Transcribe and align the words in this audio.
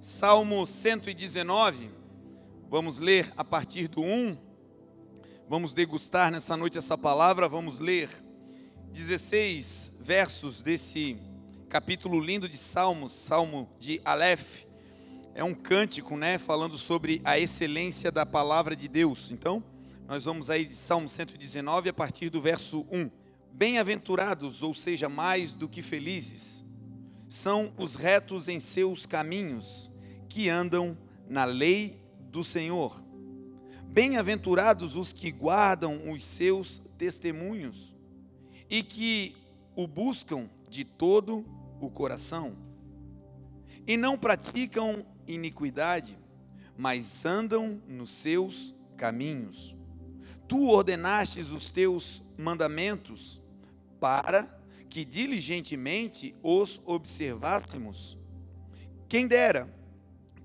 Salmo 0.00 0.64
119, 0.64 1.90
vamos 2.70 3.00
ler 3.00 3.30
a 3.36 3.44
partir 3.44 3.86
do 3.86 4.00
1. 4.00 4.34
Vamos 5.46 5.74
degustar 5.74 6.32
nessa 6.32 6.56
noite 6.56 6.78
essa 6.78 6.96
palavra, 6.96 7.46
vamos 7.46 7.80
ler 7.80 8.08
16 8.90 9.92
versos 10.00 10.62
desse 10.62 11.18
capítulo 11.68 12.18
lindo 12.18 12.48
de 12.48 12.56
Salmos, 12.56 13.12
Salmo 13.12 13.68
de 13.78 14.00
Aleph. 14.02 14.64
É 15.34 15.44
um 15.44 15.52
cântico, 15.52 16.16
né, 16.16 16.38
falando 16.38 16.78
sobre 16.78 17.20
a 17.22 17.38
excelência 17.38 18.10
da 18.10 18.24
palavra 18.24 18.74
de 18.74 18.88
Deus. 18.88 19.30
Então, 19.30 19.62
nós 20.08 20.24
vamos 20.24 20.48
aí 20.48 20.64
de 20.64 20.74
Salmo 20.74 21.10
119 21.10 21.90
a 21.90 21.92
partir 21.92 22.30
do 22.30 22.40
verso 22.40 22.86
1. 22.90 23.10
Bem-aventurados, 23.52 24.62
ou 24.62 24.72
seja, 24.72 25.10
mais 25.10 25.52
do 25.52 25.68
que 25.68 25.82
felizes, 25.82 26.64
são 27.28 27.74
os 27.76 27.96
retos 27.96 28.48
em 28.48 28.58
seus 28.58 29.04
caminhos 29.04 29.89
que 30.30 30.48
andam 30.48 30.96
na 31.28 31.44
lei 31.44 32.00
do 32.30 32.44
Senhor. 32.44 33.02
Bem-aventurados 33.88 34.94
os 34.94 35.12
que 35.12 35.32
guardam 35.32 36.10
os 36.10 36.24
seus 36.24 36.80
testemunhos 36.96 37.92
e 38.70 38.84
que 38.84 39.36
o 39.74 39.88
buscam 39.88 40.48
de 40.68 40.84
todo 40.84 41.44
o 41.80 41.90
coração, 41.90 42.56
e 43.86 43.96
não 43.96 44.16
praticam 44.16 45.04
iniquidade, 45.26 46.16
mas 46.76 47.24
andam 47.26 47.82
nos 47.88 48.12
seus 48.12 48.72
caminhos. 48.96 49.74
Tu 50.46 50.68
ordenastes 50.68 51.50
os 51.50 51.70
teus 51.70 52.22
mandamentos 52.38 53.40
para 53.98 54.60
que 54.88 55.04
diligentemente 55.04 56.34
os 56.42 56.80
observássemos. 56.84 58.16
Quem 59.08 59.26
dera 59.26 59.79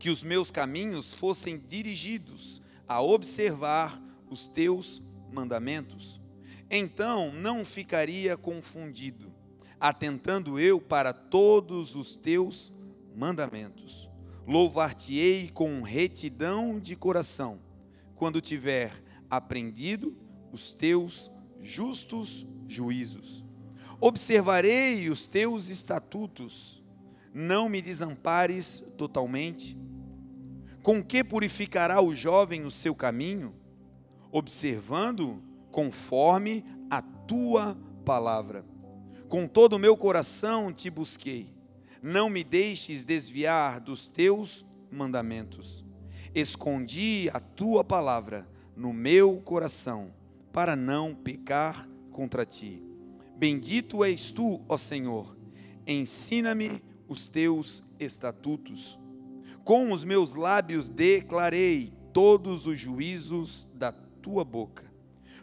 que 0.06 0.10
os 0.12 0.24
meus 0.24 0.52
caminhos 0.52 1.16
fossem 1.16 1.58
dirigidos 1.58 2.62
a 2.88 3.02
observar 3.02 4.00
os 4.30 4.48
teus 4.48 5.02
mandamentos. 5.32 6.22
Então 6.70 7.34
não 7.34 7.66
ficaria 7.66 8.38
confundido, 8.38 9.34
atentando 9.80 10.60
eu 10.60 10.80
para 10.80 11.12
todos 11.12 11.96
os 11.96 12.16
teus 12.16 12.72
mandamentos. 13.16 14.08
Louvar-te-ei 14.46 15.50
com 15.50 15.82
retidão 15.82 16.80
de 16.80 16.96
coração, 16.96 17.60
quando 18.14 18.40
tiver 18.40 18.94
aprendido 19.28 20.16
os 20.52 20.72
teus 20.72 21.32
justos 21.64 22.46
juízos. 22.68 23.44
Observarei 24.00 25.10
os 25.10 25.26
teus 25.26 25.70
estatutos, 25.70 26.84
não 27.34 27.68
me 27.68 27.82
desampares 27.82 28.84
totalmente 28.96 29.76
com 30.86 31.04
que 31.04 31.24
purificará 31.24 32.00
o 32.00 32.14
jovem 32.14 32.64
o 32.64 32.70
seu 32.70 32.94
caminho? 32.94 33.56
Observando 34.32 35.42
conforme 35.72 36.64
a 36.92 37.02
tua 37.02 37.76
palavra. 38.06 38.64
Com 39.28 39.48
todo 39.48 39.74
o 39.74 39.80
meu 39.80 39.98
coração 39.98 40.72
te 40.72 40.92
busquei. 40.92 41.48
Não 42.04 42.30
me 42.30 42.44
deixes 42.44 43.04
desviar 43.04 43.80
dos 43.80 44.08
teus 44.08 44.64
mandamentos. 44.92 45.84
Escondi 46.36 47.32
a 47.34 47.40
tua 47.40 47.84
palavra 47.84 48.48
no 48.76 48.94
meu 48.94 49.38
coração, 49.38 50.14
para 50.54 50.76
não 50.76 51.16
pecar 51.16 51.90
contra 52.12 52.46
ti. 52.46 52.84
Bendito 53.36 54.04
és 54.04 54.30
tu, 54.30 54.62
ó 54.70 54.78
Senhor. 54.78 55.36
Ensina-me 55.88 56.80
os 57.08 57.28
teus 57.28 57.84
estatutos 58.00 59.00
com 59.66 59.92
os 59.92 60.04
meus 60.04 60.36
lábios 60.36 60.90
declarei 60.90 61.92
todos 62.14 62.68
os 62.68 62.80
juízos 62.80 63.68
da 63.74 63.92
tua 63.92 64.46
boca. 64.46 64.86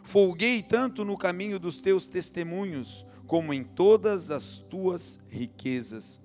Folguei 0.01 0.63
tanto 0.63 1.03
no 1.03 1.17
caminho 1.17 1.59
dos 1.59 1.81
teus 1.81 2.07
testemunhos, 2.07 3.05
como 3.27 3.53
em 3.53 3.65
todas 3.65 4.31
as 4.31 4.59
tuas 4.59 5.19
riquezas. 5.29 6.21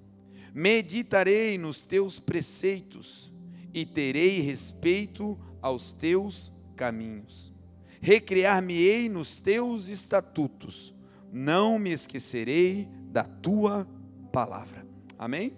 Meditarei 0.54 1.58
nos 1.58 1.82
teus 1.82 2.20
preceitos 2.20 3.32
e 3.74 3.84
terei 3.84 4.40
respeito 4.40 5.36
aos 5.60 5.92
teus 5.92 6.52
caminhos. 6.76 7.52
Recriar-me-ei 8.00 9.08
nos 9.08 9.40
teus 9.40 9.88
estatutos, 9.88 10.94
não 11.32 11.80
me 11.80 11.90
esquecerei 11.90 12.88
da 13.10 13.24
tua 13.24 13.88
palavra. 14.32 14.86
Amém? 15.18 15.56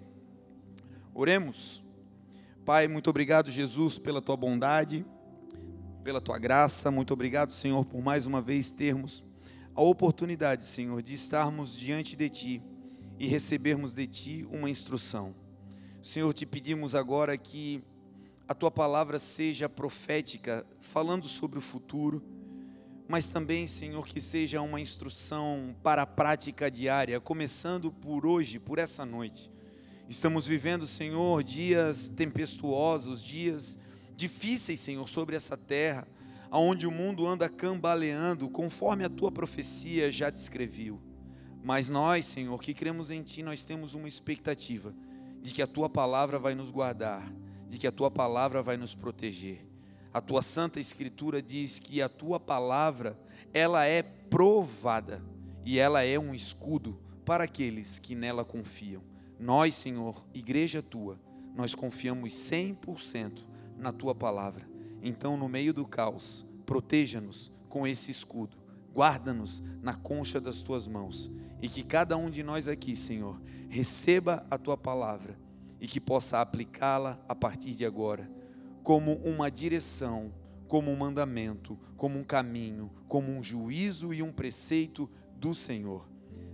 Oremos. 1.13 1.83
Pai, 2.65 2.87
muito 2.87 3.09
obrigado, 3.09 3.49
Jesus, 3.49 3.97
pela 3.97 4.21
tua 4.21 4.37
bondade, 4.37 5.03
pela 6.03 6.21
tua 6.21 6.37
graça. 6.37 6.91
Muito 6.91 7.11
obrigado, 7.11 7.51
Senhor, 7.51 7.83
por 7.85 8.03
mais 8.03 8.27
uma 8.27 8.39
vez 8.39 8.69
termos 8.69 9.23
a 9.73 9.81
oportunidade, 9.81 10.63
Senhor, 10.63 11.01
de 11.01 11.15
estarmos 11.15 11.75
diante 11.75 12.15
de 12.15 12.29
ti 12.29 12.61
e 13.17 13.25
recebermos 13.25 13.95
de 13.95 14.05
ti 14.05 14.47
uma 14.51 14.69
instrução. 14.69 15.35
Senhor, 16.03 16.31
te 16.33 16.45
pedimos 16.45 16.93
agora 16.93 17.35
que 17.35 17.83
a 18.47 18.53
tua 18.53 18.69
palavra 18.69 19.17
seja 19.17 19.67
profética, 19.67 20.63
falando 20.79 21.27
sobre 21.27 21.57
o 21.57 21.61
futuro, 21.63 22.23
mas 23.07 23.27
também, 23.27 23.65
Senhor, 23.65 24.05
que 24.05 24.21
seja 24.21 24.61
uma 24.61 24.79
instrução 24.79 25.75
para 25.81 26.03
a 26.03 26.07
prática 26.07 26.69
diária, 26.69 27.19
começando 27.19 27.91
por 27.91 28.23
hoje, 28.23 28.59
por 28.59 28.77
essa 28.77 29.03
noite. 29.03 29.50
Estamos 30.11 30.45
vivendo, 30.45 30.85
Senhor, 30.85 31.41
dias 31.41 32.09
tempestuosos, 32.09 33.23
dias 33.23 33.79
difíceis, 34.13 34.81
Senhor, 34.81 35.07
sobre 35.07 35.37
essa 35.37 35.55
terra, 35.55 36.05
aonde 36.49 36.85
o 36.85 36.91
mundo 36.91 37.25
anda 37.25 37.47
cambaleando, 37.47 38.49
conforme 38.49 39.05
a 39.05 39.09
tua 39.09 39.31
profecia 39.31 40.11
já 40.11 40.29
descreviu. 40.29 41.01
Mas 41.63 41.87
nós, 41.87 42.25
Senhor, 42.25 42.61
que 42.61 42.73
cremos 42.73 43.09
em 43.09 43.23
ti, 43.23 43.41
nós 43.41 43.63
temos 43.63 43.93
uma 43.93 44.05
expectativa 44.05 44.93
de 45.41 45.53
que 45.53 45.61
a 45.61 45.67
tua 45.67 45.89
palavra 45.89 46.37
vai 46.37 46.55
nos 46.55 46.71
guardar, 46.71 47.31
de 47.69 47.77
que 47.77 47.87
a 47.87 47.91
tua 47.91 48.11
palavra 48.11 48.61
vai 48.61 48.75
nos 48.75 48.93
proteger. 48.93 49.65
A 50.13 50.19
tua 50.19 50.41
santa 50.41 50.77
escritura 50.77 51.41
diz 51.41 51.79
que 51.79 52.01
a 52.01 52.09
tua 52.09 52.37
palavra, 52.37 53.17
ela 53.53 53.85
é 53.85 54.03
provada 54.03 55.23
e 55.63 55.79
ela 55.79 56.03
é 56.03 56.19
um 56.19 56.35
escudo 56.35 56.99
para 57.23 57.45
aqueles 57.45 57.97
que 57.97 58.13
nela 58.13 58.43
confiam. 58.43 59.09
Nós, 59.41 59.73
Senhor, 59.73 60.23
igreja 60.35 60.83
tua, 60.83 61.19
nós 61.55 61.73
confiamos 61.73 62.31
100% 62.31 63.43
na 63.75 63.91
tua 63.91 64.13
palavra. 64.13 64.69
Então, 65.01 65.35
no 65.35 65.49
meio 65.49 65.73
do 65.73 65.83
caos, 65.83 66.45
proteja-nos 66.63 67.51
com 67.67 67.87
esse 67.87 68.11
escudo. 68.11 68.55
Guarda-nos 68.93 69.63
na 69.81 69.95
concha 69.95 70.39
das 70.39 70.61
tuas 70.61 70.85
mãos 70.85 71.31
e 71.59 71.67
que 71.67 71.81
cada 71.81 72.15
um 72.15 72.29
de 72.29 72.43
nós 72.43 72.67
aqui, 72.67 72.95
Senhor, 72.95 73.41
receba 73.67 74.45
a 74.51 74.59
tua 74.59 74.77
palavra 74.77 75.35
e 75.79 75.87
que 75.87 75.99
possa 75.99 76.39
aplicá-la 76.39 77.19
a 77.27 77.33
partir 77.33 77.71
de 77.71 77.83
agora 77.83 78.29
como 78.83 79.15
uma 79.23 79.49
direção, 79.49 80.31
como 80.67 80.91
um 80.91 80.95
mandamento, 80.95 81.79
como 81.97 82.19
um 82.19 82.23
caminho, 82.23 82.91
como 83.07 83.31
um 83.31 83.41
juízo 83.41 84.13
e 84.13 84.21
um 84.21 84.31
preceito 84.31 85.09
do 85.35 85.55
Senhor. 85.55 86.07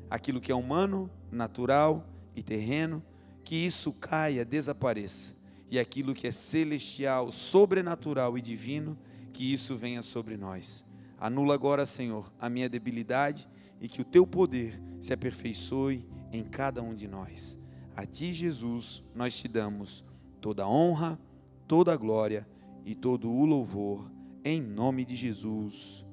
Aquilo 0.09 0.39
que 0.39 0.53
é 0.53 0.55
humano, 0.55 1.11
natural, 1.29 2.07
e 2.37 2.43
terreno, 2.43 3.03
que 3.43 3.55
isso 3.55 3.91
caia, 3.91 4.45
desapareça, 4.45 5.35
e 5.71 5.79
aquilo 5.79 6.13
que 6.13 6.27
é 6.27 6.31
celestial, 6.31 7.31
sobrenatural 7.31 8.37
e 8.37 8.41
divino, 8.41 8.95
que 9.33 9.51
isso 9.51 9.75
venha 9.75 10.03
sobre 10.03 10.37
nós. 10.37 10.85
Anula 11.19 11.55
agora, 11.55 11.83
Senhor, 11.83 12.31
a 12.39 12.47
minha 12.47 12.69
debilidade 12.69 13.49
e 13.81 13.87
que 13.87 14.01
o 14.01 14.05
teu 14.05 14.27
poder 14.27 14.79
se 15.01 15.11
aperfeiçoe 15.11 16.05
em 16.31 16.43
cada 16.43 16.81
um 16.83 16.93
de 16.93 17.07
nós. 17.07 17.59
A 17.95 18.05
ti, 18.05 18.31
Jesus, 18.31 19.03
nós 19.15 19.35
te 19.35 19.47
damos 19.47 20.05
toda 20.39 20.63
a 20.63 20.69
honra, 20.69 21.19
toda 21.67 21.91
a 21.91 21.97
glória 21.97 22.47
e 22.85 22.94
todo 22.94 23.31
o 23.31 23.45
louvor, 23.45 24.12
em 24.45 24.62
nome 24.62 25.03
de 25.03 25.15
Jesus. 25.15 26.06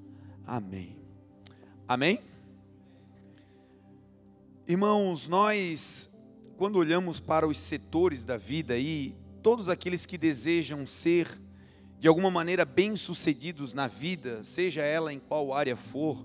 Amém. 0.46 0.96
Amém? 1.86 2.18
Irmãos, 4.66 5.28
nós 5.28 6.08
quando 6.56 6.76
olhamos 6.76 7.18
para 7.18 7.46
os 7.46 7.58
setores 7.58 8.24
da 8.24 8.36
vida 8.36 8.78
e 8.78 9.14
todos 9.42 9.68
aqueles 9.68 10.06
que 10.06 10.16
desejam 10.16 10.86
ser 10.86 11.28
de 11.98 12.06
alguma 12.06 12.30
maneira 12.30 12.64
bem-sucedidos 12.64 13.74
na 13.74 13.88
vida, 13.88 14.44
seja 14.44 14.82
ela 14.82 15.12
em 15.12 15.18
qual 15.18 15.52
área 15.52 15.76
for, 15.76 16.24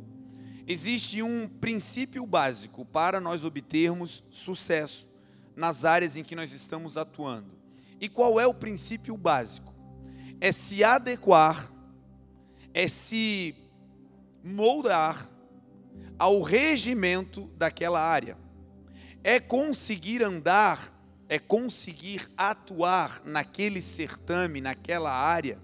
existe 0.68 1.24
um 1.24 1.48
princípio 1.48 2.26
básico 2.26 2.86
para 2.86 3.20
nós 3.20 3.44
obtermos 3.44 4.24
sucesso 4.30 5.08
nas 5.56 5.84
áreas 5.84 6.16
em 6.16 6.24
que 6.24 6.36
nós 6.36 6.52
estamos 6.52 6.96
atuando. 6.96 7.58
E 8.00 8.08
qual 8.08 8.40
é 8.40 8.46
o 8.46 8.54
princípio 8.54 9.18
básico? 9.18 9.74
É 10.40 10.52
se 10.52 10.84
adequar, 10.84 11.74
é 12.74 12.88
se 12.88 13.56
moldar 14.44 15.30
ao 16.18 16.42
regimento 16.42 17.50
daquela 17.58 18.00
área 18.00 18.38
é 19.24 19.40
conseguir 19.40 20.24
andar 20.24 21.00
é 21.30 21.38
conseguir 21.38 22.28
atuar 22.36 23.22
naquele 23.24 23.82
certame, 23.82 24.60
naquela 24.60 25.12
área, 25.12 25.60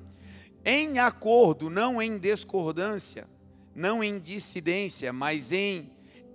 em 0.63 0.99
acordo, 0.99 1.71
não 1.71 1.99
em 1.99 2.19
discordância, 2.19 3.27
não 3.73 4.03
em 4.03 4.19
dissidência, 4.19 5.11
mas 5.11 5.51
em 5.51 5.89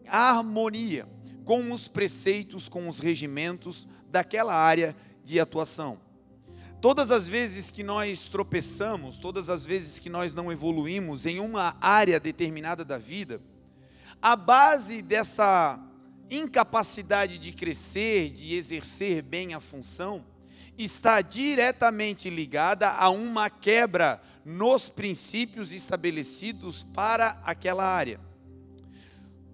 harmonia 0.08 1.08
com 1.44 1.70
os 1.70 1.86
preceitos, 1.86 2.68
com 2.68 2.88
os 2.88 2.98
regimentos 2.98 3.86
daquela 4.10 4.54
área 4.54 4.96
de 5.24 5.38
atuação. 5.38 6.00
Todas 6.80 7.10
as 7.10 7.28
vezes 7.28 7.70
que 7.70 7.84
nós 7.84 8.26
tropeçamos, 8.26 9.18
todas 9.18 9.48
as 9.48 9.64
vezes 9.64 10.00
que 10.00 10.10
nós 10.10 10.34
não 10.34 10.50
evoluímos 10.50 11.24
em 11.24 11.38
uma 11.38 11.76
área 11.80 12.18
determinada 12.18 12.84
da 12.84 12.98
vida, 12.98 13.40
a 14.20 14.34
base 14.34 15.02
dessa 15.02 15.78
incapacidade 16.30 17.38
de 17.38 17.52
crescer, 17.52 18.30
de 18.30 18.54
exercer 18.54 19.22
bem 19.22 19.54
a 19.54 19.60
função, 19.60 20.24
está 20.78 21.20
diretamente 21.20 22.30
ligada 22.30 22.88
a 22.88 23.10
uma 23.10 23.50
quebra 23.50 24.20
nos 24.44 24.88
princípios 24.88 25.72
estabelecidos 25.72 26.84
para 26.84 27.40
aquela 27.44 27.84
área. 27.84 28.20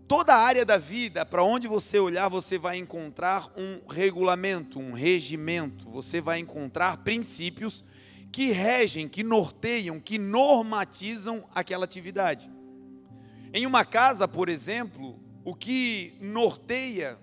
Toda 0.06 0.36
área 0.36 0.64
da 0.64 0.78
vida, 0.78 1.26
para 1.26 1.42
onde 1.42 1.66
você 1.66 1.98
olhar, 1.98 2.28
você 2.28 2.58
vai 2.58 2.76
encontrar 2.76 3.50
um 3.56 3.80
regulamento, 3.88 4.78
um 4.78 4.92
regimento, 4.92 5.90
você 5.90 6.20
vai 6.20 6.38
encontrar 6.38 6.98
princípios 6.98 7.84
que 8.30 8.52
regem, 8.52 9.08
que 9.08 9.24
norteiam, 9.24 9.98
que 9.98 10.16
normatizam 10.16 11.44
aquela 11.52 11.84
atividade. 11.84 12.48
Em 13.52 13.66
uma 13.66 13.84
casa, 13.84 14.28
por 14.28 14.48
exemplo, 14.48 15.18
o 15.46 15.54
que 15.54 16.12
norteia 16.20 17.18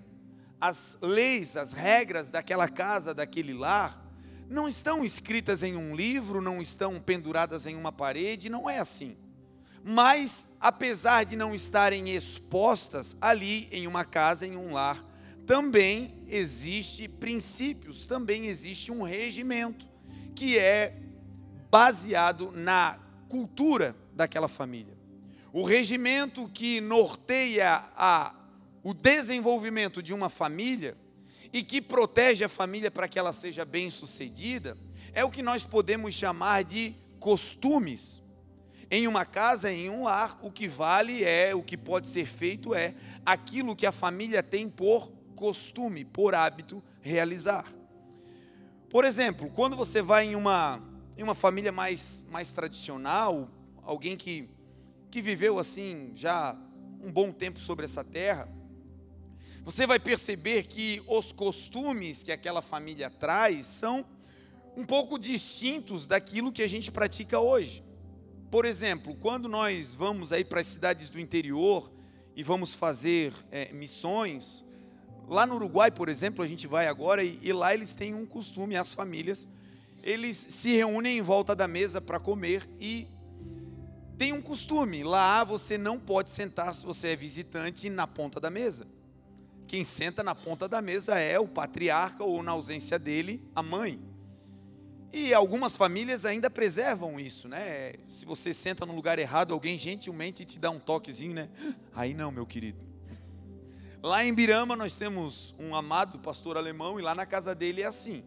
as 0.60 0.98
leis, 1.00 1.56
as 1.56 1.74
regras 1.74 2.32
daquela 2.32 2.68
casa, 2.68 3.14
daquele 3.14 3.54
lar, 3.54 4.04
não 4.50 4.68
estão 4.68 5.06
escritas 5.06 5.62
em 5.62 5.76
um 5.78 5.96
livro, 5.96 6.42
não 6.42 6.60
estão 6.60 7.00
penduradas 7.00 7.68
em 7.68 7.76
uma 7.76 7.92
parede, 7.92 8.50
não 8.50 8.68
é 8.68 8.80
assim 8.80 9.16
mas 9.84 10.48
apesar 10.60 11.26
de 11.26 11.36
não 11.36 11.54
estarem 11.54 12.10
expostas 12.10 13.18
ali 13.20 13.68
em 13.70 13.86
uma 13.86 14.06
casa, 14.06 14.48
em 14.48 14.56
um 14.56 14.72
lar, 14.72 15.04
também 15.46 16.24
existe 16.30 17.08
princípios, 17.10 18.06
também 18.06 18.46
existe 18.46 18.92
um 18.92 19.04
regimento 19.04 19.86
que 20.34 20.58
é 20.58 20.98
baseado 21.70 22.52
na 22.52 22.98
cultura 23.28 23.94
daquela 24.14 24.48
família. 24.48 24.98
O 25.54 25.64
regimento 25.64 26.50
que 26.50 26.82
norteia 26.82 27.84
a, 27.96 28.34
o 28.84 28.92
desenvolvimento 28.92 30.02
de 30.02 30.12
uma 30.12 30.28
família 30.28 30.98
e 31.54 31.62
que 31.62 31.80
protege 31.80 32.44
a 32.44 32.50
família 32.50 32.90
para 32.90 33.08
que 33.08 33.20
ela 33.20 33.32
seja 33.32 33.64
bem-sucedida 33.64 34.76
é 35.14 35.24
o 35.24 35.30
que 35.30 35.44
nós 35.44 35.64
podemos 35.64 36.16
chamar 36.16 36.64
de 36.64 36.96
costumes. 37.20 38.24
Em 38.90 39.08
uma 39.08 39.26
casa, 39.26 39.72
em 39.72 39.92
um 39.92 40.06
lar, 40.06 40.40
o 40.42 40.52
que 40.52 40.68
vale 40.68 41.24
é, 41.24 41.54
o 41.54 41.62
que 41.62 41.78
pode 41.78 42.08
ser 42.08 42.26
feito 42.26 42.74
é 42.74 42.96
aquilo 43.24 43.76
que 43.76 43.86
a 43.86 43.92
família 43.92 44.42
tem 44.42 44.68
por 44.68 45.12
costume, 45.36 46.04
por 46.04 46.34
hábito 46.34 46.84
realizar. 47.00 47.72
Por 48.90 49.06
exemplo, 49.06 49.52
quando 49.52 49.76
você 49.76 50.02
vai 50.02 50.26
em 50.26 50.36
uma, 50.36 50.82
em 51.16 51.22
uma 51.22 51.36
família 51.36 51.72
mais, 51.72 52.26
mais 52.32 52.52
tradicional, 52.52 53.52
alguém 53.84 54.18
que, 54.18 54.50
que 55.14 55.22
viveu 55.22 55.60
assim 55.60 56.10
já 56.16 56.58
um 57.00 57.12
bom 57.12 57.32
tempo 57.32 57.60
sobre 57.60 57.86
essa 57.86 58.04
terra, 58.04 58.50
você 59.64 59.86
vai 59.86 60.00
perceber 60.00 60.64
que 60.64 61.04
os 61.06 61.32
costumes 61.32 62.24
que 62.24 62.32
aquela 62.32 62.64
família 62.64 63.12
traz 63.12 63.68
são 63.68 64.04
um 64.76 64.84
pouco 64.84 65.20
distintos 65.20 66.08
daquilo 66.08 66.52
que 66.52 66.64
a 66.64 66.68
gente 66.68 66.92
pratica 66.92 67.40
hoje. 67.40 67.84
Por 68.50 68.66
exemplo, 68.66 69.16
quando 69.18 69.48
nós 69.48 69.94
vamos 69.94 70.34
aí 70.34 70.44
para 70.44 70.62
as 70.62 70.66
cidades 70.66 71.12
do 71.12 71.20
interior 71.20 71.94
e 72.36 72.42
vamos 72.42 72.74
fazer 72.74 73.32
é, 73.52 73.72
missões, 73.72 74.66
lá 75.28 75.46
no 75.46 75.58
Uruguai, 75.58 75.92
por 75.92 76.10
exemplo, 76.10 76.44
a 76.44 76.48
gente 76.48 76.66
vai 76.66 76.88
agora 76.88 77.24
e, 77.24 77.38
e 77.40 77.54
lá 77.54 77.72
eles 77.72 77.94
têm 77.94 78.16
um 78.16 78.26
costume, 78.26 78.76
as 78.76 78.96
famílias, 78.96 79.48
eles 80.02 80.36
se 80.36 80.76
reúnem 80.76 81.20
em 81.20 81.22
volta 81.22 81.56
da 81.56 81.68
mesa 81.68 82.02
para 82.02 82.20
comer 82.20 82.68
e 82.80 83.08
tem 84.24 84.32
um 84.32 84.42
costume, 84.42 85.04
lá 85.04 85.44
você 85.44 85.78
não 85.78 86.00
pode 86.00 86.30
sentar 86.30 86.74
se 86.74 86.86
você 86.86 87.10
é 87.10 87.16
visitante 87.16 87.90
na 87.90 88.08
ponta 88.08 88.40
da 88.40 88.50
mesa. 88.50 88.88
Quem 89.68 89.84
senta 89.84 90.24
na 90.24 90.34
ponta 90.34 90.66
da 90.66 90.82
mesa 90.82 91.20
é 91.20 91.38
o 91.38 91.46
patriarca 91.46 92.24
ou 92.24 92.42
na 92.42 92.54
ausência 92.54 92.98
dele, 92.98 93.46
a 93.54 93.62
mãe. 93.62 94.00
E 95.12 95.34
algumas 95.34 95.76
famílias 95.76 96.24
ainda 96.24 96.50
preservam 96.50 97.20
isso, 97.20 97.50
né? 97.50 97.96
Se 98.08 98.26
você 98.26 98.54
senta 98.54 98.86
no 98.86 98.96
lugar 98.96 99.20
errado, 99.20 99.54
alguém 99.54 99.78
gentilmente 99.78 100.46
te 100.46 100.58
dá 100.58 100.70
um 100.70 100.80
toquezinho, 100.80 101.34
né? 101.34 101.50
Aí 101.94 102.14
não, 102.14 102.32
meu 102.32 102.46
querido. 102.46 102.86
Lá 104.02 104.24
em 104.24 104.34
Birama 104.34 104.74
nós 104.78 104.96
temos 104.96 105.54
um 105.60 105.76
amado 105.76 106.18
pastor 106.18 106.56
alemão 106.56 106.98
e 106.98 107.04
lá 107.04 107.14
na 107.14 107.26
casa 107.26 107.54
dele 107.54 107.82
é 107.82 107.88
assim. 107.88 108.24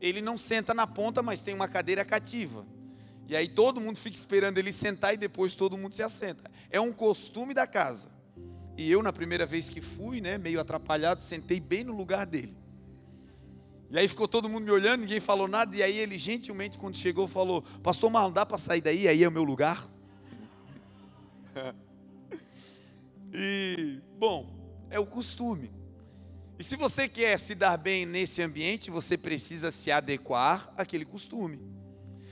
Ele 0.00 0.20
não 0.20 0.36
senta 0.36 0.74
na 0.74 0.84
ponta, 0.84 1.22
mas 1.22 1.42
tem 1.42 1.54
uma 1.54 1.68
cadeira 1.68 2.04
cativa. 2.04 2.66
E 3.28 3.36
aí 3.36 3.46
todo 3.46 3.78
mundo 3.78 3.98
fica 3.98 4.16
esperando 4.16 4.56
ele 4.56 4.72
sentar 4.72 5.12
e 5.12 5.18
depois 5.18 5.54
todo 5.54 5.76
mundo 5.76 5.94
se 5.94 6.02
assenta. 6.02 6.50
É 6.70 6.80
um 6.80 6.90
costume 6.90 7.52
da 7.52 7.66
casa. 7.66 8.10
E 8.74 8.90
eu 8.90 9.02
na 9.02 9.12
primeira 9.12 9.44
vez 9.44 9.68
que 9.68 9.82
fui, 9.82 10.18
né, 10.20 10.38
meio 10.38 10.58
atrapalhado, 10.58 11.20
sentei 11.20 11.60
bem 11.60 11.84
no 11.84 11.92
lugar 11.92 12.24
dele. 12.24 12.56
E 13.90 13.98
aí 13.98 14.08
ficou 14.08 14.26
todo 14.26 14.48
mundo 14.48 14.64
me 14.64 14.70
olhando, 14.70 15.02
ninguém 15.02 15.20
falou 15.20 15.46
nada. 15.46 15.76
E 15.76 15.82
aí 15.82 15.98
ele 15.98 16.16
gentilmente, 16.16 16.78
quando 16.78 16.96
chegou, 16.96 17.28
falou: 17.28 17.62
Pastor 17.82 18.10
Marlon, 18.10 18.32
dá 18.32 18.46
para 18.46 18.56
sair 18.56 18.80
daí? 18.80 19.06
Aí 19.06 19.22
é 19.22 19.28
o 19.28 19.32
meu 19.32 19.44
lugar. 19.44 19.86
e, 23.32 24.00
bom, 24.18 24.86
é 24.88 24.98
o 24.98 25.06
costume. 25.06 25.70
E 26.58 26.64
se 26.64 26.76
você 26.76 27.08
quer 27.08 27.38
se 27.38 27.54
dar 27.54 27.76
bem 27.76 28.06
nesse 28.06 28.42
ambiente, 28.42 28.90
você 28.90 29.16
precisa 29.16 29.70
se 29.70 29.90
adequar 29.90 30.72
àquele 30.76 31.04
costume. 31.04 31.77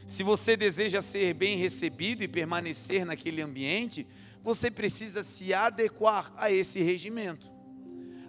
Se 0.07 0.23
você 0.23 0.57
deseja 0.57 1.03
ser 1.03 1.35
bem 1.35 1.59
recebido 1.59 2.23
e 2.23 2.29
permanecer 2.29 3.05
naquele 3.05 3.43
ambiente, 3.43 4.07
você 4.41 4.71
precisa 4.71 5.25
se 5.25 5.53
adequar 5.53 6.33
a 6.37 6.49
esse 6.49 6.81
regimento. 6.81 7.51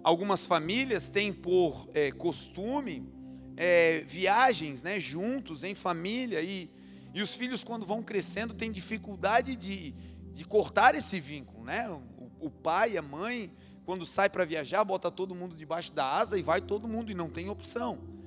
Algumas 0.02 0.44
famílias 0.44 1.08
têm 1.08 1.32
por 1.32 1.88
é, 1.94 2.10
costume 2.10 3.08
é, 3.56 4.00
viagens 4.08 4.82
né, 4.82 4.98
juntos, 4.98 5.62
em 5.62 5.76
família, 5.76 6.42
e, 6.42 6.68
e 7.14 7.22
os 7.22 7.36
filhos, 7.36 7.62
quando 7.62 7.86
vão 7.86 8.02
crescendo, 8.02 8.54
têm 8.54 8.72
dificuldade 8.72 9.54
de, 9.54 9.92
de 10.32 10.44
cortar 10.44 10.96
esse 10.96 11.20
vínculo. 11.20 11.64
Né? 11.64 11.88
O, 11.88 12.46
o 12.46 12.50
pai, 12.50 12.96
a 12.96 13.02
mãe, 13.02 13.52
quando 13.84 14.04
sai 14.04 14.28
para 14.28 14.44
viajar, 14.44 14.82
bota 14.82 15.12
todo 15.12 15.32
mundo 15.32 15.54
debaixo 15.54 15.92
da 15.92 16.16
asa 16.16 16.36
e 16.36 16.42
vai 16.42 16.60
todo 16.60 16.88
mundo, 16.88 17.12
e 17.12 17.14
não 17.14 17.30
tem 17.30 17.48
opção. 17.48 18.17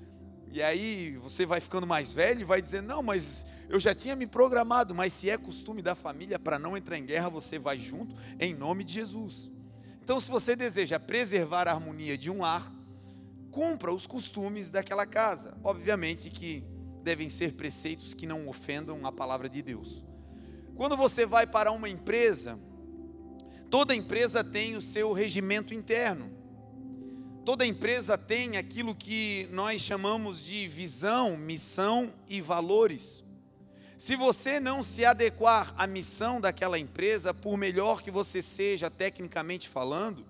E 0.51 0.62
aí 0.62 1.17
você 1.17 1.46
vai 1.46 1.62
ficando 1.62 1.88
mais 1.88 2.12
velho 2.12 2.41
e 2.41 2.46
vai 2.46 2.62
dizer: 2.62 2.81
Não, 2.81 3.01
mas 3.01 3.46
eu 3.70 3.79
já 3.79 3.93
tinha 3.93 4.15
me 4.15 4.27
programado, 4.27 4.93
mas 4.93 5.13
se 5.13 5.29
é 5.29 5.38
costume 5.38 5.81
da 5.81 5.96
família 5.96 6.38
para 6.38 6.60
não 6.60 6.75
entrar 6.75 6.98
em 6.98 7.05
guerra, 7.05 7.29
você 7.29 7.58
vai 7.58 7.77
junto, 7.77 8.15
em 8.39 8.53
nome 8.53 8.84
de 8.84 8.93
Jesus. 8.93 9.50
Então, 10.03 10.20
se 10.20 10.29
você 10.29 10.55
deseja 10.55 11.00
preservar 11.00 11.67
a 11.67 11.72
harmonia 11.72 12.17
de 12.17 12.29
um 12.29 12.41
lar, 12.41 12.70
cumpra 13.50 13.93
os 13.93 14.05
costumes 14.05 14.72
daquela 14.72 15.05
casa. 15.05 15.58
Obviamente 15.63 16.29
que 16.29 16.65
devem 17.03 17.29
ser 17.29 17.53
preceitos 17.53 18.13
que 18.13 18.27
não 18.27 18.48
ofendam 18.48 19.05
a 19.05 19.12
palavra 19.12 19.48
de 19.48 19.62
Deus. 19.62 20.03
Quando 20.75 20.98
você 20.98 21.25
vai 21.25 21.46
para 21.46 21.72
uma 21.72 21.88
empresa, 21.88 22.60
toda 23.70 23.96
empresa 23.96 24.43
tem 24.43 24.75
o 24.75 24.81
seu 24.81 25.13
regimento 25.13 25.74
interno. 25.74 26.40
Toda 27.43 27.65
empresa 27.65 28.19
tem 28.19 28.55
aquilo 28.55 28.93
que 28.93 29.48
nós 29.51 29.81
chamamos 29.81 30.43
de 30.43 30.67
visão, 30.67 31.36
missão 31.36 32.13
e 32.29 32.39
valores. 32.39 33.24
Se 33.98 34.15
você 34.15 34.60
não 34.60 34.83
se 34.83 35.03
adequar 35.03 35.74
à 35.75 35.88
missão 35.88 36.39
daquela 36.39 36.77
empresa, 36.77 37.33
por 37.33 37.57
melhor 37.57 38.03
que 38.03 38.12
você 38.12 38.43
seja 38.43 38.91
tecnicamente 38.91 39.67
falando, 39.67 40.24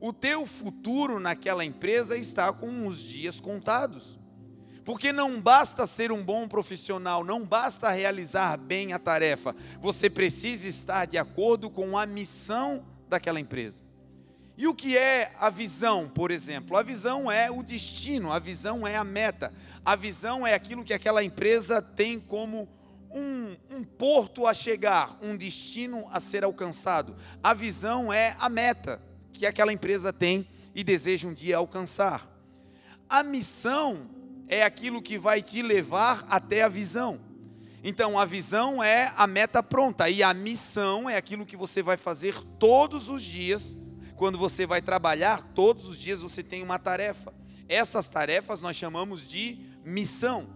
o 0.00 0.10
teu 0.10 0.46
futuro 0.46 1.20
naquela 1.20 1.66
empresa 1.66 2.16
está 2.16 2.50
com 2.50 2.86
os 2.86 2.98
dias 2.98 3.40
contados. 3.40 4.18
Porque 4.86 5.12
não 5.12 5.40
basta 5.40 5.86
ser 5.86 6.10
um 6.10 6.22
bom 6.24 6.48
profissional, 6.48 7.22
não 7.22 7.44
basta 7.44 7.90
realizar 7.90 8.56
bem 8.56 8.94
a 8.94 8.98
tarefa, 8.98 9.54
você 9.80 10.08
precisa 10.08 10.66
estar 10.66 11.06
de 11.06 11.18
acordo 11.18 11.68
com 11.68 11.96
a 11.98 12.06
missão 12.06 12.84
daquela 13.06 13.38
empresa. 13.38 13.84
E 14.56 14.68
o 14.68 14.74
que 14.74 14.96
é 14.96 15.32
a 15.40 15.50
visão, 15.50 16.08
por 16.08 16.30
exemplo? 16.30 16.76
A 16.76 16.82
visão 16.82 17.30
é 17.30 17.50
o 17.50 17.62
destino, 17.62 18.32
a 18.32 18.38
visão 18.38 18.86
é 18.86 18.96
a 18.96 19.02
meta, 19.02 19.52
a 19.84 19.96
visão 19.96 20.46
é 20.46 20.54
aquilo 20.54 20.84
que 20.84 20.94
aquela 20.94 21.24
empresa 21.24 21.82
tem 21.82 22.20
como 22.20 22.68
um, 23.10 23.56
um, 23.70 23.82
porto 23.82 24.46
a 24.46 24.54
chegar, 24.54 25.18
um 25.20 25.36
destino 25.36 26.04
a 26.10 26.20
ser 26.20 26.44
alcançado. 26.44 27.16
A 27.42 27.52
visão 27.52 28.12
é 28.12 28.36
a 28.38 28.48
meta 28.48 29.00
que 29.32 29.44
aquela 29.44 29.72
empresa 29.72 30.12
tem 30.12 30.48
e 30.72 30.84
deseja 30.84 31.26
um 31.28 31.34
dia 31.34 31.56
alcançar. 31.56 32.28
A 33.08 33.22
missão 33.22 34.08
é 34.48 34.62
aquilo 34.62 35.02
que 35.02 35.18
vai 35.18 35.42
te 35.42 35.62
levar 35.62 36.24
até 36.28 36.62
a 36.62 36.68
visão. 36.68 37.20
Então, 37.82 38.18
a 38.18 38.24
visão 38.24 38.82
é 38.82 39.12
a 39.16 39.26
meta 39.26 39.62
pronta 39.62 40.08
e 40.08 40.22
a 40.22 40.32
missão 40.32 41.08
é 41.08 41.16
aquilo 41.16 41.44
que 41.44 41.56
você 41.56 41.82
vai 41.82 41.96
fazer 41.96 42.40
todos 42.58 43.08
os 43.08 43.22
dias. 43.22 43.76
Quando 44.16 44.38
você 44.38 44.66
vai 44.66 44.80
trabalhar, 44.80 45.42
todos 45.54 45.86
os 45.86 45.98
dias 45.98 46.22
você 46.22 46.42
tem 46.42 46.62
uma 46.62 46.78
tarefa. 46.78 47.32
Essas 47.68 48.08
tarefas 48.08 48.60
nós 48.60 48.76
chamamos 48.76 49.26
de 49.26 49.58
missão. 49.84 50.48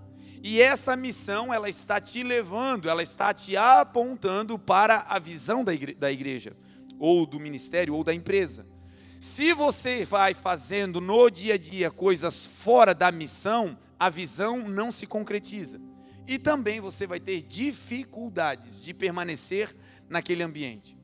E 0.43 0.61
essa 0.61 0.95
missão, 0.97 1.53
ela 1.53 1.69
está 1.69 2.01
te 2.01 2.23
levando, 2.23 2.89
ela 2.89 3.03
está 3.03 3.35
te 3.35 3.57
apontando 3.57 4.59
para 4.59 5.05
a 5.09 5.19
visão 5.19 5.65
da 5.65 5.75
igreja, 5.75 5.99
da 5.99 6.13
igreja 6.13 6.57
ou 6.99 7.27
do 7.27 7.39
ministério, 7.39 7.95
ou 7.95 8.03
da 8.03 8.13
empresa. 8.13 8.67
Se 9.21 9.53
você 9.53 10.05
vai 10.05 10.35
fazendo 10.35 11.01
no 11.01 11.31
dia 11.31 11.55
a 11.55 11.59
dia 11.59 11.91
coisas 11.91 12.47
fora 12.47 12.95
da 12.95 13.11
missão, 13.11 13.77
a 13.99 14.09
visão 14.09 14.69
não 14.69 14.93
se 14.93 15.07
concretiza. 15.07 15.81
E 16.27 16.39
também 16.39 16.81
você 16.81 17.07
vai 17.07 17.19
ter 17.19 17.43
dificuldades 17.43 18.81
de 18.81 18.93
permanecer 18.93 19.75
naquele 20.09 20.43
ambiente. 20.43 20.97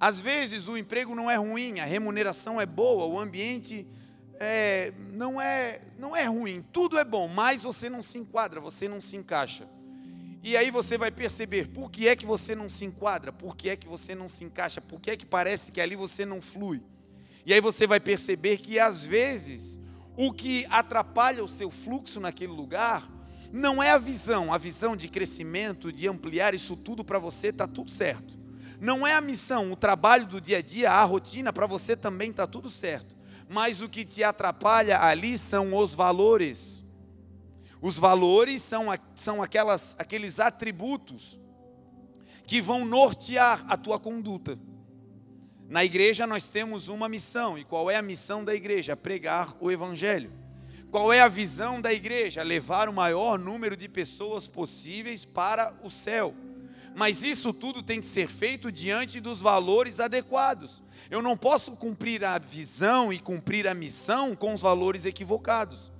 Às 0.00 0.20
vezes 0.20 0.68
o 0.68 0.76
emprego 0.76 1.14
não 1.14 1.30
é 1.30 1.36
ruim, 1.36 1.80
a 1.80 1.84
remuneração 1.84 2.60
é 2.60 2.66
boa, 2.66 3.04
o 3.06 3.18
ambiente 3.18 3.86
é, 4.38 4.92
não, 5.12 5.40
é, 5.40 5.80
não 5.98 6.14
é 6.14 6.24
ruim, 6.24 6.64
tudo 6.72 6.98
é 6.98 7.04
bom, 7.04 7.26
mas 7.26 7.64
você 7.64 7.90
não 7.90 8.00
se 8.00 8.18
enquadra, 8.18 8.60
você 8.60 8.88
não 8.88 9.00
se 9.00 9.16
encaixa. 9.16 9.68
E 10.42 10.56
aí 10.56 10.70
você 10.70 10.96
vai 10.96 11.10
perceber 11.10 11.68
por 11.68 11.90
que 11.90 12.06
é 12.06 12.14
que 12.14 12.24
você 12.24 12.54
não 12.54 12.68
se 12.68 12.84
enquadra, 12.84 13.32
por 13.32 13.56
que 13.56 13.70
é 13.70 13.76
que 13.76 13.88
você 13.88 14.14
não 14.14 14.28
se 14.28 14.44
encaixa, 14.44 14.80
por 14.80 15.00
que 15.00 15.10
é 15.10 15.16
que 15.16 15.26
parece 15.26 15.72
que 15.72 15.80
ali 15.80 15.96
você 15.96 16.24
não 16.24 16.40
flui. 16.40 16.80
E 17.44 17.52
aí 17.52 17.60
você 17.60 17.86
vai 17.86 17.98
perceber 17.98 18.58
que 18.58 18.78
às 18.78 19.04
vezes 19.04 19.80
o 20.16 20.32
que 20.32 20.64
atrapalha 20.70 21.42
o 21.42 21.48
seu 21.48 21.70
fluxo 21.70 22.20
naquele 22.20 22.52
lugar 22.52 23.10
não 23.52 23.82
é 23.82 23.90
a 23.90 23.98
visão, 23.98 24.52
a 24.52 24.58
visão 24.58 24.96
de 24.96 25.08
crescimento, 25.08 25.92
de 25.92 26.06
ampliar 26.06 26.54
isso 26.54 26.76
tudo 26.76 27.02
para 27.02 27.18
você 27.18 27.48
está 27.48 27.66
tudo 27.66 27.90
certo. 27.90 28.37
Não 28.80 29.06
é 29.06 29.12
a 29.14 29.20
missão, 29.20 29.72
o 29.72 29.76
trabalho 29.76 30.26
do 30.26 30.40
dia 30.40 30.58
a 30.58 30.62
dia, 30.62 30.90
a 30.90 31.04
rotina 31.04 31.52
para 31.52 31.66
você 31.66 31.96
também 31.96 32.30
está 32.30 32.46
tudo 32.46 32.70
certo. 32.70 33.16
Mas 33.48 33.80
o 33.80 33.88
que 33.88 34.04
te 34.04 34.22
atrapalha 34.22 35.00
ali 35.00 35.36
são 35.38 35.74
os 35.74 35.94
valores 35.94 36.84
os 37.80 37.98
valores 37.98 38.62
são, 38.62 38.86
são 39.14 39.42
aquelas, 39.42 39.94
aqueles 39.98 40.40
atributos 40.40 41.38
que 42.46 42.60
vão 42.60 42.84
nortear 42.84 43.64
a 43.68 43.76
tua 43.76 43.98
conduta. 43.98 44.58
Na 45.68 45.84
igreja 45.84 46.26
nós 46.26 46.48
temos 46.48 46.88
uma 46.88 47.08
missão, 47.08 47.58
e 47.58 47.64
qual 47.64 47.90
é 47.90 47.96
a 47.96 48.02
missão 48.02 48.42
da 48.42 48.54
igreja? 48.54 48.96
Pregar 48.96 49.54
o 49.60 49.70
Evangelho. 49.70 50.32
Qual 50.90 51.12
é 51.12 51.20
a 51.20 51.28
visão 51.28 51.80
da 51.80 51.92
igreja? 51.92 52.42
Levar 52.42 52.88
o 52.88 52.92
maior 52.92 53.38
número 53.38 53.76
de 53.76 53.88
pessoas 53.88 54.48
possíveis 54.48 55.24
para 55.24 55.74
o 55.82 55.90
céu. 55.90 56.34
Mas 56.98 57.22
isso 57.22 57.52
tudo 57.52 57.80
tem 57.80 58.00
que 58.00 58.06
ser 58.06 58.28
feito 58.28 58.72
diante 58.72 59.20
dos 59.20 59.40
valores 59.40 60.00
adequados. 60.00 60.82
Eu 61.08 61.22
não 61.22 61.36
posso 61.36 61.76
cumprir 61.76 62.24
a 62.24 62.36
visão 62.38 63.12
e 63.12 63.20
cumprir 63.20 63.68
a 63.68 63.74
missão 63.74 64.34
com 64.34 64.52
os 64.52 64.60
valores 64.60 65.04
equivocados. 65.04 65.92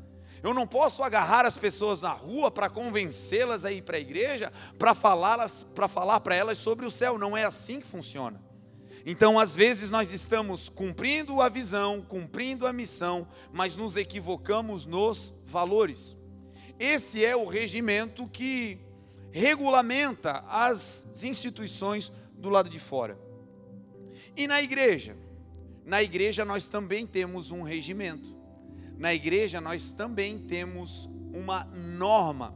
Eu 0.43 0.53
não 0.53 0.67
posso 0.67 1.05
agarrar 1.05 1.47
as 1.47 1.57
pessoas 1.57 2.03
na 2.03 2.11
rua 2.11 2.51
para 2.51 2.69
convencê-las 2.69 3.65
a 3.65 3.71
ir 3.71 3.83
para 3.83 3.97
a 3.97 4.01
igreja, 4.01 4.53
para 4.77 4.93
falar 4.93 5.49
para 5.73 5.87
falar 5.87 6.19
para 6.19 6.35
elas 6.35 6.59
sobre 6.59 6.85
o 6.85 6.91
céu. 6.91 7.17
Não 7.17 7.37
é 7.37 7.45
assim 7.45 7.79
que 7.79 7.87
funciona. 7.87 8.43
Então, 9.07 9.39
às 9.39 9.55
vezes, 9.55 9.91
nós 9.91 10.13
estamos 10.13 10.69
cumprindo 10.69 11.41
a 11.41 11.49
visão, 11.49 12.03
cumprindo 12.03 12.67
a 12.67 12.73
missão, 12.73 13.29
mas 13.53 13.77
nos 13.77 13.95
equivocamos 13.95 14.85
nos 14.85 15.33
valores. 15.47 16.17
Esse 16.77 17.25
é 17.25 17.37
o 17.37 17.47
regimento 17.47 18.27
que 18.27 18.88
regulamenta 19.31 20.45
as 20.49 21.07
instituições 21.23 22.13
do 22.35 22.49
lado 22.49 22.69
de 22.69 22.79
fora. 22.79 23.19
E 24.37 24.47
na 24.47 24.63
igreja? 24.63 25.17
Na 25.85 26.03
igreja 26.03 26.45
nós 26.45 26.69
também 26.69 27.07
temos 27.07 27.51
um 27.51 27.63
regimento 27.63 28.39
na 28.99 29.15
igreja 29.15 29.61
nós 29.61 29.93
também 29.93 30.37
temos 30.37 31.09
uma 31.33 31.65
norma, 31.67 32.53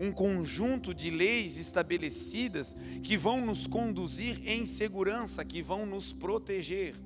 um 0.00 0.10
conjunto 0.10 0.92
de 0.92 1.10
leis 1.10 1.56
estabelecidas 1.56 2.74
que 3.04 3.16
vão 3.16 3.46
nos 3.46 3.68
conduzir 3.68 4.40
em 4.44 4.66
segurança, 4.66 5.44
que 5.44 5.62
vão 5.62 5.86
nos 5.86 6.12
proteger. 6.12 6.96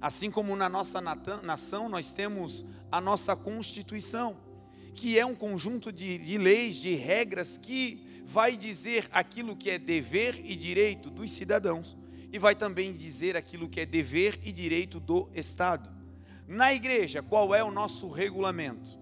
Assim 0.00 0.30
como 0.30 0.54
na 0.54 0.68
nossa 0.68 1.00
nação 1.00 1.88
nós 1.88 2.12
temos 2.12 2.64
a 2.92 3.00
nossa 3.00 3.34
Constituição, 3.34 4.36
que 4.94 5.18
é 5.18 5.24
um 5.24 5.34
conjunto 5.34 5.92
de, 5.92 6.18
de 6.18 6.38
leis, 6.38 6.76
de 6.76 6.94
regras 6.94 7.58
que 7.58 8.22
vai 8.24 8.56
dizer 8.56 9.08
aquilo 9.12 9.56
que 9.56 9.70
é 9.70 9.78
dever 9.78 10.40
e 10.44 10.54
direito 10.56 11.10
dos 11.10 11.30
cidadãos 11.30 11.96
e 12.32 12.38
vai 12.38 12.54
também 12.54 12.94
dizer 12.94 13.36
aquilo 13.36 13.68
que 13.68 13.80
é 13.80 13.86
dever 13.86 14.40
e 14.42 14.50
direito 14.50 14.98
do 14.98 15.28
Estado. 15.34 15.90
Na 16.48 16.72
igreja, 16.72 17.22
qual 17.22 17.54
é 17.54 17.62
o 17.62 17.70
nosso 17.70 18.08
regulamento? 18.08 18.98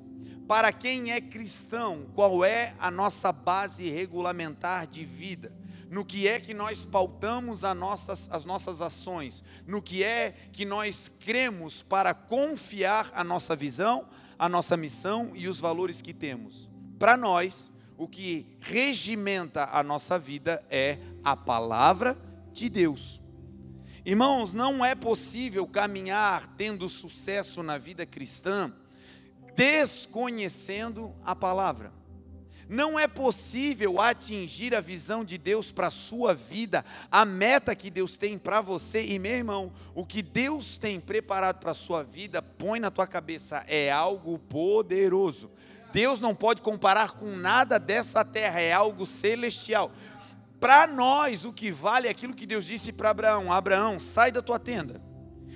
Para 0.48 0.72
quem 0.72 1.12
é 1.12 1.20
cristão, 1.20 2.06
qual 2.12 2.44
é 2.44 2.74
a 2.76 2.90
nossa 2.90 3.30
base 3.30 3.88
regulamentar 3.88 4.86
de 4.88 5.04
vida? 5.04 5.54
No 5.88 6.04
que 6.04 6.26
é 6.26 6.40
que 6.40 6.52
nós 6.52 6.84
pautamos 6.84 7.62
as 7.64 7.76
nossas, 7.76 8.28
as 8.32 8.44
nossas 8.44 8.80
ações? 8.80 9.44
No 9.64 9.80
que 9.80 10.02
é 10.02 10.34
que 10.52 10.64
nós 10.64 11.10
cremos 11.20 11.82
para 11.82 12.12
confiar 12.12 13.12
a 13.14 13.22
nossa 13.22 13.54
visão, 13.54 14.08
a 14.40 14.48
nossa 14.48 14.74
missão 14.74 15.32
e 15.34 15.46
os 15.46 15.60
valores 15.60 16.00
que 16.00 16.14
temos? 16.14 16.66
Para 16.98 17.14
nós, 17.14 17.70
o 17.98 18.08
que 18.08 18.46
regimenta 18.58 19.68
a 19.70 19.82
nossa 19.82 20.18
vida 20.18 20.64
é 20.70 20.96
a 21.22 21.36
palavra 21.36 22.16
de 22.50 22.70
Deus. 22.70 23.20
Irmãos, 24.02 24.54
não 24.54 24.82
é 24.82 24.94
possível 24.94 25.66
caminhar 25.66 26.54
tendo 26.56 26.88
sucesso 26.88 27.62
na 27.62 27.76
vida 27.76 28.06
cristã 28.06 28.72
desconhecendo 29.54 31.14
a 31.22 31.36
palavra. 31.36 31.92
Não 32.70 32.96
é 32.96 33.08
possível 33.08 34.00
atingir 34.00 34.76
a 34.76 34.80
visão 34.80 35.24
de 35.24 35.36
Deus 35.36 35.72
para 35.72 35.88
a 35.88 35.90
sua 35.90 36.32
vida, 36.32 36.84
a 37.10 37.24
meta 37.24 37.74
que 37.74 37.90
Deus 37.90 38.16
tem 38.16 38.38
para 38.38 38.60
você. 38.60 39.04
E 39.04 39.18
meu 39.18 39.32
irmão, 39.32 39.72
o 39.92 40.06
que 40.06 40.22
Deus 40.22 40.76
tem 40.76 41.00
preparado 41.00 41.58
para 41.58 41.72
a 41.72 41.74
sua 41.74 42.04
vida, 42.04 42.40
põe 42.40 42.78
na 42.78 42.88
tua 42.88 43.08
cabeça, 43.08 43.64
é 43.66 43.90
algo 43.90 44.38
poderoso. 44.38 45.50
Deus 45.92 46.20
não 46.20 46.32
pode 46.32 46.62
comparar 46.62 47.10
com 47.10 47.34
nada 47.34 47.76
dessa 47.76 48.24
terra, 48.24 48.60
é 48.60 48.72
algo 48.72 49.04
celestial. 49.04 49.90
Para 50.60 50.86
nós, 50.86 51.44
o 51.44 51.52
que 51.52 51.72
vale 51.72 52.06
é 52.06 52.10
aquilo 52.12 52.36
que 52.36 52.46
Deus 52.46 52.64
disse 52.64 52.92
para 52.92 53.10
Abraão: 53.10 53.52
Abraão, 53.52 53.98
sai 53.98 54.30
da 54.30 54.40
tua 54.40 54.60
tenda. 54.60 55.09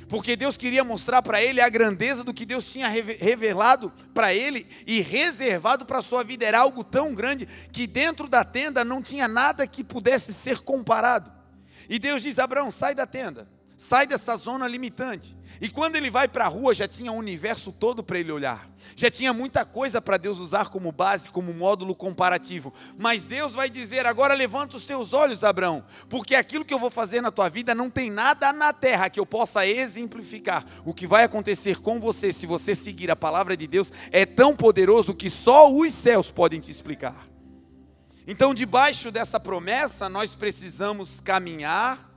Porque 0.08 0.36
Deus 0.36 0.56
queria 0.56 0.84
mostrar 0.84 1.22
para 1.22 1.42
ele 1.42 1.60
a 1.60 1.68
grandeza 1.68 2.22
do 2.22 2.34
que 2.34 2.44
Deus 2.44 2.70
tinha 2.70 2.88
revelado 2.88 3.92
para 4.12 4.34
ele 4.34 4.66
e 4.86 5.00
reservado 5.00 5.86
para 5.86 5.98
a 5.98 6.02
sua 6.02 6.22
vida. 6.22 6.44
Era 6.44 6.60
algo 6.60 6.84
tão 6.84 7.14
grande 7.14 7.46
que 7.72 7.86
dentro 7.86 8.28
da 8.28 8.44
tenda 8.44 8.84
não 8.84 9.02
tinha 9.02 9.26
nada 9.26 9.66
que 9.66 9.82
pudesse 9.82 10.32
ser 10.32 10.60
comparado. 10.60 11.32
E 11.88 11.98
Deus 11.98 12.22
diz: 12.22 12.38
Abraão, 12.38 12.70
sai 12.70 12.94
da 12.94 13.06
tenda. 13.06 13.48
Sai 13.76 14.06
dessa 14.06 14.36
zona 14.36 14.68
limitante. 14.68 15.36
E 15.60 15.68
quando 15.68 15.96
ele 15.96 16.08
vai 16.08 16.28
para 16.28 16.44
a 16.44 16.48
rua, 16.48 16.72
já 16.72 16.86
tinha 16.86 17.10
o 17.10 17.16
universo 17.16 17.72
todo 17.72 18.04
para 18.04 18.18
ele 18.18 18.30
olhar. 18.30 18.68
Já 18.94 19.10
tinha 19.10 19.32
muita 19.32 19.64
coisa 19.64 20.00
para 20.00 20.16
Deus 20.16 20.38
usar 20.38 20.68
como 20.68 20.92
base, 20.92 21.28
como 21.28 21.52
módulo 21.52 21.92
comparativo. 21.92 22.72
Mas 22.96 23.26
Deus 23.26 23.52
vai 23.52 23.68
dizer: 23.68 24.06
agora 24.06 24.32
levanta 24.32 24.76
os 24.76 24.84
teus 24.84 25.12
olhos, 25.12 25.42
Abraão, 25.42 25.84
porque 26.08 26.36
aquilo 26.36 26.64
que 26.64 26.72
eu 26.72 26.78
vou 26.78 26.90
fazer 26.90 27.20
na 27.20 27.32
tua 27.32 27.48
vida 27.48 27.74
não 27.74 27.90
tem 27.90 28.10
nada 28.10 28.52
na 28.52 28.72
terra 28.72 29.10
que 29.10 29.18
eu 29.18 29.26
possa 29.26 29.66
exemplificar. 29.66 30.64
O 30.84 30.94
que 30.94 31.06
vai 31.06 31.24
acontecer 31.24 31.80
com 31.80 31.98
você, 31.98 32.32
se 32.32 32.46
você 32.46 32.76
seguir 32.76 33.10
a 33.10 33.16
palavra 33.16 33.56
de 33.56 33.66
Deus, 33.66 33.90
é 34.12 34.24
tão 34.24 34.54
poderoso 34.54 35.14
que 35.14 35.28
só 35.28 35.70
os 35.72 35.92
céus 35.92 36.30
podem 36.30 36.60
te 36.60 36.70
explicar. 36.70 37.26
Então, 38.26 38.54
debaixo 38.54 39.10
dessa 39.10 39.38
promessa, 39.40 40.08
nós 40.08 40.34
precisamos 40.34 41.20
caminhar 41.20 42.13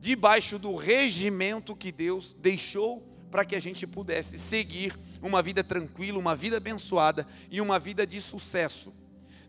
debaixo 0.00 0.58
do 0.58 0.74
regimento 0.74 1.76
que 1.76 1.92
Deus 1.92 2.32
deixou 2.32 3.06
para 3.30 3.44
que 3.44 3.54
a 3.54 3.60
gente 3.60 3.86
pudesse 3.86 4.38
seguir 4.38 4.98
uma 5.22 5.42
vida 5.42 5.62
tranquila, 5.62 6.18
uma 6.18 6.34
vida 6.34 6.56
abençoada 6.56 7.26
e 7.50 7.60
uma 7.60 7.78
vida 7.78 8.06
de 8.06 8.20
sucesso. 8.20 8.92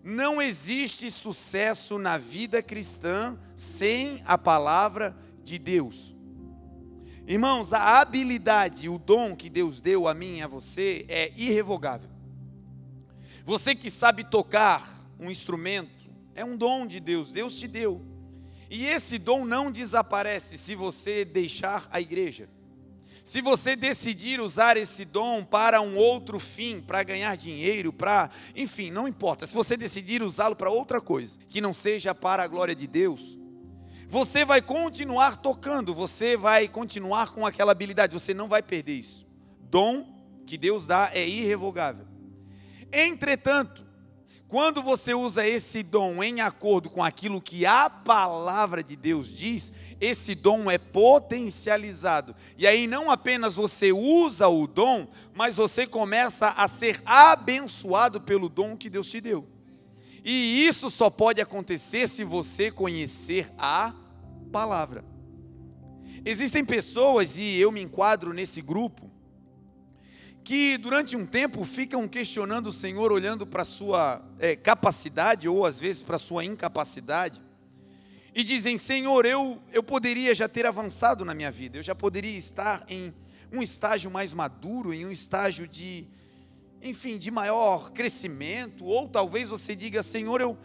Não 0.04 0.42
existe 0.42 1.10
sucesso 1.10 1.98
na 1.98 2.18
vida 2.18 2.62
cristã 2.62 3.40
sem 3.56 4.22
a 4.26 4.38
palavra 4.38 5.16
de 5.44 5.58
Deus. 5.58 6.16
Irmãos, 7.26 7.72
a 7.72 8.00
habilidade, 8.00 8.90
o 8.90 8.98
dom 8.98 9.36
que 9.36 9.50
Deus 9.50 9.80
deu 9.80 10.08
a 10.08 10.14
mim 10.14 10.38
e 10.38 10.42
a 10.42 10.48
você 10.48 11.06
é 11.08 11.32
irrevogável. 11.36 12.10
Você 13.46 13.74
que 13.74 13.90
sabe 13.90 14.24
tocar 14.24 14.88
um 15.20 15.32
instrumento, 15.32 16.10
é 16.36 16.44
um 16.44 16.58
dom 16.58 16.86
de 16.86 17.00
Deus, 17.00 17.32
Deus 17.32 17.58
te 17.58 17.68
deu. 17.68 18.11
E 18.74 18.86
esse 18.88 19.20
dom 19.20 19.44
não 19.44 19.70
desaparece 19.70 20.58
se 20.58 20.76
você 20.76 21.26
deixar 21.26 21.90
a 21.92 22.00
igreja. 22.00 22.48
Se 23.26 23.42
você 23.42 23.76
decidir 23.76 24.40
usar 24.40 24.78
esse 24.78 25.04
dom 25.04 25.44
para 25.44 25.82
um 25.82 25.98
outro 25.98 26.40
fim, 26.40 26.80
para 26.80 27.04
ganhar 27.04 27.36
dinheiro, 27.36 27.92
para, 27.92 28.30
enfim, 28.56 28.90
não 28.90 29.10
importa. 29.10 29.46
Se 29.46 29.54
você 29.54 29.76
decidir 29.76 30.24
usá-lo 30.24 30.56
para 30.56 30.70
outra 30.72 31.02
coisa, 31.02 31.38
que 31.50 31.60
não 31.60 31.74
seja 31.74 32.16
para 32.16 32.44
a 32.44 32.48
glória 32.48 32.74
de 32.74 32.88
Deus, 32.88 33.38
você 34.08 34.46
vai 34.46 34.62
continuar 34.62 35.36
tocando, 35.36 35.94
você 35.94 36.38
vai 36.38 36.70
continuar 36.70 37.32
com 37.32 37.46
aquela 37.46 37.74
habilidade, 37.74 38.14
você 38.14 38.34
não 38.34 38.48
vai 38.48 38.64
perder 38.64 38.94
isso. 38.94 39.28
Dom 39.70 40.06
que 40.46 40.58
Deus 40.58 40.88
dá 40.88 41.12
é 41.14 41.28
irrevogável. 41.28 42.08
Entretanto, 42.90 43.86
quando 44.52 44.84
você 44.84 45.14
usa 45.14 45.48
esse 45.48 45.82
dom 45.82 46.22
em 46.22 46.42
acordo 46.42 46.90
com 46.90 47.02
aquilo 47.02 47.40
que 47.40 47.66
a 47.66 47.90
palavra 47.90 48.84
de 48.84 48.98
Deus 48.98 49.30
diz, 49.30 49.72
esse 49.98 50.36
dom 50.36 50.70
é 50.70 50.78
potencializado. 50.78 52.36
E 52.58 52.68
aí 52.68 52.86
não 52.86 53.10
apenas 53.10 53.56
você 53.56 53.94
usa 53.94 54.50
o 54.50 54.68
dom, 54.68 55.08
mas 55.34 55.56
você 55.56 55.88
começa 55.88 56.50
a 56.50 56.68
ser 56.68 57.02
abençoado 57.06 58.20
pelo 58.20 58.50
dom 58.50 58.76
que 58.76 58.90
Deus 58.90 59.08
te 59.08 59.22
deu. 59.22 59.48
E 60.22 60.68
isso 60.68 60.92
só 60.92 61.10
pode 61.10 61.40
acontecer 61.40 62.10
se 62.10 62.26
você 62.26 62.70
conhecer 62.70 63.50
a 63.58 63.94
palavra. 64.52 65.06
Existem 66.26 66.66
pessoas, 66.66 67.38
e 67.38 67.56
eu 67.58 67.72
me 67.72 67.82
enquadro 67.82 68.34
nesse 68.34 68.62
grupo, 68.62 69.11
que 70.44 70.78
durante 70.78 71.16
um 71.16 71.26
tempo 71.26 71.64
ficam 71.64 72.08
questionando 72.08 72.68
o 72.68 72.72
Senhor, 72.72 73.12
olhando 73.12 73.46
para 73.46 73.62
a 73.62 73.66
sua 73.66 74.22
é, 74.40 74.56
capacidade, 74.56 75.48
ou 75.48 75.66
às 75.66 75.80
vezes 75.80 76.04
para 76.04 76.16
a 76.16 76.20
sua 76.20 76.44
incapacidade, 76.44 77.42
e 78.34 78.44
dizem: 78.44 78.78
Senhor, 78.78 79.26
eu, 79.26 79.62
eu 79.72 79.84
poderia 79.84 80.34
já 80.34 80.48
ter 80.48 80.66
avançado 80.66 81.24
na 81.24 81.34
minha 81.34 81.52
vida, 81.52 81.78
eu 81.78 81.84
já 81.84 81.94
poderia 81.94 82.38
estar 82.38 82.84
em 82.88 83.14
um 83.52 83.62
estágio 83.62 84.10
mais 84.10 84.34
maduro, 84.34 84.94
em 84.94 85.06
um 85.06 85.12
estágio 85.12 85.68
de, 85.68 86.08
enfim, 86.82 87.18
de 87.18 87.30
maior 87.30 87.92
crescimento, 87.92 88.86
ou 88.86 89.08
talvez 89.08 89.50
você 89.50 89.76
diga: 89.76 90.02
Senhor, 90.02 90.42
eu, 90.42 90.58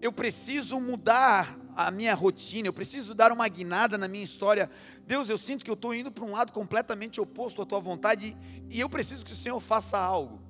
eu 0.00 0.12
preciso 0.12 0.78
mudar 0.78 1.58
a 1.76 1.90
minha 1.90 2.14
rotina, 2.14 2.68
eu 2.68 2.72
preciso 2.72 3.14
dar 3.14 3.32
uma 3.32 3.46
guinada 3.48 3.98
na 3.98 4.08
minha 4.08 4.24
história. 4.24 4.70
Deus, 5.06 5.28
eu 5.28 5.38
sinto 5.38 5.64
que 5.64 5.70
eu 5.70 5.74
estou 5.74 5.94
indo 5.94 6.10
para 6.10 6.24
um 6.24 6.32
lado 6.32 6.52
completamente 6.52 7.20
oposto 7.20 7.60
à 7.62 7.66
tua 7.66 7.80
vontade 7.80 8.36
e 8.70 8.80
eu 8.80 8.88
preciso 8.88 9.24
que 9.24 9.32
o 9.32 9.36
Senhor 9.36 9.60
faça 9.60 9.98
algo. 9.98 10.40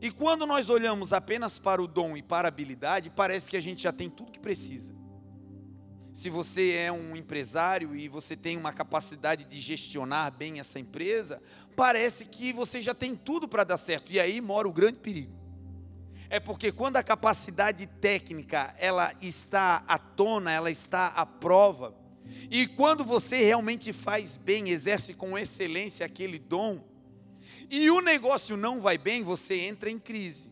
E 0.00 0.10
quando 0.10 0.46
nós 0.46 0.70
olhamos 0.70 1.12
apenas 1.12 1.58
para 1.58 1.82
o 1.82 1.86
dom 1.86 2.16
e 2.16 2.22
para 2.22 2.48
a 2.48 2.50
habilidade, 2.50 3.10
parece 3.10 3.50
que 3.50 3.56
a 3.56 3.60
gente 3.60 3.82
já 3.82 3.92
tem 3.92 4.08
tudo 4.08 4.32
que 4.32 4.40
precisa. 4.40 4.94
Se 6.12 6.28
você 6.28 6.72
é 6.72 6.90
um 6.90 7.14
empresário 7.14 7.94
e 7.94 8.08
você 8.08 8.34
tem 8.34 8.56
uma 8.56 8.72
capacidade 8.72 9.44
de 9.44 9.60
gestionar 9.60 10.32
bem 10.36 10.58
essa 10.58 10.80
empresa, 10.80 11.40
parece 11.76 12.24
que 12.24 12.52
você 12.52 12.82
já 12.82 12.94
tem 12.94 13.14
tudo 13.14 13.46
para 13.46 13.62
dar 13.62 13.76
certo. 13.76 14.10
E 14.10 14.18
aí 14.18 14.40
mora 14.40 14.66
o 14.66 14.72
grande 14.72 14.98
perigo 14.98 15.39
é 16.30 16.38
porque 16.38 16.70
quando 16.70 16.96
a 16.96 17.02
capacidade 17.02 17.86
técnica 17.86 18.72
ela 18.78 19.12
está 19.20 19.84
à 19.86 19.98
tona, 19.98 20.52
ela 20.52 20.70
está 20.70 21.08
à 21.08 21.26
prova, 21.26 21.94
e 22.48 22.68
quando 22.68 23.04
você 23.04 23.38
realmente 23.38 23.92
faz 23.92 24.36
bem, 24.36 24.70
exerce 24.70 25.12
com 25.12 25.36
excelência 25.36 26.06
aquele 26.06 26.38
dom, 26.38 26.88
e 27.68 27.90
o 27.90 28.00
negócio 28.00 28.56
não 28.56 28.80
vai 28.80 28.96
bem, 28.96 29.22
você 29.22 29.60
entra 29.60 29.90
em 29.90 29.98
crise. 29.98 30.50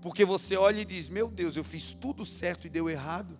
Porque 0.00 0.24
você 0.24 0.56
olha 0.56 0.80
e 0.82 0.84
diz: 0.84 1.08
Meu 1.08 1.28
Deus, 1.28 1.56
eu 1.56 1.64
fiz 1.64 1.90
tudo 1.90 2.26
certo 2.26 2.66
e 2.66 2.70
deu 2.70 2.90
errado. 2.90 3.38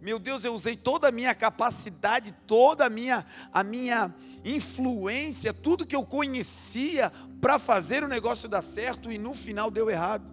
Meu 0.00 0.18
Deus, 0.18 0.44
eu 0.44 0.54
usei 0.54 0.76
toda 0.76 1.08
a 1.08 1.12
minha 1.12 1.34
capacidade, 1.34 2.32
toda 2.46 2.86
a 2.86 2.90
minha, 2.90 3.26
a 3.52 3.64
minha 3.64 4.14
influência, 4.44 5.52
tudo 5.52 5.86
que 5.86 5.96
eu 5.96 6.04
conhecia 6.04 7.12
para 7.40 7.58
fazer 7.58 8.04
o 8.04 8.08
negócio 8.08 8.48
dar 8.48 8.62
certo 8.62 9.10
e 9.10 9.18
no 9.18 9.34
final 9.34 9.70
deu 9.70 9.90
errado. 9.90 10.32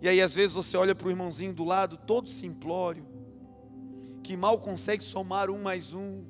E 0.00 0.08
aí 0.08 0.20
às 0.20 0.34
vezes 0.34 0.54
você 0.54 0.76
olha 0.76 0.94
para 0.94 1.08
o 1.08 1.10
irmãozinho 1.10 1.52
do 1.52 1.64
lado, 1.64 1.96
todo 1.96 2.28
simplório, 2.28 3.04
que 4.22 4.36
mal 4.36 4.58
consegue 4.58 5.02
somar 5.02 5.50
um 5.50 5.60
mais 5.60 5.92
um, 5.92 6.24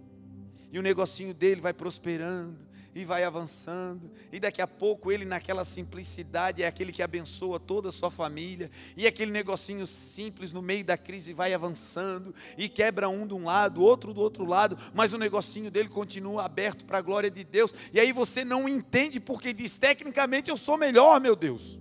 e 0.73 0.79
o 0.79 0.83
negocinho 0.83 1.35
dele 1.35 1.61
vai 1.61 1.75
prosperando, 1.75 2.68
e 3.01 3.05
vai 3.05 3.23
avançando, 3.23 4.11
e 4.33 4.41
daqui 4.41 4.61
a 4.61 4.67
pouco 4.67 5.13
ele, 5.13 5.25
naquela 5.25 5.65
simplicidade, 5.65 6.63
é 6.63 6.67
aquele 6.67 6.93
que 6.93 7.03
abençoa 7.03 7.61
toda 7.61 7.91
a 7.91 7.93
sua 7.93 8.11
família, 8.11 8.71
e 8.97 9.07
aquele 9.07 9.31
negocinho 9.31 9.87
simples 9.87 10.53
no 10.53 10.61
meio 10.61 10.85
da 10.85 10.97
crise 10.97 11.33
vai 11.33 11.55
avançando, 11.55 12.35
e 12.57 12.69
quebra 12.69 13.09
um 13.09 13.27
de 13.27 13.35
um 13.35 13.45
lado, 13.45 13.83
outro 13.83 14.13
do 14.13 14.21
outro 14.21 14.45
lado, 14.45 14.77
mas 14.93 15.13
o 15.13 15.19
negocinho 15.19 15.71
dele 15.71 15.89
continua 15.89 16.45
aberto 16.45 16.85
para 16.85 16.99
a 16.99 17.03
glória 17.03 17.31
de 17.31 17.45
Deus, 17.45 17.73
e 17.93 18.01
aí 18.01 18.13
você 18.13 18.45
não 18.45 18.69
entende 18.69 19.21
porque 19.21 19.53
diz: 19.53 19.79
tecnicamente 19.79 20.51
eu 20.51 20.57
sou 20.57 20.77
melhor, 20.77 21.21
meu 21.21 21.37
Deus. 21.37 21.79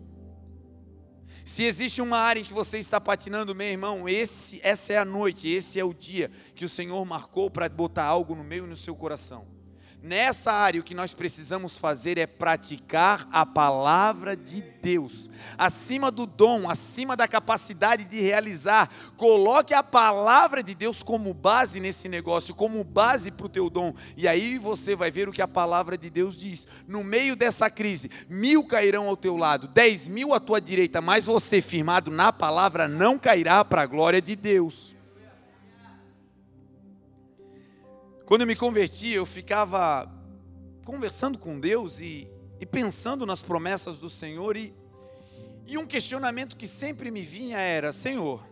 Se 1.44 1.64
existe 1.64 2.02
uma 2.02 2.18
área 2.18 2.42
em 2.42 2.44
que 2.44 2.54
você 2.54 2.78
está 2.78 3.00
patinando, 3.00 3.56
meu 3.56 3.68
irmão, 3.68 4.08
esse, 4.08 4.60
essa 4.62 4.94
é 4.94 4.98
a 4.98 5.06
noite, 5.06 5.48
esse 5.48 5.80
é 5.80 5.84
o 5.84 5.94
dia 5.94 6.30
que 6.54 6.66
o 6.66 6.70
Senhor 6.70 7.04
marcou 7.06 7.50
para 7.50 7.70
botar 7.70 8.04
algo 8.04 8.36
no 8.36 8.44
meio 8.44 8.68
no 8.68 8.76
seu 8.76 8.96
coração. 8.96 9.57
Nessa 10.08 10.54
área, 10.54 10.80
o 10.80 10.84
que 10.86 10.96
nós 10.96 11.14
precisamos 11.14 11.78
fazer 11.78 12.18
é 12.18 12.26
praticar 12.26 13.28
a 13.30 13.46
palavra 13.46 14.38
de 14.38 14.64
Deus, 14.82 15.30
acima 15.58 16.10
do 16.10 16.26
dom, 16.26 16.70
acima 16.70 17.14
da 17.14 17.28
capacidade 17.28 18.06
de 18.06 18.22
realizar. 18.22 18.90
Coloque 19.18 19.74
a 19.74 19.84
palavra 19.84 20.64
de 20.64 20.74
Deus 20.74 21.04
como 21.04 21.34
base 21.34 21.82
nesse 21.82 22.08
negócio, 22.08 22.56
como 22.56 22.82
base 22.86 23.32
para 23.32 23.48
o 23.48 23.50
teu 23.50 23.70
dom, 23.70 23.94
e 24.16 24.30
aí 24.30 24.58
você 24.58 24.96
vai 24.96 25.12
ver 25.12 25.28
o 25.28 25.34
que 25.34 25.42
a 25.42 25.48
palavra 25.48 25.98
de 25.98 26.10
Deus 26.10 26.38
diz. 26.38 26.66
No 26.88 27.04
meio 27.04 27.36
dessa 27.36 27.70
crise, 27.70 28.10
mil 28.30 28.66
cairão 28.66 29.10
ao 29.10 29.18
teu 29.18 29.36
lado, 29.36 29.68
dez 29.68 30.08
mil 30.08 30.34
à 30.34 30.40
tua 30.40 30.62
direita, 30.62 31.02
mas 31.02 31.26
você, 31.26 31.62
firmado 31.62 32.10
na 32.10 32.32
palavra, 32.32 32.88
não 32.88 33.20
cairá 33.20 33.66
para 33.66 33.82
a 33.82 33.86
glória 33.86 34.22
de 34.22 34.38
Deus. 34.38 34.97
Quando 38.28 38.42
eu 38.42 38.48
me 38.48 38.58
converti, 38.58 39.14
eu 39.14 39.26
ficava 39.26 40.06
conversando 40.84 41.40
com 41.40 41.58
Deus 41.58 42.02
e, 42.02 42.30
e 42.60 42.66
pensando 42.66 43.26
nas 43.26 43.42
promessas 43.42 43.98
do 43.98 44.10
Senhor, 44.10 44.58
e, 44.58 44.76
e 45.66 45.78
um 45.78 45.88
questionamento 45.88 46.58
que 46.58 46.68
sempre 46.68 47.10
me 47.10 47.22
vinha 47.22 47.58
era: 47.58 47.94
Senhor, 47.94 48.46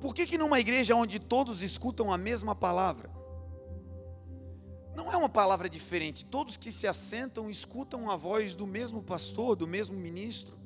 por 0.00 0.12
que, 0.12 0.26
que 0.26 0.36
numa 0.36 0.58
igreja 0.58 0.96
onde 0.96 1.20
todos 1.20 1.62
escutam 1.62 2.12
a 2.12 2.18
mesma 2.18 2.52
palavra, 2.52 3.08
não 4.96 5.12
é 5.12 5.16
uma 5.16 5.28
palavra 5.28 5.68
diferente, 5.68 6.24
todos 6.24 6.56
que 6.56 6.72
se 6.72 6.88
assentam 6.88 7.48
escutam 7.48 8.10
a 8.10 8.16
voz 8.16 8.56
do 8.56 8.66
mesmo 8.66 9.04
pastor, 9.04 9.54
do 9.54 9.68
mesmo 9.68 9.96
ministro? 9.96 10.58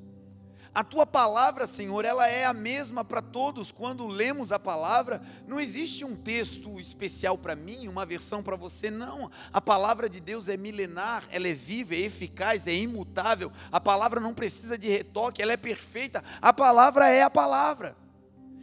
A 0.77 0.83
tua 0.83 1.07
palavra, 1.07 1.65
Senhor, 1.65 2.05
ela 2.05 2.27
é 2.27 2.45
a 2.45 2.53
mesma 2.53 3.03
para 3.03 3.19
todos. 3.19 3.71
Quando 3.71 4.05
lemos 4.05 4.51
a 4.51 4.59
palavra, 4.59 5.19
não 5.47 5.59
existe 5.59 6.05
um 6.05 6.15
texto 6.15 6.79
especial 6.79 7.35
para 7.35 7.55
mim, 7.55 7.87
uma 7.87 8.05
versão 8.05 8.43
para 8.43 8.55
você, 8.55 8.91
não. 8.91 9.31
A 9.51 9.59
palavra 9.59 10.07
de 10.07 10.19
Deus 10.19 10.47
é 10.47 10.55
milenar, 10.55 11.27
ela 11.31 11.47
é 11.47 11.53
viva, 11.55 11.95
é 11.95 12.01
eficaz, 12.01 12.67
é 12.67 12.75
imutável. 12.75 13.51
A 13.71 13.79
palavra 13.79 14.19
não 14.19 14.35
precisa 14.35 14.77
de 14.77 14.87
retoque, 14.87 15.41
ela 15.41 15.53
é 15.53 15.57
perfeita. 15.57 16.23
A 16.39 16.53
palavra 16.53 17.09
é 17.09 17.23
a 17.23 17.29
palavra. 17.31 17.97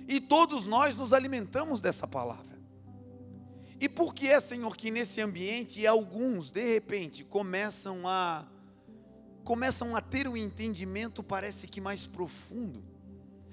E 0.07 0.21
todos 0.21 0.67
nós 0.67 0.95
nos 0.95 1.13
alimentamos 1.13 1.81
dessa 1.81 2.07
palavra. 2.07 2.57
E 3.81 3.89
por 3.89 4.15
que 4.15 4.29
é, 4.29 4.39
Senhor, 4.39 4.77
que 4.77 4.89
nesse 4.89 5.21
ambiente 5.21 5.85
alguns, 5.85 6.53
de 6.53 6.75
repente, 6.75 7.25
começam 7.25 8.07
a 8.07 8.47
começam 9.45 9.95
a 9.95 10.01
ter 10.01 10.27
um 10.27 10.37
entendimento, 10.37 11.23
parece 11.23 11.69
que 11.69 11.81
mais 11.81 12.07
profundo. 12.07 12.83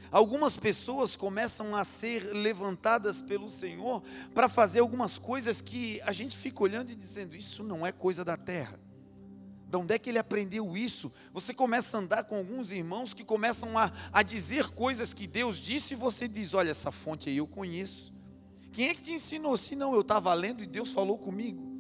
Algumas 0.09 0.57
pessoas 0.57 1.15
começam 1.15 1.75
a 1.75 1.83
ser 1.83 2.33
levantadas 2.33 3.21
pelo 3.21 3.47
Senhor 3.47 4.01
para 4.33 4.49
fazer 4.49 4.79
algumas 4.79 5.19
coisas 5.19 5.61
que 5.61 6.01
a 6.01 6.11
gente 6.11 6.35
fica 6.37 6.63
olhando 6.63 6.91
e 6.91 6.95
dizendo: 6.95 7.35
Isso 7.35 7.63
não 7.63 7.85
é 7.85 7.91
coisa 7.91 8.25
da 8.25 8.35
terra. 8.35 8.79
De 9.69 9.77
onde 9.77 9.93
é 9.93 9.99
que 9.99 10.09
ele 10.09 10.19
aprendeu 10.19 10.75
isso? 10.75 11.11
Você 11.33 11.53
começa 11.53 11.95
a 11.95 12.01
andar 12.01 12.23
com 12.25 12.35
alguns 12.35 12.71
irmãos 12.71 13.13
que 13.13 13.23
começam 13.23 13.77
a, 13.77 13.91
a 14.11 14.21
dizer 14.21 14.71
coisas 14.71 15.13
que 15.13 15.27
Deus 15.27 15.57
disse 15.57 15.93
e 15.93 15.97
você 15.97 16.27
diz: 16.27 16.53
Olha, 16.53 16.71
essa 16.71 16.91
fonte 16.91 17.29
aí 17.29 17.37
eu 17.37 17.47
conheço. 17.47 18.13
Quem 18.73 18.89
é 18.89 18.93
que 18.93 19.01
te 19.01 19.13
ensinou? 19.13 19.55
Se 19.55 19.75
não, 19.75 19.93
eu 19.93 20.01
estava 20.01 20.33
lendo 20.33 20.63
e 20.63 20.65
Deus 20.65 20.91
falou 20.91 21.17
comigo. 21.17 21.71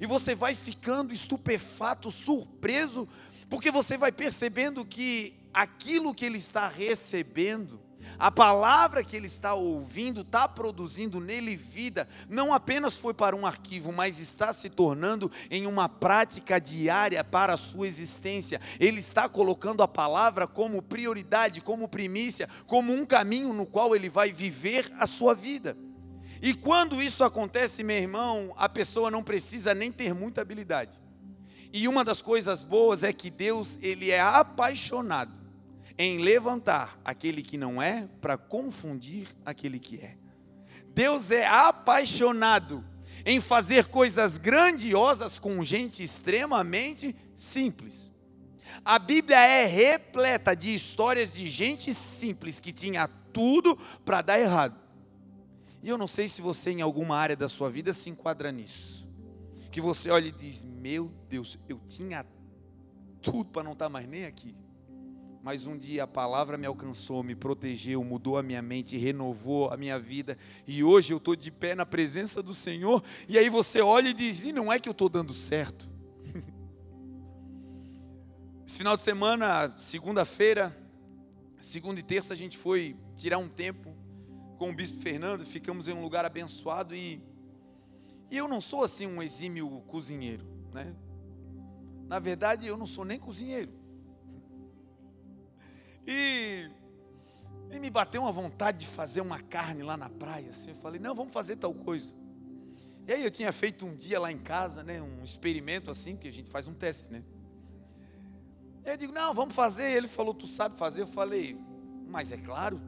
E 0.00 0.06
você 0.06 0.34
vai 0.34 0.54
ficando 0.54 1.12
estupefato, 1.12 2.10
surpreso 2.10 3.08
porque 3.48 3.70
você 3.70 3.96
vai 3.96 4.12
percebendo 4.12 4.84
que 4.84 5.36
aquilo 5.52 6.14
que 6.14 6.24
ele 6.24 6.38
está 6.38 6.68
recebendo, 6.68 7.80
a 8.18 8.30
palavra 8.30 9.02
que 9.02 9.16
ele 9.16 9.26
está 9.26 9.54
ouvindo, 9.54 10.20
está 10.20 10.46
produzindo 10.46 11.20
nele 11.20 11.56
vida, 11.56 12.08
não 12.28 12.52
apenas 12.52 12.98
foi 12.98 13.14
para 13.14 13.34
um 13.34 13.46
arquivo, 13.46 13.92
mas 13.92 14.18
está 14.18 14.52
se 14.52 14.68
tornando 14.68 15.30
em 15.50 15.66
uma 15.66 15.88
prática 15.88 16.60
diária 16.60 17.22
para 17.24 17.54
a 17.54 17.56
sua 17.56 17.86
existência. 17.86 18.60
Ele 18.78 18.98
está 18.98 19.28
colocando 19.28 19.82
a 19.82 19.88
palavra 19.88 20.46
como 20.46 20.82
prioridade, 20.82 21.60
como 21.60 21.88
primícia, 21.88 22.48
como 22.66 22.92
um 22.92 23.06
caminho 23.06 23.52
no 23.52 23.66
qual 23.66 23.94
ele 23.94 24.08
vai 24.08 24.32
viver 24.32 24.90
a 24.98 25.06
sua 25.06 25.34
vida. 25.34 25.76
E 26.42 26.52
quando 26.52 27.00
isso 27.00 27.24
acontece, 27.24 27.82
meu 27.82 27.96
irmão, 27.96 28.52
a 28.56 28.68
pessoa 28.68 29.10
não 29.10 29.22
precisa 29.22 29.74
nem 29.74 29.90
ter 29.90 30.14
muita 30.14 30.42
habilidade. 30.42 31.03
E 31.76 31.88
uma 31.88 32.04
das 32.04 32.22
coisas 32.22 32.62
boas 32.62 33.02
é 33.02 33.12
que 33.12 33.28
Deus, 33.28 33.80
ele 33.82 34.12
é 34.12 34.20
apaixonado 34.20 35.36
em 35.98 36.18
levantar 36.18 36.96
aquele 37.04 37.42
que 37.42 37.58
não 37.58 37.82
é 37.82 38.08
para 38.20 38.38
confundir 38.38 39.26
aquele 39.44 39.80
que 39.80 39.96
é. 39.98 40.16
Deus 40.94 41.32
é 41.32 41.44
apaixonado 41.44 42.84
em 43.26 43.40
fazer 43.40 43.88
coisas 43.88 44.38
grandiosas 44.38 45.40
com 45.40 45.64
gente 45.64 46.00
extremamente 46.00 47.12
simples. 47.34 48.12
A 48.84 48.96
Bíblia 48.96 49.40
é 49.40 49.66
repleta 49.66 50.54
de 50.54 50.72
histórias 50.72 51.32
de 51.32 51.50
gente 51.50 51.92
simples 51.92 52.60
que 52.60 52.72
tinha 52.72 53.08
tudo 53.32 53.76
para 54.04 54.22
dar 54.22 54.38
errado. 54.38 54.78
E 55.82 55.88
eu 55.88 55.98
não 55.98 56.06
sei 56.06 56.28
se 56.28 56.40
você, 56.40 56.70
em 56.70 56.82
alguma 56.82 57.16
área 57.16 57.34
da 57.34 57.48
sua 57.48 57.68
vida, 57.68 57.92
se 57.92 58.08
enquadra 58.08 58.52
nisso. 58.52 59.03
Que 59.74 59.80
você 59.80 60.08
olha 60.08 60.28
e 60.28 60.30
diz: 60.30 60.64
Meu 60.64 61.10
Deus, 61.28 61.58
eu 61.68 61.80
tinha 61.88 62.24
tudo 63.20 63.46
para 63.46 63.64
não 63.64 63.72
estar 63.72 63.86
tá 63.86 63.88
mais 63.88 64.06
nem 64.06 64.24
aqui. 64.24 64.54
Mas 65.42 65.66
um 65.66 65.76
dia 65.76 66.04
a 66.04 66.06
palavra 66.06 66.56
me 66.56 66.64
alcançou, 66.64 67.24
me 67.24 67.34
protegeu, 67.34 68.04
mudou 68.04 68.38
a 68.38 68.42
minha 68.44 68.62
mente, 68.62 68.96
renovou 68.96 69.72
a 69.72 69.76
minha 69.76 69.98
vida. 69.98 70.38
E 70.64 70.84
hoje 70.84 71.12
eu 71.12 71.16
estou 71.16 71.34
de 71.34 71.50
pé 71.50 71.74
na 71.74 71.84
presença 71.84 72.40
do 72.40 72.54
Senhor. 72.54 73.02
E 73.28 73.36
aí 73.36 73.50
você 73.50 73.80
olha 73.80 74.10
e 74.10 74.14
diz: 74.14 74.44
E 74.44 74.52
não 74.52 74.72
é 74.72 74.78
que 74.78 74.88
eu 74.88 74.92
estou 74.92 75.08
dando 75.08 75.34
certo. 75.34 75.90
Esse 78.64 78.78
final 78.78 78.96
de 78.96 79.02
semana, 79.02 79.76
segunda-feira, 79.76 80.72
segunda 81.60 81.98
e 81.98 82.02
terça, 82.04 82.32
a 82.32 82.36
gente 82.36 82.56
foi 82.56 82.96
tirar 83.16 83.38
um 83.38 83.48
tempo 83.48 83.92
com 84.56 84.70
o 84.70 84.72
bispo 84.72 85.00
Fernando, 85.00 85.44
ficamos 85.44 85.88
em 85.88 85.94
um 85.94 86.00
lugar 86.00 86.24
abençoado 86.24 86.94
e, 86.94 87.20
e 88.30 88.36
eu 88.36 88.48
não 88.48 88.60
sou 88.60 88.82
assim 88.82 89.06
um 89.06 89.22
exímio 89.22 89.82
cozinheiro, 89.86 90.44
né? 90.72 90.94
Na 92.06 92.18
verdade, 92.18 92.66
eu 92.66 92.76
não 92.76 92.86
sou 92.86 93.04
nem 93.04 93.18
cozinheiro. 93.18 93.72
E, 96.06 96.68
e 97.70 97.78
me 97.78 97.88
bateu 97.88 98.22
uma 98.22 98.32
vontade 98.32 98.78
de 98.78 98.86
fazer 98.86 99.20
uma 99.20 99.40
carne 99.40 99.82
lá 99.82 99.96
na 99.96 100.10
praia. 100.10 100.50
Assim, 100.50 100.70
eu 100.70 100.74
falei, 100.74 101.00
não, 101.00 101.14
vamos 101.14 101.32
fazer 101.32 101.56
tal 101.56 101.72
coisa. 101.72 102.14
E 103.06 103.12
aí 103.12 103.24
eu 103.24 103.30
tinha 103.30 103.52
feito 103.52 103.86
um 103.86 103.94
dia 103.94 104.18
lá 104.18 104.32
em 104.32 104.38
casa, 104.38 104.82
né, 104.82 105.00
um 105.00 105.22
experimento 105.22 105.90
assim, 105.90 106.16
que 106.16 106.26
a 106.26 106.32
gente 106.32 106.48
faz 106.48 106.66
um 106.66 106.74
teste, 106.74 107.12
né? 107.12 107.22
E 108.84 108.90
eu 108.90 108.96
digo, 108.96 109.12
não, 109.12 109.32
vamos 109.34 109.54
fazer. 109.54 109.96
Ele 109.96 110.08
falou, 110.08 110.34
tu 110.34 110.46
sabe 110.46 110.78
fazer? 110.78 111.02
Eu 111.02 111.06
falei, 111.06 111.58
mas 112.06 112.30
é 112.32 112.36
claro. 112.36 112.80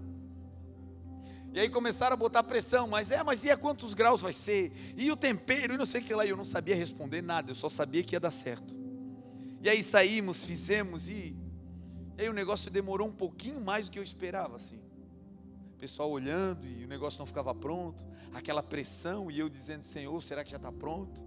E 1.56 1.60
aí 1.60 1.70
começaram 1.70 2.12
a 2.12 2.16
botar 2.18 2.42
pressão, 2.42 2.86
mas 2.86 3.10
é, 3.10 3.22
mas 3.22 3.42
e 3.42 3.50
a 3.50 3.56
quantos 3.56 3.94
graus 3.94 4.20
vai 4.20 4.34
ser? 4.34 4.70
E 4.94 5.10
o 5.10 5.16
tempero, 5.16 5.72
e 5.72 5.78
não 5.78 5.86
sei 5.86 6.02
o 6.02 6.04
que 6.04 6.14
lá. 6.14 6.26
E 6.26 6.28
eu 6.28 6.36
não 6.36 6.44
sabia 6.44 6.76
responder 6.76 7.22
nada, 7.22 7.50
eu 7.50 7.54
só 7.54 7.70
sabia 7.70 8.04
que 8.04 8.14
ia 8.14 8.20
dar 8.20 8.30
certo. 8.30 8.78
E 9.62 9.66
aí 9.70 9.82
saímos, 9.82 10.44
fizemos, 10.44 11.08
e, 11.08 11.34
e 12.18 12.20
aí 12.20 12.28
o 12.28 12.34
negócio 12.34 12.70
demorou 12.70 13.08
um 13.08 13.12
pouquinho 13.12 13.58
mais 13.58 13.86
do 13.86 13.92
que 13.92 13.98
eu 13.98 14.02
esperava, 14.02 14.56
assim. 14.56 14.78
O 15.74 15.78
pessoal 15.78 16.10
olhando 16.10 16.66
e 16.66 16.84
o 16.84 16.86
negócio 16.86 17.20
não 17.20 17.26
ficava 17.26 17.54
pronto, 17.54 18.06
aquela 18.34 18.62
pressão, 18.62 19.30
e 19.30 19.38
eu 19.38 19.48
dizendo, 19.48 19.80
Senhor, 19.80 20.22
será 20.22 20.44
que 20.44 20.50
já 20.50 20.58
está 20.58 20.70
pronto? 20.70 21.24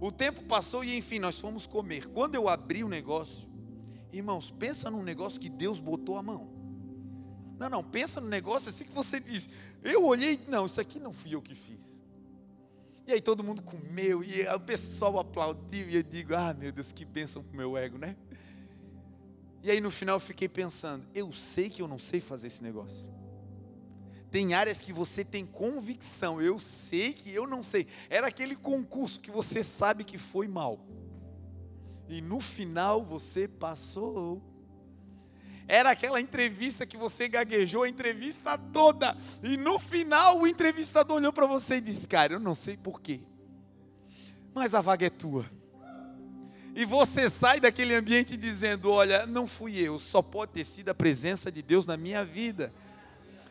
O 0.00 0.12
tempo 0.12 0.44
passou 0.44 0.84
e 0.84 0.96
enfim, 0.96 1.18
nós 1.18 1.40
fomos 1.40 1.66
comer. 1.66 2.06
Quando 2.10 2.36
eu 2.36 2.48
abri 2.48 2.84
o 2.84 2.88
negócio, 2.88 3.48
irmãos, 4.12 4.52
pensa 4.52 4.88
num 4.88 5.02
negócio 5.02 5.40
que 5.40 5.48
Deus 5.48 5.80
botou 5.80 6.16
a 6.16 6.22
mão. 6.22 6.57
Não, 7.58 7.68
não, 7.68 7.82
pensa 7.82 8.20
no 8.20 8.28
negócio 8.28 8.68
assim 8.68 8.84
que 8.84 8.92
você 8.92 9.18
diz. 9.18 9.48
Eu 9.82 10.04
olhei, 10.04 10.40
não, 10.48 10.66
isso 10.66 10.80
aqui 10.80 11.00
não 11.00 11.12
fui 11.12 11.34
eu 11.34 11.42
que 11.42 11.54
fiz. 11.54 12.02
E 13.06 13.12
aí 13.12 13.20
todo 13.20 13.42
mundo 13.42 13.62
comeu, 13.62 14.22
e 14.22 14.46
o 14.48 14.60
pessoal 14.60 15.18
aplaudiu, 15.18 15.88
e 15.88 15.96
eu 15.96 16.02
digo, 16.02 16.34
ah 16.34 16.52
meu 16.52 16.70
Deus, 16.70 16.92
que 16.92 17.04
bênção 17.04 17.42
para 17.42 17.54
o 17.54 17.56
meu 17.56 17.76
ego, 17.76 17.96
né? 17.96 18.14
E 19.62 19.70
aí 19.70 19.80
no 19.80 19.90
final 19.90 20.16
eu 20.16 20.20
fiquei 20.20 20.48
pensando, 20.48 21.06
eu 21.14 21.32
sei 21.32 21.68
que 21.70 21.82
eu 21.82 21.88
não 21.88 21.98
sei 21.98 22.20
fazer 22.20 22.46
esse 22.46 22.62
negócio. 22.62 23.10
Tem 24.30 24.52
áreas 24.52 24.80
que 24.80 24.92
você 24.92 25.24
tem 25.24 25.46
convicção, 25.46 26.40
eu 26.40 26.58
sei 26.58 27.14
que 27.14 27.32
eu 27.32 27.46
não 27.46 27.62
sei. 27.62 27.86
Era 28.10 28.26
aquele 28.26 28.54
concurso 28.54 29.18
que 29.18 29.30
você 29.30 29.62
sabe 29.62 30.04
que 30.04 30.18
foi 30.18 30.46
mal. 30.46 30.78
E 32.08 32.20
no 32.20 32.40
final 32.40 33.02
você 33.02 33.48
passou. 33.48 34.42
Era 35.68 35.90
aquela 35.90 36.18
entrevista 36.18 36.86
que 36.86 36.96
você 36.96 37.28
gaguejou 37.28 37.82
a 37.82 37.88
entrevista 37.88 38.56
toda. 38.56 39.14
E 39.42 39.58
no 39.58 39.78
final 39.78 40.38
o 40.38 40.46
entrevistador 40.46 41.18
olhou 41.18 41.32
para 41.32 41.46
você 41.46 41.76
e 41.76 41.80
disse: 41.82 42.08
Cara, 42.08 42.32
eu 42.32 42.40
não 42.40 42.54
sei 42.54 42.74
porquê, 42.74 43.20
mas 44.54 44.74
a 44.74 44.80
vaga 44.80 45.06
é 45.06 45.10
tua. 45.10 45.44
E 46.74 46.84
você 46.84 47.28
sai 47.28 47.60
daquele 47.60 47.94
ambiente 47.94 48.34
dizendo: 48.34 48.90
Olha, 48.90 49.26
não 49.26 49.46
fui 49.46 49.78
eu, 49.78 49.98
só 49.98 50.22
pode 50.22 50.52
ter 50.52 50.64
sido 50.64 50.88
a 50.88 50.94
presença 50.94 51.52
de 51.52 51.60
Deus 51.60 51.86
na 51.86 51.98
minha 51.98 52.24
vida. 52.24 52.72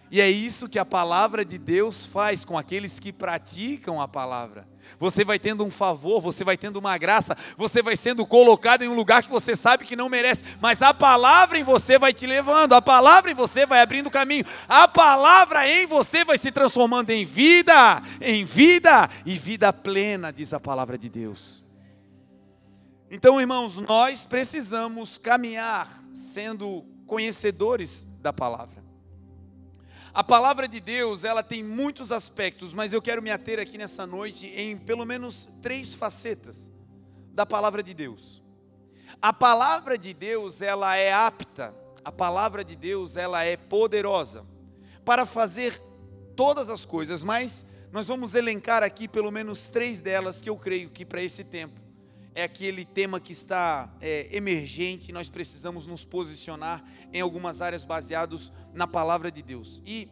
E 0.10 0.22
é 0.22 0.30
isso 0.30 0.70
que 0.70 0.80
a 0.80 0.86
palavra 0.86 1.44
de 1.44 1.58
Deus 1.58 2.06
faz 2.06 2.46
com 2.46 2.58
aqueles 2.58 3.00
que 3.00 3.12
praticam 3.12 4.02
a 4.02 4.08
palavra. 4.08 4.68
Você 4.98 5.26
vai 5.26 5.38
tendo 5.38 5.66
um 5.66 5.70
favor, 5.70 6.22
você 6.22 6.46
vai 6.46 6.58
tendo 6.58 6.78
uma 6.78 6.98
graça, 6.98 7.36
você 7.58 7.84
vai 7.84 7.98
sendo 7.98 8.26
colocado 8.26 8.84
em 8.84 8.88
um 8.88 8.94
lugar 8.94 9.22
que 9.22 9.30
você 9.30 9.56
sabe 9.56 9.86
que 9.86 9.98
não 9.98 10.08
merece, 10.08 10.44
mas 10.62 10.82
a 10.82 10.94
palavra 10.94 11.60
em 11.60 11.64
você 11.64 12.00
vai 12.00 12.14
te 12.14 12.26
levando, 12.26 12.74
a 12.74 12.82
palavra 12.82 13.30
em 13.30 13.34
você 13.36 13.66
vai 13.66 13.82
abrindo 13.82 14.10
caminho, 14.10 14.46
a 14.68 14.88
palavra 14.88 15.70
em 15.70 15.86
você 15.86 16.24
vai 16.24 16.38
se 16.38 16.52
transformando 16.52 17.10
em 17.10 17.26
vida, 17.26 18.02
em 18.22 18.46
vida 18.46 19.10
e 19.26 19.34
vida 19.34 19.74
plena, 19.74 20.32
diz 20.32 20.54
a 20.54 20.60
palavra 20.60 20.98
de 20.98 21.10
Deus. 21.10 21.66
Então, 23.12 23.40
irmãos, 23.40 23.78
nós 23.78 24.26
precisamos 24.26 25.18
caminhar 25.18 26.02
sendo 26.14 26.86
conhecedores 27.06 28.08
da 28.22 28.34
palavra. 28.34 28.87
A 30.18 30.24
palavra 30.24 30.68
de 30.68 30.80
Deus, 30.80 31.24
ela 31.24 31.44
tem 31.44 31.64
muitos 31.64 32.12
aspectos, 32.12 32.74
mas 32.74 32.92
eu 32.92 33.00
quero 33.00 33.22
me 33.22 33.30
ater 33.30 33.60
aqui 33.60 33.78
nessa 33.78 34.04
noite 34.08 34.48
em 34.48 34.76
pelo 34.76 35.06
menos 35.06 35.48
três 35.62 35.94
facetas 35.94 36.72
da 37.36 37.46
palavra 37.46 37.84
de 37.84 37.94
Deus. 37.94 38.42
A 39.22 39.32
palavra 39.32 39.96
de 39.96 40.16
Deus, 40.16 40.60
ela 40.60 40.96
é 40.96 41.14
apta, 41.14 41.72
a 42.04 42.12
palavra 42.12 42.64
de 42.64 42.76
Deus, 42.76 43.16
ela 43.16 43.44
é 43.44 43.56
poderosa 43.56 44.44
para 45.06 45.24
fazer 45.24 45.80
todas 46.36 46.68
as 46.68 46.84
coisas, 46.84 47.24
mas 47.24 47.64
nós 47.92 48.08
vamos 48.08 48.34
elencar 48.34 48.82
aqui 48.82 49.08
pelo 49.08 49.30
menos 49.30 49.70
três 49.70 50.02
delas 50.02 50.42
que 50.42 50.50
eu 50.50 50.58
creio 50.58 50.90
que 50.90 51.06
para 51.06 51.22
esse 51.22 51.44
tempo 51.44 51.80
é 52.38 52.44
aquele 52.44 52.86
tema 52.86 53.20
que 53.20 53.34
está 53.34 53.92
é, 54.00 54.28
emergente 54.30 55.10
e 55.10 55.12
nós 55.12 55.28
precisamos 55.28 55.88
nos 55.88 56.06
posicionar 56.06 56.84
em 57.12 57.20
algumas 57.20 57.64
áreas 57.64 57.84
baseados 57.84 58.54
na 58.76 58.86
palavra 58.86 59.32
de 59.32 59.42
Deus. 59.42 59.82
E 59.84 60.08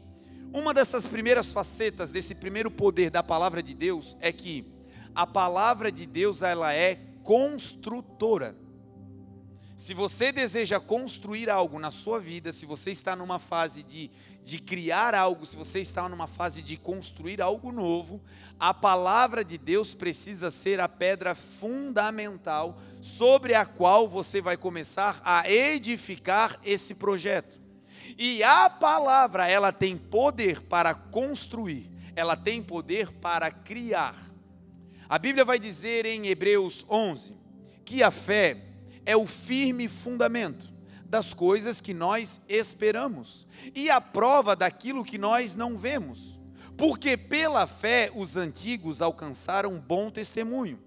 uma 0.51 0.73
dessas 0.73 1.05
primeiras 1.05 1.53
facetas 1.53 2.11
desse 2.11 2.33
primeiro 2.33 2.71
poder 2.71 3.11
da 3.11 3.21
palavra 3.21 3.61
de 3.61 3.75
Deus 3.75 4.17
é 4.19 4.31
que 4.31 4.65
a 5.13 5.27
palavra 5.27 5.91
de 5.91 6.07
Deus 6.07 6.41
ela 6.41 6.73
é 6.73 6.99
construtora. 7.21 8.55
Se 9.75 9.93
você 9.93 10.31
deseja 10.31 10.79
construir 10.79 11.49
algo 11.49 11.77
na 11.79 11.91
sua 11.91 12.17
vida, 12.17 12.53
se 12.53 12.65
você 12.65 12.91
está 12.91 13.13
numa 13.13 13.39
fase 13.39 13.83
de, 13.83 14.09
de 14.41 14.57
criar 14.57 15.13
algo, 15.13 15.45
se 15.45 15.57
você 15.57 15.81
está 15.81 16.07
numa 16.07 16.27
fase 16.27 16.61
de 16.61 16.77
construir 16.77 17.41
algo 17.41 17.73
novo, 17.73 18.21
a 18.57 18.73
palavra 18.73 19.43
de 19.43 19.57
Deus 19.57 19.93
precisa 19.93 20.49
ser 20.49 20.79
a 20.79 20.87
pedra 20.87 21.35
fundamental 21.35 22.79
sobre 23.01 23.53
a 23.53 23.65
qual 23.65 24.07
você 24.07 24.41
vai 24.41 24.55
começar 24.55 25.21
a 25.25 25.49
edificar 25.51 26.57
esse 26.63 26.95
projeto. 26.95 27.59
E 28.17 28.41
a 28.43 28.69
palavra, 28.69 29.45
ela 29.45 29.73
tem 29.73 29.97
poder 29.97 30.61
para 30.61 30.93
construir, 30.93 31.91
ela 32.15 32.37
tem 32.37 32.63
poder 32.63 33.11
para 33.11 33.51
criar. 33.51 34.15
A 35.09 35.19
Bíblia 35.19 35.43
vai 35.43 35.59
dizer 35.59 36.05
em 36.05 36.27
Hebreus 36.27 36.85
11 36.89 37.35
que 37.83 38.01
a 38.01 38.09
fé 38.09 38.74
é 39.05 39.15
o 39.15 39.27
firme 39.27 39.87
fundamento 39.87 40.73
das 41.05 41.33
coisas 41.33 41.79
que 41.79 41.93
nós 41.93 42.41
esperamos 42.49 43.47
e 43.73 43.89
a 43.89 44.01
prova 44.01 44.55
daquilo 44.55 45.03
que 45.03 45.17
nós 45.17 45.55
não 45.55 45.77
vemos. 45.77 46.39
Porque 46.77 47.15
pela 47.15 47.67
fé 47.67 48.11
os 48.13 48.35
antigos 48.35 49.01
alcançaram 49.01 49.79
bom 49.79 50.09
testemunho. 50.09 50.79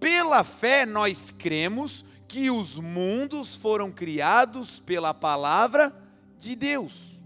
Pela 0.00 0.42
fé 0.42 0.84
nós 0.86 1.32
cremos 1.36 2.04
que 2.26 2.50
os 2.50 2.78
mundos 2.78 3.54
foram 3.54 3.90
criados 3.90 4.80
pela 4.80 5.14
palavra 5.14 5.94
de 6.38 6.56
Deus. 6.56 7.18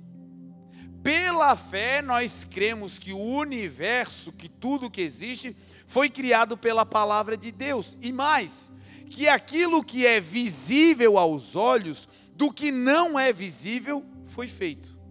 Pela 1.03 1.57
fé 1.57 2.01
nós 2.01 2.45
cremos 2.45 2.99
que 2.99 3.13
o 3.13 3.19
universo, 3.19 4.31
que 4.31 4.49
tudo 4.49 4.91
que 4.91 5.01
existe, 5.01 5.57
foi 5.87 6.09
criado 6.09 6.57
pela 6.57 6.87
palavra 6.87 7.37
de 7.37 7.51
Deus. 7.51 7.97
E 8.01 8.13
mais, 8.13 8.71
que 9.03 9.29
aquilo 9.29 9.85
que 9.85 10.07
é 10.07 10.21
visível 10.21 11.19
aos 11.19 11.57
olhos, 11.57 12.09
do 12.35 12.53
que 12.53 12.71
não 12.71 13.19
é 13.19 13.33
visível, 13.33 14.05
foi 14.27 14.49
feito. 14.49 15.03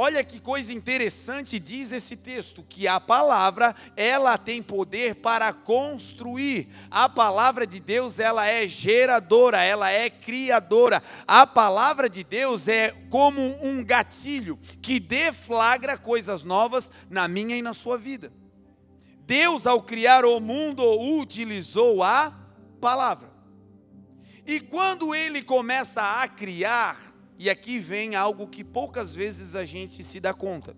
Olha 0.00 0.22
que 0.22 0.38
coisa 0.38 0.72
interessante 0.72 1.58
diz 1.58 1.90
esse 1.90 2.14
texto, 2.14 2.62
que 2.68 2.86
a 2.86 3.00
palavra, 3.00 3.74
ela 3.96 4.38
tem 4.38 4.62
poder 4.62 5.16
para 5.16 5.52
construir. 5.52 6.68
A 6.88 7.08
palavra 7.08 7.66
de 7.66 7.80
Deus, 7.80 8.20
ela 8.20 8.46
é 8.46 8.68
geradora, 8.68 9.60
ela 9.60 9.90
é 9.90 10.08
criadora. 10.08 11.02
A 11.26 11.44
palavra 11.44 12.08
de 12.08 12.22
Deus 12.22 12.68
é 12.68 12.90
como 13.10 13.42
um 13.60 13.82
gatilho 13.82 14.56
que 14.80 15.00
deflagra 15.00 15.98
coisas 15.98 16.44
novas 16.44 16.92
na 17.10 17.26
minha 17.26 17.56
e 17.56 17.62
na 17.62 17.74
sua 17.74 17.98
vida. 17.98 18.32
Deus, 19.26 19.66
ao 19.66 19.82
criar 19.82 20.24
o 20.24 20.38
mundo, 20.38 20.84
utilizou 21.18 22.04
a 22.04 22.32
palavra. 22.78 23.30
E 24.46 24.60
quando 24.60 25.14
ele 25.14 25.42
começa 25.42 26.22
a 26.22 26.26
criar, 26.26 26.98
e 27.38 27.50
aqui 27.50 27.78
vem 27.78 28.16
algo 28.16 28.48
que 28.48 28.64
poucas 28.64 29.14
vezes 29.14 29.54
a 29.54 29.64
gente 29.64 30.02
se 30.02 30.18
dá 30.18 30.32
conta. 30.32 30.76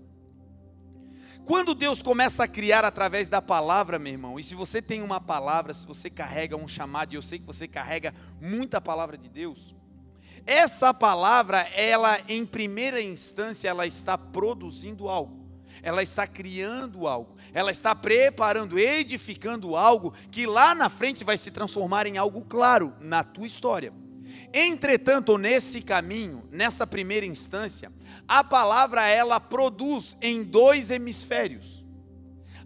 Quando 1.45 1.75
Deus 1.75 2.03
começa 2.03 2.45
a 2.45 2.49
criar 2.49 2.85
através 2.85 3.29
da 3.29 3.41
palavra, 3.41 3.99
meu 3.99 4.13
irmão, 4.13 4.39
e 4.39 4.43
se 4.43 4.55
você 4.55 4.83
tem 4.83 5.03
uma 5.03 5.21
palavra, 5.21 5.73
se 5.73 5.87
você 5.87 6.11
carrega 6.11 6.57
um 6.57 6.69
chamado, 6.69 7.13
e 7.13 7.17
eu 7.17 7.23
sei 7.23 7.39
que 7.39 7.47
você 7.47 7.67
carrega 7.67 8.15
muita 8.41 8.81
palavra 8.81 9.17
de 9.17 9.29
Deus, 9.29 9.75
essa 10.47 10.93
palavra, 10.93 11.61
ela 11.75 12.19
em 12.29 12.45
primeira 12.45 13.01
instância, 13.01 13.69
ela 13.69 13.87
está 13.87 14.17
produzindo 14.17 15.09
algo. 15.09 15.40
Ela 15.83 16.03
está 16.03 16.27
criando 16.27 17.07
algo, 17.07 17.37
ela 17.53 17.71
está 17.71 17.95
preparando, 17.95 18.79
edificando 18.79 19.77
algo 19.77 20.13
que 20.31 20.47
lá 20.47 20.75
na 20.75 20.89
frente 20.89 21.25
vai 21.25 21.37
se 21.37 21.51
transformar 21.51 22.07
em 22.07 22.19
algo 22.19 22.43
claro 22.43 22.95
na 23.01 23.23
tua 23.23 23.47
história. 23.47 23.93
Entretanto, 24.53 25.37
nesse 25.39 25.81
caminho, 25.81 26.45
nessa 26.51 26.87
primeira 26.87 27.27
instância, 27.27 27.93
a 28.27 28.43
palavra 28.43 29.07
ela 29.09 29.39
produz 29.41 30.17
em 30.21 30.43
dois 30.43 30.91
hemisférios. 30.91 31.80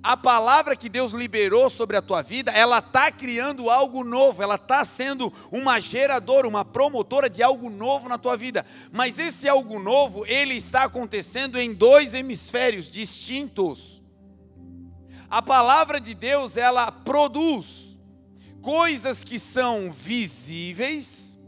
A 0.04 0.18
palavra 0.18 0.76
que 0.76 0.90
Deus 0.90 1.12
liberou 1.12 1.70
sobre 1.70 1.96
a 1.96 2.02
tua 2.02 2.20
vida, 2.20 2.52
ela 2.52 2.78
está 2.78 3.10
criando 3.10 3.70
algo 3.70 4.04
novo, 4.04 4.42
ela 4.42 4.56
está 4.56 4.84
sendo 4.84 5.32
uma 5.50 5.80
geradora, 5.80 6.46
uma 6.46 6.62
promotora 6.62 7.26
de 7.30 7.42
algo 7.42 7.70
novo 7.70 8.06
na 8.06 8.18
tua 8.18 8.36
vida. 8.36 8.66
Mas 8.92 9.18
esse 9.18 9.48
algo 9.48 9.78
novo, 9.78 10.26
ele 10.26 10.56
está 10.56 10.82
acontecendo 10.82 11.58
em 11.58 11.72
dois 11.72 12.12
hemisférios 12.12 12.90
distintos. 12.90 14.02
A 15.30 15.40
palavra 15.40 15.98
de 15.98 16.12
Deus, 16.12 16.58
ela 16.58 16.92
produz 16.92 17.98
coisas 18.60 19.24
que 19.24 19.38
são 19.38 19.90
visíveis 19.90 21.40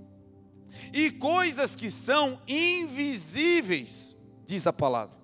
e 0.94 1.10
coisas 1.10 1.76
que 1.76 1.90
são 1.90 2.40
invisíveis, 2.48 4.16
diz 4.46 4.66
a 4.66 4.72
palavra. 4.72 5.14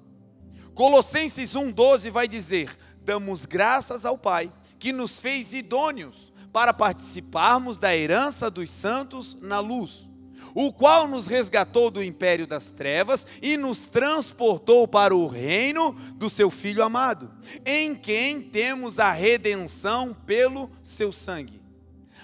Colossenses 0.75 1.53
1,12 1.55 2.11
vai 2.11 2.27
dizer: 2.27 2.77
Damos 3.05 3.47
graças 3.47 4.07
ao 4.07 4.17
Pai, 4.17 4.53
que 4.79 4.93
nos 4.93 5.19
fez 5.19 5.53
idôneos 5.53 6.33
para 6.53 6.75
participarmos 6.75 7.79
da 7.79 7.97
herança 7.97 8.51
dos 8.51 8.71
santos 8.71 9.35
na 9.41 9.59
luz, 9.59 10.11
o 10.55 10.73
qual 10.73 11.09
nos 11.09 11.27
resgatou 11.27 11.91
do 11.91 12.03
império 12.03 12.47
das 12.47 12.73
trevas 12.73 13.27
e 13.41 13.57
nos 13.57 13.89
transportou 13.89 14.87
para 14.87 15.17
o 15.17 15.27
reino 15.27 15.93
do 16.15 16.29
seu 16.29 16.51
Filho 16.51 16.83
amado, 16.83 17.31
em 17.65 17.95
quem 17.95 18.41
temos 18.41 18.99
a 18.99 19.11
redenção 19.11 20.15
pelo 20.27 20.71
seu 20.83 21.11
sangue, 21.11 21.63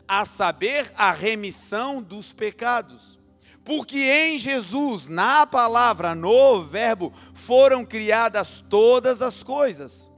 a 0.06 0.24
saber, 0.24 0.92
a 0.96 1.10
remissão 1.10 2.02
dos 2.02 2.32
pecados. 2.32 3.18
Porque 3.64 3.98
em 3.98 4.38
Jesus, 4.38 5.08
na 5.08 5.46
palavra, 5.46 6.14
no 6.14 6.62
Verbo, 6.62 7.12
foram 7.34 7.84
criadas 7.84 8.64
todas 8.66 9.20
as 9.20 9.42
coisas, 9.42 10.10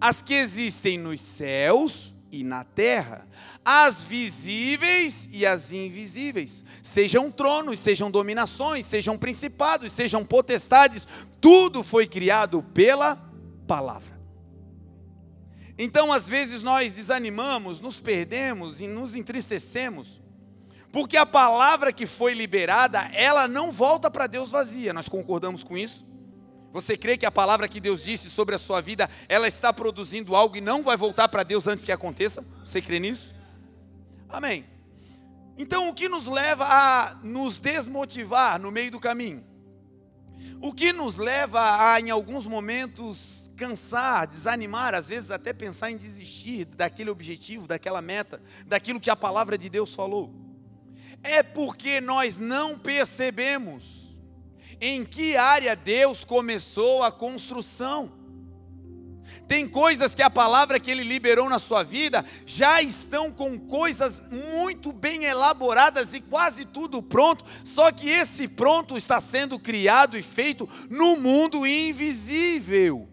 as 0.00 0.22
que 0.22 0.34
existem 0.34 0.98
nos 0.98 1.20
céus 1.20 2.14
e 2.30 2.42
na 2.42 2.64
terra, 2.64 3.26
as 3.64 4.02
visíveis 4.04 5.28
e 5.32 5.46
as 5.46 5.72
invisíveis, 5.72 6.64
sejam 6.82 7.30
tronos, 7.30 7.78
sejam 7.78 8.10
dominações, 8.10 8.84
sejam 8.84 9.16
principados, 9.16 9.92
sejam 9.92 10.24
potestades, 10.24 11.06
tudo 11.40 11.82
foi 11.82 12.06
criado 12.06 12.62
pela 12.74 13.16
palavra. 13.66 14.16
Então, 15.78 16.12
às 16.12 16.28
vezes, 16.28 16.62
nós 16.62 16.94
desanimamos, 16.94 17.80
nos 17.80 18.00
perdemos 18.00 18.80
e 18.80 18.86
nos 18.86 19.14
entristecemos 19.14 20.20
porque 20.96 21.18
a 21.18 21.26
palavra 21.26 21.92
que 21.92 22.06
foi 22.06 22.32
liberada, 22.32 23.00
ela 23.12 23.46
não 23.46 23.70
volta 23.70 24.10
para 24.10 24.26
Deus 24.26 24.50
vazia. 24.50 24.94
Nós 24.94 25.10
concordamos 25.10 25.62
com 25.62 25.76
isso? 25.76 26.05
Você 26.76 26.94
crê 26.94 27.16
que 27.16 27.24
a 27.24 27.30
palavra 27.30 27.66
que 27.66 27.80
Deus 27.80 28.04
disse 28.04 28.28
sobre 28.28 28.54
a 28.54 28.58
sua 28.58 28.82
vida, 28.82 29.08
ela 29.30 29.48
está 29.48 29.72
produzindo 29.72 30.36
algo 30.36 30.58
e 30.58 30.60
não 30.60 30.82
vai 30.82 30.94
voltar 30.94 31.26
para 31.26 31.42
Deus 31.42 31.66
antes 31.66 31.86
que 31.86 31.90
aconteça? 31.90 32.44
Você 32.62 32.82
crê 32.82 33.00
nisso? 33.00 33.34
Amém. 34.28 34.66
Então, 35.56 35.88
o 35.88 35.94
que 35.94 36.06
nos 36.06 36.26
leva 36.26 36.66
a 36.68 37.14
nos 37.22 37.58
desmotivar 37.60 38.60
no 38.60 38.70
meio 38.70 38.90
do 38.90 39.00
caminho? 39.00 39.42
O 40.60 40.70
que 40.70 40.92
nos 40.92 41.16
leva 41.16 41.92
a, 41.92 41.98
em 41.98 42.10
alguns 42.10 42.46
momentos, 42.46 43.50
cansar, 43.56 44.26
desanimar, 44.26 44.94
às 44.94 45.08
vezes 45.08 45.30
até 45.30 45.54
pensar 45.54 45.90
em 45.90 45.96
desistir 45.96 46.66
daquele 46.66 47.08
objetivo, 47.08 47.66
daquela 47.66 48.02
meta, 48.02 48.38
daquilo 48.66 49.00
que 49.00 49.08
a 49.08 49.16
palavra 49.16 49.56
de 49.56 49.70
Deus 49.70 49.94
falou? 49.94 50.30
é 51.26 51.42
porque 51.42 52.00
nós 52.00 52.38
não 52.38 52.78
percebemos 52.78 54.05
em 54.80 55.04
que 55.04 55.36
área 55.36 55.74
Deus 55.74 56.24
começou 56.24 57.02
a 57.02 57.10
construção. 57.10 58.12
Tem 59.48 59.68
coisas 59.68 60.14
que 60.14 60.22
a 60.22 60.30
palavra 60.30 60.78
que 60.78 60.90
ele 60.90 61.02
liberou 61.02 61.48
na 61.48 61.58
sua 61.58 61.82
vida 61.82 62.24
já 62.44 62.80
estão 62.82 63.30
com 63.30 63.58
coisas 63.58 64.22
muito 64.30 64.92
bem 64.92 65.24
elaboradas 65.24 66.14
e 66.14 66.20
quase 66.20 66.64
tudo 66.64 67.02
pronto, 67.02 67.44
só 67.64 67.90
que 67.92 68.08
esse 68.08 68.48
pronto 68.48 68.96
está 68.96 69.20
sendo 69.20 69.58
criado 69.58 70.16
e 70.18 70.22
feito 70.22 70.68
no 70.90 71.16
mundo 71.16 71.66
invisível. 71.66 73.08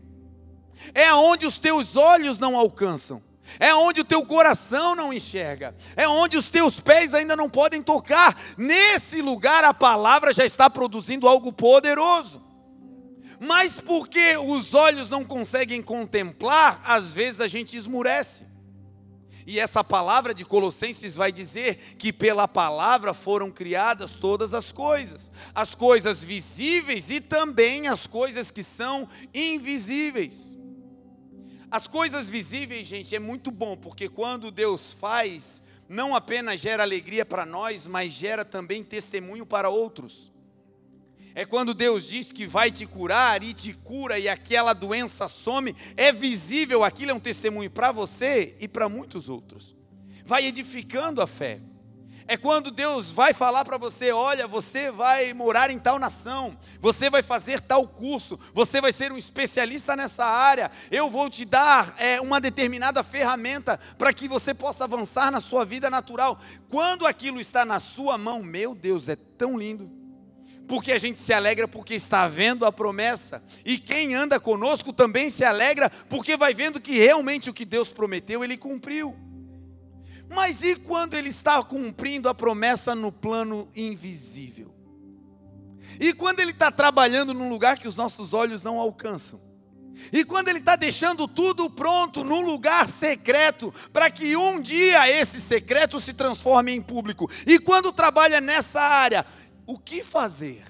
É 0.94 1.14
onde 1.14 1.46
os 1.46 1.58
teus 1.58 1.96
olhos 1.96 2.40
não 2.40 2.58
alcançam 2.58 3.22
é 3.60 3.74
onde 3.74 4.02
o 4.02 4.06
teu 4.06 4.26
coração 4.26 4.96
não 4.96 5.14
enxerga, 5.14 5.76
é 5.96 6.08
onde 6.08 6.38
os 6.38 6.50
teus 6.50 6.80
pés 6.80 7.14
ainda 7.14 7.36
não 7.36 7.50
podem 7.50 7.82
tocar. 7.82 8.38
Nesse 8.58 9.22
lugar 9.22 9.64
a 9.64 9.74
palavra 9.74 10.34
já 10.34 10.46
está 10.46 10.70
produzindo 10.70 11.28
algo 11.28 11.52
poderoso. 11.52 12.42
Mas 13.40 13.80
porque 13.80 14.38
os 14.38 14.74
olhos 14.74 15.10
não 15.10 15.24
conseguem 15.26 15.82
contemplar, 15.82 16.82
às 16.86 17.14
vezes 17.14 17.42
a 17.42 17.48
gente 17.48 17.76
esmurece. 17.76 18.46
E 19.46 19.60
essa 19.60 19.84
palavra 19.84 20.34
de 20.34 20.46
Colossenses 20.46 21.16
vai 21.16 21.32
dizer 21.32 21.96
que 21.98 22.14
pela 22.14 22.48
palavra 22.48 23.14
foram 23.14 23.52
criadas 23.52 24.16
todas 24.16 24.54
as 24.54 24.72
coisas, 24.72 25.30
as 25.54 25.76
coisas 25.76 26.24
visíveis 26.24 27.10
e 27.10 27.20
também 27.20 27.88
as 27.88 28.08
coisas 28.08 28.50
que 28.50 28.64
são 28.64 29.08
invisíveis. 29.34 30.56
As 31.74 31.88
coisas 31.88 32.30
visíveis, 32.30 32.86
gente, 32.86 33.16
é 33.16 33.20
muito 33.20 33.50
bom, 33.50 33.76
porque 33.76 34.08
quando 34.08 34.52
Deus 34.52 34.94
faz, 34.94 35.60
não 35.90 36.16
apenas 36.16 36.60
gera 36.60 36.84
alegria 36.84 37.26
para 37.26 37.48
nós, 37.48 37.88
mas 37.88 38.14
gera 38.14 38.46
também 38.46 38.84
testemunho 38.84 39.44
para 39.44 39.70
outros. 39.70 40.32
É 41.34 41.48
quando 41.48 41.74
Deus 41.74 42.08
diz 42.08 42.32
que 42.32 42.46
vai 42.46 42.70
te 42.70 42.86
curar 42.86 43.42
e 43.42 43.56
te 43.56 43.74
cura 43.74 44.20
e 44.20 44.30
aquela 44.30 44.72
doença 44.74 45.28
some, 45.28 45.76
é 45.98 46.12
visível, 46.12 46.84
aquilo 46.84 47.10
é 47.10 47.14
um 47.16 47.20
testemunho 47.20 47.72
para 47.72 47.92
você 47.92 48.56
e 48.60 48.68
para 48.68 48.88
muitos 48.88 49.28
outros. 49.28 49.76
Vai 50.24 50.46
edificando 50.46 51.24
a 51.24 51.26
fé. 51.26 51.60
É 52.28 52.38
quando 52.38 52.72
Deus 52.72 53.12
vai 53.12 53.34
falar 53.34 53.66
para 53.66 53.78
você: 53.78 54.12
olha, 54.12 54.48
você 54.48 54.92
vai 54.92 55.34
morar 55.34 55.70
em 55.70 55.80
tal 55.80 56.00
nação, 56.00 56.58
você 56.80 57.10
vai 57.10 57.22
fazer 57.22 57.60
tal 57.60 57.88
curso, 57.88 58.40
você 58.54 58.80
vai 58.80 58.94
ser 58.94 59.12
um 59.12 59.18
especialista 59.18 59.96
nessa 59.96 60.26
área, 60.26 60.72
eu 60.90 61.10
vou 61.10 61.30
te 61.30 61.46
dar 61.46 61.96
é, 62.00 62.22
uma 62.22 62.40
determinada 62.40 63.04
ferramenta 63.04 63.80
para 63.98 64.14
que 64.14 64.28
você 64.28 64.54
possa 64.54 64.86
avançar 64.86 65.32
na 65.32 65.42
sua 65.42 65.66
vida 65.66 65.90
natural. 65.90 66.40
Quando 66.70 67.06
aquilo 67.06 67.40
está 67.40 67.66
na 67.66 67.80
sua 67.80 68.18
mão, 68.18 68.42
meu 68.42 68.74
Deus, 68.74 69.10
é 69.10 69.16
tão 69.16 69.58
lindo. 69.58 69.92
Porque 70.68 70.94
a 70.94 70.98
gente 70.98 71.20
se 71.20 71.34
alegra 71.34 71.68
porque 71.68 71.94
está 71.94 72.28
vendo 72.28 72.66
a 72.66 72.72
promessa, 72.72 73.44
e 73.66 73.78
quem 73.78 74.16
anda 74.16 74.40
conosco 74.40 74.94
também 74.94 75.30
se 75.30 75.44
alegra 75.44 75.90
porque 76.08 76.38
vai 76.38 76.54
vendo 76.54 76.80
que 76.80 76.98
realmente 76.98 77.50
o 77.50 77.54
que 77.54 77.66
Deus 77.66 77.92
prometeu, 77.92 78.44
ele 78.44 78.56
cumpriu. 78.56 79.33
Mas 80.30 80.64
e 80.64 80.76
quando 80.76 81.14
ele 81.14 81.30
está 81.30 81.62
cumprindo 81.62 82.28
a 82.28 82.34
promessa 82.34 82.96
no 82.96 83.12
plano 83.12 83.70
invisível? 83.76 84.74
E 86.00 86.14
quando 86.14 86.40
ele 86.40 86.52
está 86.52 86.72
trabalhando 86.72 87.34
num 87.34 87.50
lugar 87.50 87.78
que 87.78 87.88
os 87.88 87.96
nossos 87.96 88.34
olhos 88.34 88.64
não 88.64 88.80
alcançam? 88.80 89.40
E 90.12 90.26
quando 90.26 90.48
ele 90.48 90.60
está 90.60 90.76
deixando 90.76 91.28
tudo 91.28 91.70
pronto 91.70 92.24
num 92.24 92.42
lugar 92.42 92.90
secreto, 92.90 93.74
para 93.92 94.10
que 94.10 94.36
um 94.36 94.60
dia 94.60 95.10
esse 95.10 95.40
secreto 95.40 96.00
se 96.00 96.14
transforme 96.14 96.72
em 96.72 96.82
público. 96.82 97.30
E 97.46 97.60
quando 97.60 97.92
trabalha 97.92 98.42
nessa 98.42 98.82
área, 98.82 99.26
o 99.66 99.78
que 99.78 100.04
fazer? 100.04 100.64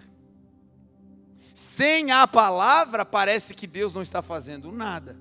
Sem 1.54 2.12
a 2.12 2.28
palavra, 2.28 3.06
parece 3.06 3.54
que 3.54 3.66
Deus 3.66 3.96
não 3.96 4.02
está 4.02 4.22
fazendo 4.22 4.72
nada. 4.72 5.18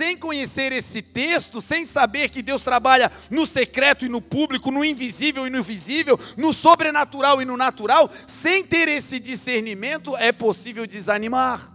Sem 0.00 0.16
conhecer 0.16 0.72
esse 0.72 1.02
texto, 1.02 1.60
sem 1.60 1.84
saber 1.84 2.30
que 2.30 2.40
Deus 2.40 2.62
trabalha 2.62 3.12
no 3.28 3.46
secreto 3.46 4.06
e 4.06 4.08
no 4.08 4.22
público, 4.22 4.70
no 4.70 4.82
invisível 4.82 5.46
e 5.46 5.50
no 5.50 5.62
visível, 5.62 6.18
no 6.38 6.54
sobrenatural 6.54 7.42
e 7.42 7.44
no 7.44 7.54
natural, 7.54 8.08
sem 8.26 8.64
ter 8.64 8.88
esse 8.88 9.20
discernimento, 9.20 10.16
é 10.16 10.32
possível 10.32 10.86
desanimar. 10.86 11.70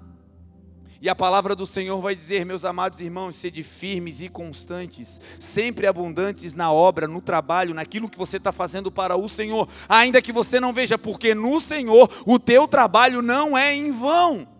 E 0.99 1.07
a 1.07 1.13
palavra 1.13 1.55
do 1.55 1.67
Senhor 1.67 2.01
vai 2.01 2.15
dizer, 2.15 2.47
meus 2.47 2.65
amados 2.65 2.99
irmãos, 2.99 3.35
sede 3.35 3.61
firmes 3.61 4.19
e 4.21 4.27
constantes, 4.27 5.21
sempre 5.39 5.85
abundantes 5.85 6.55
na 6.55 6.71
obra, 6.71 7.07
no 7.07 7.21
trabalho, 7.21 7.75
naquilo 7.75 8.09
que 8.09 8.17
você 8.17 8.37
está 8.37 8.51
fazendo 8.51 8.91
para 8.91 9.15
o 9.15 9.29
Senhor, 9.29 9.69
ainda 9.87 10.19
que 10.19 10.31
você 10.31 10.59
não 10.59 10.73
veja, 10.73 10.97
porque 10.97 11.35
no 11.35 11.59
Senhor 11.59 12.09
o 12.25 12.39
teu 12.39 12.67
trabalho 12.67 13.21
não 13.21 13.55
é 13.55 13.75
em 13.75 13.91
vão. 13.91 14.54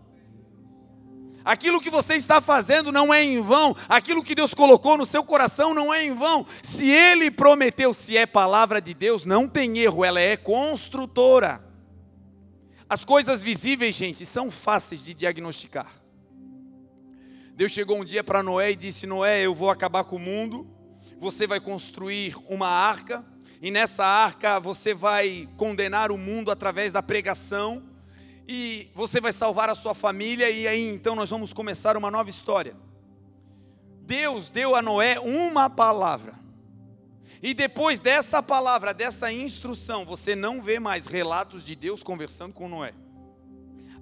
Aquilo 1.46 1.80
que 1.80 1.88
você 1.88 2.14
está 2.14 2.40
fazendo 2.40 2.90
não 2.90 3.14
é 3.14 3.22
em 3.22 3.40
vão, 3.40 3.76
aquilo 3.88 4.24
que 4.24 4.34
Deus 4.34 4.52
colocou 4.52 4.98
no 4.98 5.06
seu 5.06 5.22
coração 5.22 5.72
não 5.72 5.94
é 5.94 6.04
em 6.04 6.12
vão. 6.12 6.44
Se 6.60 6.90
Ele 6.90 7.30
prometeu, 7.30 7.94
se 7.94 8.16
é 8.16 8.26
palavra 8.26 8.80
de 8.80 8.92
Deus, 8.92 9.24
não 9.24 9.46
tem 9.46 9.78
erro, 9.78 10.04
ela 10.04 10.18
é 10.18 10.36
construtora. 10.36 11.64
As 12.88 13.04
coisas 13.04 13.44
visíveis, 13.44 13.94
gente, 13.94 14.26
são 14.26 14.50
fáceis 14.50 15.04
de 15.04 15.14
diagnosticar. 15.14 15.92
Deus 17.54 17.70
chegou 17.70 18.00
um 18.00 18.04
dia 18.04 18.24
para 18.24 18.42
Noé 18.42 18.72
e 18.72 18.76
disse: 18.76 19.06
Noé, 19.06 19.42
eu 19.42 19.54
vou 19.54 19.70
acabar 19.70 20.02
com 20.02 20.16
o 20.16 20.18
mundo, 20.18 20.68
você 21.16 21.46
vai 21.46 21.60
construir 21.60 22.34
uma 22.48 22.66
arca, 22.66 23.24
e 23.62 23.70
nessa 23.70 24.04
arca 24.04 24.58
você 24.58 24.92
vai 24.92 25.48
condenar 25.56 26.10
o 26.10 26.18
mundo 26.18 26.50
através 26.50 26.92
da 26.92 27.04
pregação, 27.04 27.84
e 28.48 28.90
você 28.94 29.20
vai 29.20 29.32
salvar 29.32 29.68
a 29.68 29.74
sua 29.74 29.94
família, 29.94 30.48
e 30.50 30.68
aí 30.68 30.88
então 30.88 31.14
nós 31.14 31.30
vamos 31.30 31.52
começar 31.52 31.96
uma 31.96 32.10
nova 32.10 32.30
história. 32.30 32.76
Deus 34.02 34.50
deu 34.50 34.76
a 34.76 34.82
Noé 34.82 35.18
uma 35.18 35.68
palavra. 35.68 36.34
E 37.42 37.52
depois 37.52 38.00
dessa 38.00 38.42
palavra, 38.42 38.94
dessa 38.94 39.32
instrução, 39.32 40.04
você 40.04 40.36
não 40.36 40.62
vê 40.62 40.78
mais 40.78 41.06
relatos 41.06 41.64
de 41.64 41.74
Deus 41.74 42.02
conversando 42.02 42.52
com 42.52 42.68
Noé. 42.68 42.94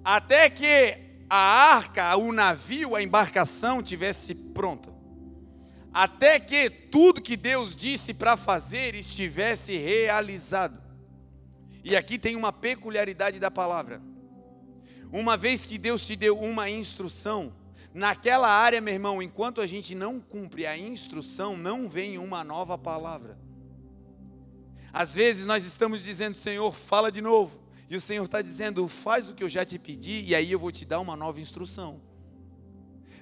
Até 0.03 0.49
que 0.49 0.97
a 1.29 1.37
arca, 1.37 2.15
o 2.15 2.31
navio, 2.31 2.95
a 2.95 3.01
embarcação 3.01 3.81
tivesse 3.81 4.35
pronta. 4.35 4.93
Até 5.91 6.39
que 6.39 6.69
tudo 6.69 7.21
que 7.21 7.35
Deus 7.35 7.75
disse 7.75 8.13
para 8.13 8.37
fazer 8.37 8.93
estivesse 8.95 9.75
realizado. 9.75 10.79
E 11.83 11.95
aqui 11.95 12.19
tem 12.19 12.35
uma 12.35 12.51
peculiaridade 12.51 13.39
da 13.39 13.49
palavra. 13.49 14.01
Uma 15.11 15.37
vez 15.37 15.65
que 15.65 15.77
Deus 15.77 16.05
te 16.05 16.15
deu 16.15 16.37
uma 16.39 16.69
instrução, 16.69 17.53
naquela 17.93 18.49
área, 18.49 18.81
meu 18.81 18.93
irmão, 18.93 19.21
enquanto 19.21 19.61
a 19.61 19.67
gente 19.67 19.95
não 19.95 20.19
cumpre 20.19 20.65
a 20.65 20.77
instrução, 20.77 21.55
não 21.55 21.87
vem 21.87 22.17
uma 22.17 22.43
nova 22.43 22.77
palavra. 22.77 23.37
Às 24.91 25.13
vezes 25.13 25.45
nós 25.45 25.65
estamos 25.65 26.03
dizendo, 26.03 26.35
Senhor, 26.35 26.73
fala 26.73 27.11
de 27.11 27.21
novo. 27.21 27.59
E 27.89 27.95
o 27.95 28.01
Senhor 28.01 28.25
está 28.25 28.41
dizendo: 28.41 28.87
faz 28.87 29.29
o 29.29 29.33
que 29.33 29.43
eu 29.43 29.49
já 29.49 29.63
te 29.63 29.77
pedi, 29.77 30.23
e 30.25 30.35
aí 30.35 30.51
eu 30.51 30.59
vou 30.59 30.71
te 30.71 30.85
dar 30.85 30.99
uma 30.99 31.15
nova 31.15 31.39
instrução. 31.39 32.01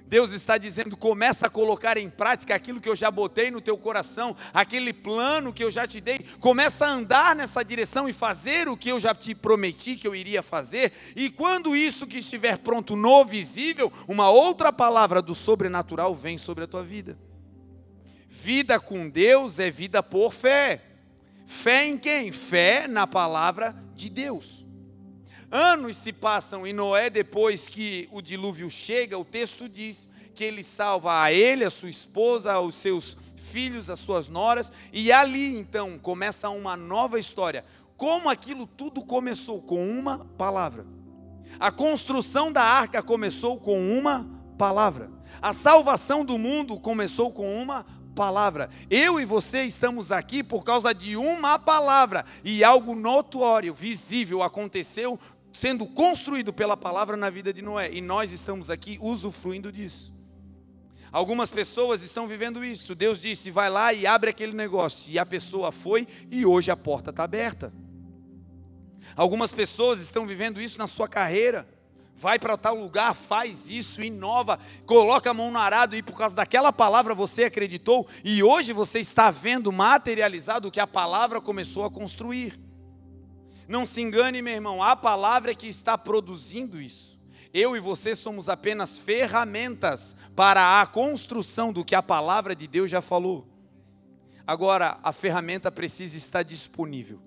Deus 0.06 0.30
está 0.30 0.58
dizendo: 0.58 0.96
começa 0.96 1.46
a 1.46 1.50
colocar 1.50 1.96
em 1.96 2.10
prática 2.10 2.54
aquilo 2.54 2.80
que 2.80 2.88
eu 2.88 2.96
já 2.96 3.10
botei 3.10 3.50
no 3.50 3.60
teu 3.60 3.76
coração, 3.76 4.36
aquele 4.52 4.92
plano 4.92 5.52
que 5.52 5.64
eu 5.64 5.70
já 5.70 5.86
te 5.86 6.00
dei. 6.00 6.20
Começa 6.40 6.86
a 6.86 6.90
andar 6.90 7.34
nessa 7.34 7.64
direção 7.64 8.08
e 8.08 8.12
fazer 8.12 8.68
o 8.68 8.76
que 8.76 8.90
eu 8.90 9.00
já 9.00 9.14
te 9.14 9.34
prometi 9.34 9.96
que 9.96 10.06
eu 10.06 10.14
iria 10.14 10.42
fazer. 10.42 10.92
E 11.16 11.30
quando 11.30 11.74
isso 11.74 12.06
que 12.06 12.18
estiver 12.18 12.58
pronto 12.58 12.94
no 12.94 13.24
visível, 13.24 13.92
uma 14.06 14.30
outra 14.30 14.72
palavra 14.72 15.22
do 15.22 15.34
sobrenatural 15.34 16.14
vem 16.14 16.38
sobre 16.38 16.64
a 16.64 16.66
tua 16.66 16.82
vida. 16.82 17.18
Vida 18.28 18.80
com 18.80 19.08
Deus 19.08 19.58
é 19.58 19.70
vida 19.70 20.02
por 20.02 20.32
fé. 20.32 20.82
Fé 21.46 21.86
em 21.86 21.96
quem? 21.96 22.32
Fé 22.32 22.88
na 22.88 23.06
palavra 23.06 23.74
de 23.94 24.10
Deus. 24.10 24.63
Anos 25.56 25.98
se 25.98 26.12
passam 26.12 26.66
e 26.66 26.72
Noé, 26.72 27.08
depois 27.08 27.68
que 27.68 28.08
o 28.10 28.20
dilúvio 28.20 28.68
chega, 28.68 29.16
o 29.16 29.24
texto 29.24 29.68
diz 29.68 30.08
que 30.34 30.42
ele 30.42 30.64
salva 30.64 31.22
a 31.22 31.32
ele, 31.32 31.62
a 31.62 31.70
sua 31.70 31.88
esposa, 31.88 32.58
os 32.58 32.74
seus 32.74 33.16
filhos, 33.36 33.88
as 33.88 34.00
suas 34.00 34.28
noras, 34.28 34.72
e 34.92 35.12
ali 35.12 35.56
então 35.56 35.96
começa 35.96 36.50
uma 36.50 36.76
nova 36.76 37.20
história. 37.20 37.64
Como 37.96 38.28
aquilo 38.28 38.66
tudo 38.66 39.00
começou 39.00 39.62
com 39.62 39.88
uma 39.88 40.26
palavra. 40.36 40.84
A 41.60 41.70
construção 41.70 42.50
da 42.50 42.64
arca 42.64 43.00
começou 43.00 43.56
com 43.56 43.96
uma 43.96 44.28
palavra. 44.58 45.08
A 45.40 45.52
salvação 45.52 46.24
do 46.24 46.36
mundo 46.36 46.80
começou 46.80 47.30
com 47.30 47.62
uma 47.62 47.86
palavra. 48.14 48.70
Eu 48.88 49.20
e 49.20 49.24
você 49.24 49.64
estamos 49.64 50.12
aqui 50.12 50.42
por 50.42 50.64
causa 50.64 50.94
de 50.94 51.16
uma 51.16 51.58
palavra 51.58 52.24
e 52.44 52.62
algo 52.64 52.94
notório, 52.94 53.74
visível 53.74 54.42
aconteceu 54.42 55.18
sendo 55.54 55.86
construído 55.86 56.52
pela 56.52 56.76
palavra 56.76 57.16
na 57.16 57.30
vida 57.30 57.52
de 57.52 57.62
Noé 57.62 57.90
e 57.90 58.00
nós 58.00 58.32
estamos 58.32 58.68
aqui 58.68 58.98
usufruindo 59.00 59.72
disso. 59.72 60.12
Algumas 61.10 61.52
pessoas 61.52 62.02
estão 62.02 62.26
vivendo 62.26 62.64
isso. 62.64 62.94
Deus 62.94 63.20
disse: 63.20 63.50
vai 63.50 63.70
lá 63.70 63.92
e 63.92 64.04
abre 64.04 64.30
aquele 64.30 64.52
negócio. 64.52 65.12
E 65.12 65.18
a 65.18 65.24
pessoa 65.24 65.70
foi 65.70 66.08
e 66.28 66.44
hoje 66.44 66.72
a 66.72 66.76
porta 66.76 67.10
está 67.10 67.22
aberta. 67.22 67.72
Algumas 69.14 69.52
pessoas 69.52 70.00
estão 70.00 70.26
vivendo 70.26 70.60
isso 70.60 70.76
na 70.76 70.88
sua 70.88 71.08
carreira 71.08 71.66
vai 72.16 72.38
para 72.38 72.56
tal 72.56 72.76
lugar, 72.76 73.14
faz 73.14 73.70
isso, 73.70 74.00
inova, 74.00 74.58
coloca 74.86 75.30
a 75.30 75.34
mão 75.34 75.50
no 75.50 75.58
arado 75.58 75.96
e 75.96 76.02
por 76.02 76.16
causa 76.16 76.36
daquela 76.36 76.72
palavra 76.72 77.14
você 77.14 77.44
acreditou 77.44 78.06
e 78.24 78.40
hoje 78.42 78.72
você 78.72 79.00
está 79.00 79.30
vendo 79.32 79.72
materializado 79.72 80.68
o 80.68 80.70
que 80.70 80.78
a 80.78 80.86
palavra 80.86 81.40
começou 81.40 81.84
a 81.84 81.90
construir. 81.90 82.56
Não 83.66 83.86
se 83.86 84.00
engane, 84.00 84.42
meu 84.42 84.54
irmão, 84.54 84.82
a 84.82 84.94
palavra 84.94 85.52
é 85.52 85.54
que 85.54 85.66
está 85.66 85.96
produzindo 85.96 86.80
isso. 86.80 87.18
Eu 87.52 87.76
e 87.76 87.80
você 87.80 88.16
somos 88.16 88.48
apenas 88.48 88.98
ferramentas 88.98 90.14
para 90.34 90.80
a 90.80 90.86
construção 90.86 91.72
do 91.72 91.84
que 91.84 91.94
a 91.94 92.02
palavra 92.02 92.54
de 92.54 92.66
Deus 92.66 92.90
já 92.90 93.00
falou. 93.00 93.46
Agora, 94.46 94.98
a 95.02 95.12
ferramenta 95.12 95.70
precisa 95.70 96.16
estar 96.16 96.42
disponível. 96.42 97.20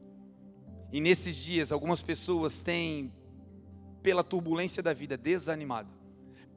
E 0.92 1.00
nesses 1.00 1.36
dias, 1.36 1.72
algumas 1.72 2.02
pessoas 2.02 2.62
têm 2.62 3.12
pela 4.04 4.24
turbulência 4.24 4.84
da 4.84 4.94
vida, 4.94 5.18
desanimado, 5.18 5.90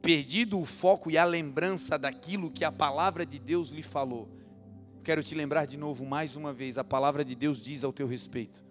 perdido 0.01 0.59
o 0.59 0.65
foco 0.65 1.09
e 1.09 1.17
a 1.17 1.25
lembrança 1.25 1.97
daquilo 1.97 2.51
que 2.51 2.63
a 2.63 2.71
palavra 2.71 3.25
de 3.25 3.39
Deus 3.39 3.69
lhe 3.69 3.81
falou. 3.83 4.29
Quero 5.03 5.23
te 5.23 5.33
lembrar 5.33 5.65
de 5.65 5.77
novo, 5.77 6.05
mais 6.05 6.35
uma 6.35 6.53
vez, 6.53 6.77
a 6.77 6.83
palavra 6.83 7.25
de 7.25 7.35
Deus 7.35 7.59
diz 7.59 7.83
ao 7.83 7.91
teu 7.91 8.05
respeito: 8.05 8.63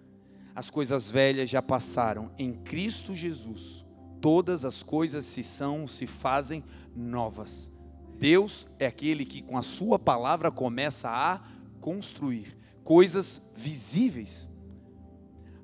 as 0.54 0.70
coisas 0.70 1.10
velhas 1.10 1.48
já 1.48 1.62
passaram, 1.62 2.30
em 2.38 2.52
Cristo 2.52 3.14
Jesus, 3.14 3.84
todas 4.20 4.64
as 4.64 4.82
coisas 4.82 5.24
se 5.24 5.42
são, 5.42 5.86
se 5.86 6.06
fazem 6.06 6.64
novas. 6.94 7.70
Deus 8.18 8.66
é 8.78 8.86
aquele 8.86 9.24
que, 9.24 9.42
com 9.42 9.56
a 9.56 9.62
Sua 9.62 9.98
palavra, 9.98 10.50
começa 10.50 11.08
a 11.08 11.40
construir 11.80 12.56
coisas 12.84 13.40
visíveis. 13.54 14.48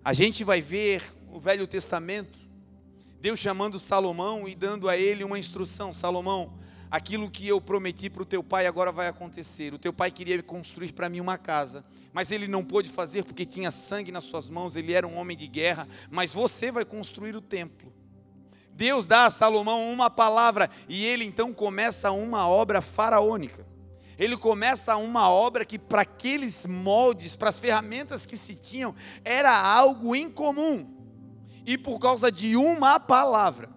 A 0.05 0.13
gente 0.13 0.45
vai 0.45 0.61
ver 0.61 1.03
o 1.31 1.39
Velho 1.39 1.67
Testamento 1.67 2.47
Deus 3.27 3.41
chamando 3.41 3.81
Salomão 3.81 4.47
e 4.47 4.55
dando 4.55 4.89
a 4.89 4.97
ele 4.97 5.25
uma 5.25 5.39
instrução: 5.39 5.93
Salomão, 5.93 6.53
aquilo 6.97 7.31
que 7.31 7.47
eu 7.47 7.61
prometi 7.61 8.09
para 8.09 8.23
o 8.23 8.27
teu 8.27 8.43
pai 8.43 8.67
agora 8.67 8.91
vai 8.91 9.07
acontecer. 9.07 9.75
O 9.75 9.79
teu 9.79 9.93
pai 9.93 10.11
queria 10.11 10.43
construir 10.43 10.93
para 10.93 11.11
mim 11.11 11.21
uma 11.21 11.37
casa, 11.37 11.85
mas 12.11 12.31
ele 12.31 12.49
não 12.49 12.65
pôde 12.65 12.91
fazer 12.91 13.23
porque 13.23 13.45
tinha 13.45 13.71
sangue 13.71 14.11
nas 14.11 14.25
suas 14.25 14.49
mãos, 14.49 14.77
ele 14.77 14.95
era 14.95 15.07
um 15.07 15.19
homem 15.19 15.37
de 15.37 15.47
guerra, 15.47 15.87
mas 16.11 16.33
você 16.33 16.73
vai 16.73 16.87
construir 16.87 17.37
o 17.37 17.43
templo. 17.43 17.93
Deus 18.73 19.07
dá 19.07 19.27
a 19.27 19.31
Salomão 19.31 19.91
uma 19.93 20.09
palavra 20.09 20.71
e 20.89 21.05
ele 21.05 21.25
então 21.25 21.53
começa 21.53 22.11
uma 22.11 22.49
obra 22.49 22.81
faraônica. 22.81 23.67
Ele 24.19 24.37
começa 24.37 24.97
uma 24.97 25.29
obra 25.29 25.63
que, 25.63 25.79
para 25.79 26.01
aqueles 26.01 26.65
moldes, 26.65 27.37
para 27.37 27.51
as 27.51 27.61
ferramentas 27.61 28.25
que 28.25 28.39
se 28.39 28.55
tinham, 28.55 28.95
era 29.23 29.55
algo 29.55 30.17
incomum. 30.17 30.95
E 31.67 31.77
por 31.77 31.99
causa 31.99 32.33
de 32.33 32.57
uma 32.57 32.99
palavra, 32.99 33.76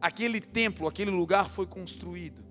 aquele 0.00 0.40
templo, 0.40 0.88
aquele 0.88 1.10
lugar 1.10 1.48
foi 1.48 1.66
construído. 1.66 2.50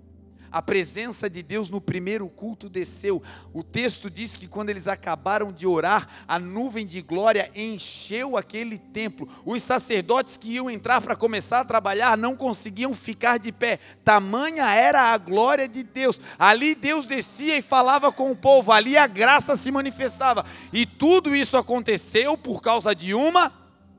A 0.52 0.60
presença 0.60 1.30
de 1.30 1.44
Deus 1.44 1.70
no 1.70 1.80
primeiro 1.80 2.28
culto 2.28 2.68
desceu. 2.68 3.22
O 3.52 3.62
texto 3.62 4.10
diz 4.10 4.34
que 4.34 4.48
quando 4.48 4.70
eles 4.70 4.88
acabaram 4.88 5.52
de 5.52 5.64
orar, 5.64 6.08
a 6.26 6.40
nuvem 6.40 6.84
de 6.84 7.00
glória 7.00 7.50
encheu 7.54 8.36
aquele 8.36 8.76
templo. 8.76 9.28
Os 9.44 9.62
sacerdotes 9.62 10.36
que 10.36 10.54
iam 10.54 10.68
entrar 10.68 11.00
para 11.00 11.14
começar 11.14 11.60
a 11.60 11.64
trabalhar 11.64 12.18
não 12.18 12.34
conseguiam 12.34 12.92
ficar 12.92 13.38
de 13.38 13.52
pé. 13.52 13.78
Tamanha 14.04 14.74
era 14.74 15.12
a 15.12 15.18
glória 15.18 15.68
de 15.68 15.84
Deus. 15.84 16.20
Ali 16.36 16.74
Deus 16.74 17.06
descia 17.06 17.56
e 17.56 17.62
falava 17.62 18.10
com 18.10 18.32
o 18.32 18.36
povo, 18.36 18.72
ali 18.72 18.98
a 18.98 19.06
graça 19.06 19.56
se 19.56 19.70
manifestava. 19.70 20.44
E 20.72 20.84
tudo 20.84 21.34
isso 21.34 21.56
aconteceu 21.56 22.36
por 22.36 22.60
causa 22.60 22.92
de 22.92 23.14
uma 23.14 23.52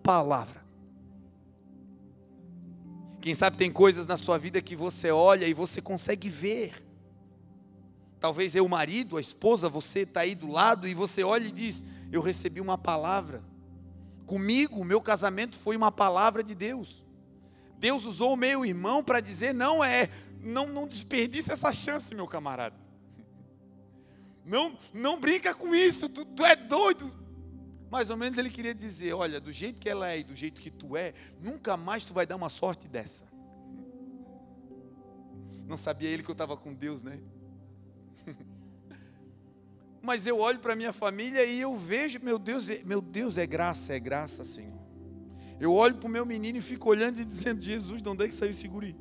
palavra. 0.04 0.61
Quem 3.22 3.36
sabe 3.36 3.55
tem 3.55 3.72
coisas 3.72 4.07
na 4.07 4.17
sua 4.17 4.39
vida 4.39 4.59
que 4.63 4.76
você 4.76 5.11
olha 5.11 5.45
e 5.45 5.53
você 5.53 5.80
consegue 5.80 6.28
ver. 6.28 6.74
Talvez 8.19 8.55
eu, 8.55 8.65
o 8.65 8.69
marido, 8.69 9.15
a 9.15 9.22
esposa, 9.22 9.69
você 9.69 9.99
está 9.99 10.22
aí 10.22 10.34
do 10.34 10.47
lado 10.47 10.88
e 10.88 10.95
você 10.95 11.24
olha 11.24 11.45
e 11.47 11.51
diz: 11.51 11.86
Eu 12.11 12.19
recebi 12.19 12.59
uma 12.59 12.80
palavra. 12.80 13.43
Comigo, 14.26 14.80
o 14.80 14.86
meu 14.86 14.99
casamento 14.99 15.57
foi 15.57 15.78
uma 15.78 15.91
palavra 15.91 16.43
de 16.43 16.55
Deus. 16.55 17.03
Deus 17.78 18.05
usou 18.05 18.34
o 18.34 18.38
meu 18.38 18.65
irmão 18.65 19.03
para 19.03 19.19
dizer: 19.19 19.53
Não 19.53 19.84
é, 19.84 20.09
não, 20.41 20.67
não 20.67 20.88
desperdice 20.88 21.51
essa 21.51 21.72
chance, 21.72 22.15
meu 22.15 22.26
camarada. 22.26 22.76
Não, 24.43 24.76
não 24.91 25.19
brinca 25.19 25.53
com 25.53 25.76
isso, 25.76 26.09
tu, 26.09 26.26
tu 26.26 26.43
é 26.43 26.55
doido. 26.55 27.11
Mais 27.92 28.10
ou 28.10 28.16
menos 28.16 28.38
ele 28.38 28.50
queria 28.50 28.74
dizer: 28.74 29.14
Olha, 29.14 29.42
do 29.42 29.52
jeito 29.52 29.82
que 29.82 29.89
ela 29.89 30.10
é 30.10 30.20
e 30.20 30.24
do 30.24 30.34
jeito 30.34 30.62
que 30.62 30.72
tu 30.72 30.96
é, 30.96 31.14
nunca 31.42 31.76
mais 31.76 32.06
tu 32.06 32.14
vai 32.14 32.26
dar 32.26 32.38
uma 32.38 32.48
sorte 32.48 32.88
dessa. 32.88 33.26
Não 35.68 35.76
sabia 35.76 36.10
ele 36.10 36.24
que 36.24 36.30
eu 36.30 36.34
estava 36.34 36.56
com 36.56 36.74
Deus, 36.74 37.04
né? 37.04 37.20
Mas 40.02 40.26
eu 40.26 40.39
olho 40.39 40.60
para 40.60 40.74
minha 40.74 40.94
família 40.94 41.44
e 41.44 41.60
eu 41.60 41.76
vejo, 41.76 42.18
meu 42.24 42.39
Deus, 42.39 42.68
meu 42.86 43.02
Deus, 43.02 43.38
é 43.38 43.46
graça, 43.46 43.94
é 43.94 44.00
graça, 44.00 44.46
Senhor. 44.46 44.80
Eu 45.60 45.74
olho 45.74 45.96
para 45.96 46.08
o 46.08 46.12
meu 46.12 46.26
menino 46.26 46.58
e 46.58 46.62
fico 46.62 46.89
olhando 46.89 47.20
e 47.20 47.26
dizendo, 47.26 47.62
Jesus, 47.62 48.02
de 48.02 48.08
onde 48.08 48.24
é 48.24 48.28
que 48.28 48.34
saiu 48.34 48.52
esse 48.52 48.68
guri? 48.68 48.96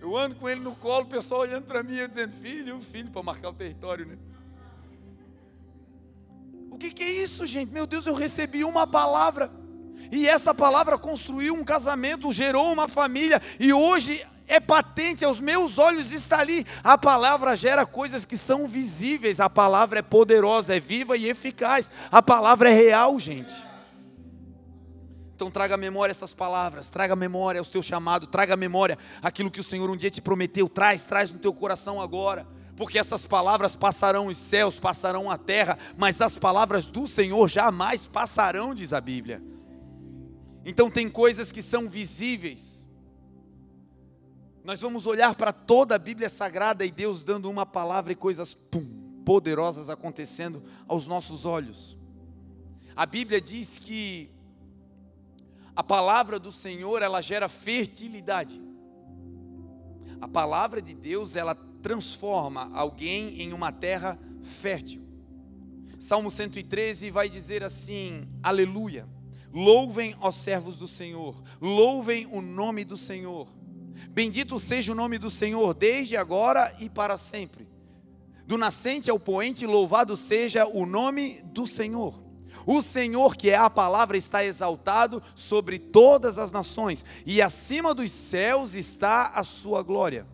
Eu 0.00 0.16
ando 0.16 0.36
com 0.36 0.48
ele 0.48 0.60
no 0.60 0.74
colo, 0.74 1.04
o 1.04 1.08
pessoal 1.08 1.42
olhando 1.42 1.64
para 1.64 1.82
mim 1.82 1.96
e 1.96 2.08
dizendo, 2.08 2.32
filho, 2.32 2.80
filho, 2.80 3.10
para 3.10 3.22
marcar 3.22 3.50
o 3.50 3.54
território, 3.54 4.06
né? 4.06 4.18
O 6.76 6.78
que, 6.78 6.90
que 6.90 7.02
é 7.02 7.10
isso, 7.10 7.46
gente? 7.46 7.72
Meu 7.72 7.86
Deus, 7.86 8.04
eu 8.04 8.12
recebi 8.12 8.62
uma 8.62 8.86
palavra. 8.86 9.50
E 10.12 10.28
essa 10.28 10.52
palavra 10.52 10.98
construiu 10.98 11.54
um 11.54 11.64
casamento, 11.64 12.30
gerou 12.30 12.70
uma 12.70 12.86
família. 12.86 13.40
E 13.58 13.72
hoje 13.72 14.22
é 14.46 14.60
patente 14.60 15.24
aos 15.24 15.40
meus 15.40 15.78
olhos, 15.78 16.12
está 16.12 16.38
ali. 16.38 16.66
A 16.84 16.98
palavra 16.98 17.56
gera 17.56 17.86
coisas 17.86 18.26
que 18.26 18.36
são 18.36 18.68
visíveis. 18.68 19.40
A 19.40 19.48
palavra 19.48 20.00
é 20.00 20.02
poderosa, 20.02 20.76
é 20.76 20.78
viva 20.78 21.16
e 21.16 21.30
eficaz. 21.30 21.90
A 22.12 22.20
palavra 22.20 22.70
é 22.70 22.74
real, 22.74 23.18
gente. 23.18 23.54
Então 25.34 25.50
traga 25.50 25.76
à 25.76 25.78
memória 25.78 26.10
essas 26.10 26.34
palavras, 26.34 26.90
traga 26.90 27.14
à 27.14 27.16
memória 27.16 27.62
o 27.62 27.66
teu 27.66 27.82
chamado, 27.82 28.26
traga 28.26 28.52
à 28.52 28.56
memória 28.56 28.98
aquilo 29.22 29.50
que 29.50 29.60
o 29.60 29.64
Senhor 29.64 29.88
um 29.88 29.96
dia 29.96 30.10
te 30.10 30.20
prometeu, 30.20 30.68
traz, 30.68 31.06
traz 31.06 31.32
no 31.32 31.38
teu 31.38 31.54
coração 31.54 32.02
agora. 32.02 32.46
Porque 32.76 32.98
essas 32.98 33.26
palavras 33.26 33.74
passarão 33.74 34.26
os 34.26 34.36
céus, 34.36 34.78
passarão 34.78 35.30
a 35.30 35.38
terra, 35.38 35.78
mas 35.96 36.20
as 36.20 36.38
palavras 36.38 36.86
do 36.86 37.06
Senhor 37.06 37.48
jamais 37.48 38.06
passarão, 38.06 38.74
diz 38.74 38.92
a 38.92 39.00
Bíblia. 39.00 39.42
Então 40.64 40.90
tem 40.90 41.08
coisas 41.08 41.50
que 41.50 41.62
são 41.62 41.88
visíveis, 41.88 42.86
nós 44.66 44.80
vamos 44.80 45.06
olhar 45.06 45.36
para 45.36 45.52
toda 45.52 45.94
a 45.94 45.98
Bíblia 45.98 46.28
Sagrada 46.28 46.84
e 46.84 46.90
Deus 46.90 47.22
dando 47.22 47.48
uma 47.48 47.64
palavra 47.64 48.10
e 48.12 48.16
coisas 48.16 48.52
pum, 48.52 48.84
poderosas 49.24 49.88
acontecendo 49.88 50.60
aos 50.88 51.06
nossos 51.06 51.44
olhos. 51.44 51.96
A 52.96 53.06
Bíblia 53.06 53.40
diz 53.40 53.78
que 53.78 54.28
a 55.76 55.84
palavra 55.84 56.40
do 56.40 56.50
Senhor, 56.50 57.00
ela 57.00 57.20
gera 57.20 57.48
fertilidade. 57.48 58.60
A 60.20 60.28
palavra 60.28 60.80
de 60.80 60.94
Deus, 60.94 61.36
ela 61.36 61.54
transforma 61.54 62.70
alguém 62.72 63.40
em 63.42 63.52
uma 63.52 63.70
terra 63.70 64.18
fértil. 64.42 65.06
Salmo 65.98 66.30
113 66.30 67.10
vai 67.10 67.28
dizer 67.28 67.62
assim: 67.62 68.28
Aleluia. 68.42 69.08
Louvem 69.52 70.14
os 70.22 70.34
servos 70.34 70.76
do 70.76 70.86
Senhor, 70.86 71.42
louvem 71.60 72.26
o 72.30 72.42
nome 72.42 72.84
do 72.84 72.96
Senhor. 72.96 73.48
Bendito 74.10 74.58
seja 74.58 74.92
o 74.92 74.94
nome 74.94 75.16
do 75.16 75.30
Senhor, 75.30 75.72
desde 75.72 76.16
agora 76.16 76.74
e 76.78 76.90
para 76.90 77.16
sempre. 77.16 77.66
Do 78.46 78.58
nascente 78.58 79.10
ao 79.10 79.18
poente, 79.18 79.66
louvado 79.66 80.16
seja 80.16 80.66
o 80.66 80.84
nome 80.84 81.42
do 81.46 81.66
Senhor. 81.66 82.25
O 82.66 82.82
Senhor, 82.82 83.36
que 83.36 83.48
é 83.48 83.56
a 83.56 83.70
palavra, 83.70 84.16
está 84.16 84.44
exaltado 84.44 85.22
sobre 85.36 85.78
todas 85.78 86.36
as 86.36 86.50
nações, 86.50 87.04
e 87.24 87.40
acima 87.40 87.94
dos 87.94 88.10
céus 88.10 88.74
está 88.74 89.28
a 89.28 89.44
sua 89.44 89.82
glória. 89.82 90.26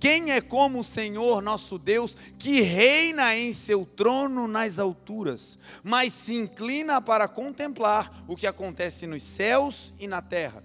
Quem 0.00 0.30
é 0.30 0.40
como 0.40 0.80
o 0.80 0.84
Senhor 0.84 1.40
nosso 1.40 1.78
Deus, 1.78 2.16
que 2.38 2.60
reina 2.60 3.36
em 3.36 3.52
seu 3.52 3.84
trono 3.84 4.46
nas 4.46 4.78
alturas, 4.78 5.58
mas 5.82 6.12
se 6.12 6.34
inclina 6.34 7.00
para 7.00 7.26
contemplar 7.26 8.24
o 8.28 8.36
que 8.36 8.46
acontece 8.46 9.06
nos 9.06 9.22
céus 9.22 9.92
e 9.98 10.06
na 10.06 10.22
terra? 10.22 10.62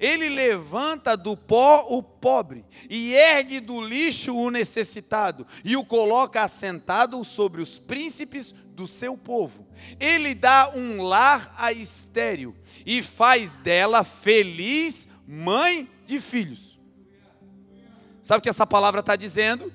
Ele 0.00 0.28
levanta 0.28 1.16
do 1.16 1.36
pó 1.36 1.86
o 1.88 2.02
pobre 2.02 2.64
e 2.90 3.14
ergue 3.14 3.60
do 3.60 3.80
lixo 3.80 4.34
o 4.34 4.50
necessitado 4.50 5.46
e 5.64 5.76
o 5.76 5.84
coloca 5.84 6.42
assentado 6.42 7.22
sobre 7.24 7.62
os 7.62 7.78
príncipes 7.78 8.54
do 8.76 8.86
seu 8.86 9.16
povo. 9.16 9.66
Ele 9.98 10.34
dá 10.34 10.70
um 10.74 11.02
lar 11.02 11.52
a 11.58 11.72
estéril 11.72 12.54
e 12.84 13.02
faz 13.02 13.56
dela 13.56 14.04
feliz 14.04 15.08
mãe 15.26 15.90
de 16.04 16.20
filhos. 16.20 16.78
Sabe 18.22 18.38
o 18.38 18.42
que 18.42 18.48
essa 18.48 18.66
palavra 18.66 19.00
está 19.00 19.16
dizendo? 19.16 19.72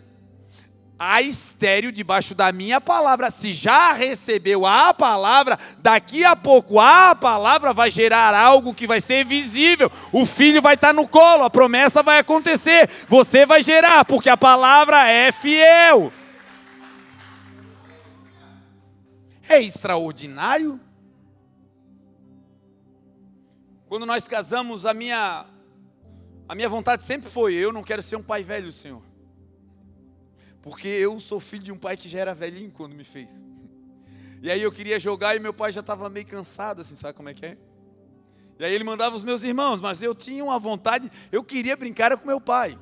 a 1.04 1.20
estéreo 1.20 1.91
debaixo 1.91 2.36
da 2.36 2.52
minha 2.52 2.80
palavra. 2.80 3.32
Se 3.32 3.54
já 3.54 3.91
recebeu 3.91 4.68
a 4.68 4.93
palavra, 4.93 5.58
daqui 5.80 6.24
a 6.24 6.36
pouco 6.36 6.80
a 6.80 7.16
palavra 7.16 7.74
vai 7.74 7.89
gerar 7.89 8.36
algo 8.36 8.72
que 8.72 8.86
vai 8.86 9.02
ser 9.02 9.26
visível. 9.26 9.91
O 10.12 10.28
filho 10.28 10.62
vai 10.62 10.76
estar 10.76 10.93
no 10.93 11.08
colo, 11.08 11.43
a 11.43 11.49
promessa 11.49 12.04
vai 12.04 12.20
acontecer. 12.20 12.88
Você 13.10 13.47
vai 13.47 13.64
gerar, 13.64 14.06
porque 14.06 14.30
a 14.30 14.38
palavra 14.38 15.10
é 15.10 15.32
fiel. 15.32 16.14
É 19.52 19.62
extraordinário. 19.62 20.80
Quando 23.86 24.06
nós 24.06 24.26
casamos, 24.26 24.86
a 24.86 24.93
minha 24.93 25.45
a 26.47 26.56
minha 26.56 26.70
vontade 26.70 27.04
sempre 27.04 27.30
foi: 27.30 27.54
eu 27.54 27.74
não 27.74 27.84
quero 27.84 28.02
ser 28.02 28.16
um 28.16 28.24
pai 28.24 28.43
velho, 28.43 28.72
Senhor. 28.72 29.04
Porque 30.62 30.88
eu 30.88 31.20
sou 31.20 31.38
filho 31.38 31.64
de 31.64 31.72
um 31.74 31.78
pai 31.78 31.97
que 31.97 32.08
já 32.08 32.22
era 32.22 32.34
velhinho 32.34 32.72
quando 32.72 32.95
me 32.95 33.04
fez. 33.04 33.43
E 34.41 34.49
aí 34.49 34.62
eu 34.62 34.72
queria 34.72 34.97
jogar 34.97 35.36
e 35.36 35.39
meu 35.39 35.54
pai 35.54 35.74
já 35.74 35.82
estava 35.82 36.10
meio 36.10 36.26
cansado, 36.26 36.80
assim, 36.80 36.95
sabe 36.95 37.14
como 37.14 37.28
é 37.28 37.34
que 37.34 37.45
é? 37.45 37.58
E 38.58 38.64
aí 38.64 38.74
ele 38.74 38.86
mandava 38.86 39.18
os 39.18 39.24
meus 39.26 39.43
irmãos, 39.43 39.82
mas 39.82 40.02
eu 40.02 40.16
tinha 40.16 40.45
uma 40.45 40.60
vontade, 40.60 41.12
eu 41.30 41.43
queria 41.43 41.76
brincar 41.76 42.18
com 42.18 42.26
meu 42.26 42.39
pai. 42.39 42.80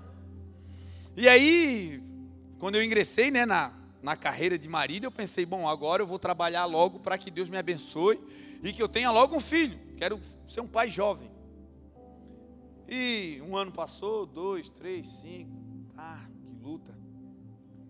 E 1.17 1.27
aí, 1.27 1.99
quando 2.59 2.75
eu 2.75 2.83
ingressei 2.83 3.31
né, 3.31 3.43
na, 3.43 3.73
na 4.01 4.15
carreira 4.15 4.57
de 4.57 4.67
marido, 4.67 5.05
eu 5.05 5.11
pensei, 5.11 5.45
bom, 5.45 5.67
agora 5.67 6.01
eu 6.01 6.07
vou 6.07 6.19
trabalhar 6.19 6.65
logo 6.65 6.99
para 6.99 7.17
que 7.17 7.29
Deus 7.29 7.49
me 7.49 7.57
abençoe 7.57 8.19
e 8.63 8.71
que 8.71 8.81
eu 8.81 8.87
tenha 8.87 9.11
logo 9.11 9.35
um 9.35 9.39
filho. 9.39 9.79
Quero 9.97 10.19
ser 10.47 10.61
um 10.61 10.67
pai 10.67 10.89
jovem. 10.89 11.29
E 12.87 13.41
um 13.45 13.55
ano 13.55 13.71
passou, 13.71 14.25
dois, 14.25 14.69
três, 14.69 15.07
cinco. 15.07 15.51
Ah, 15.97 16.25
que 16.41 16.49
luta 16.63 16.97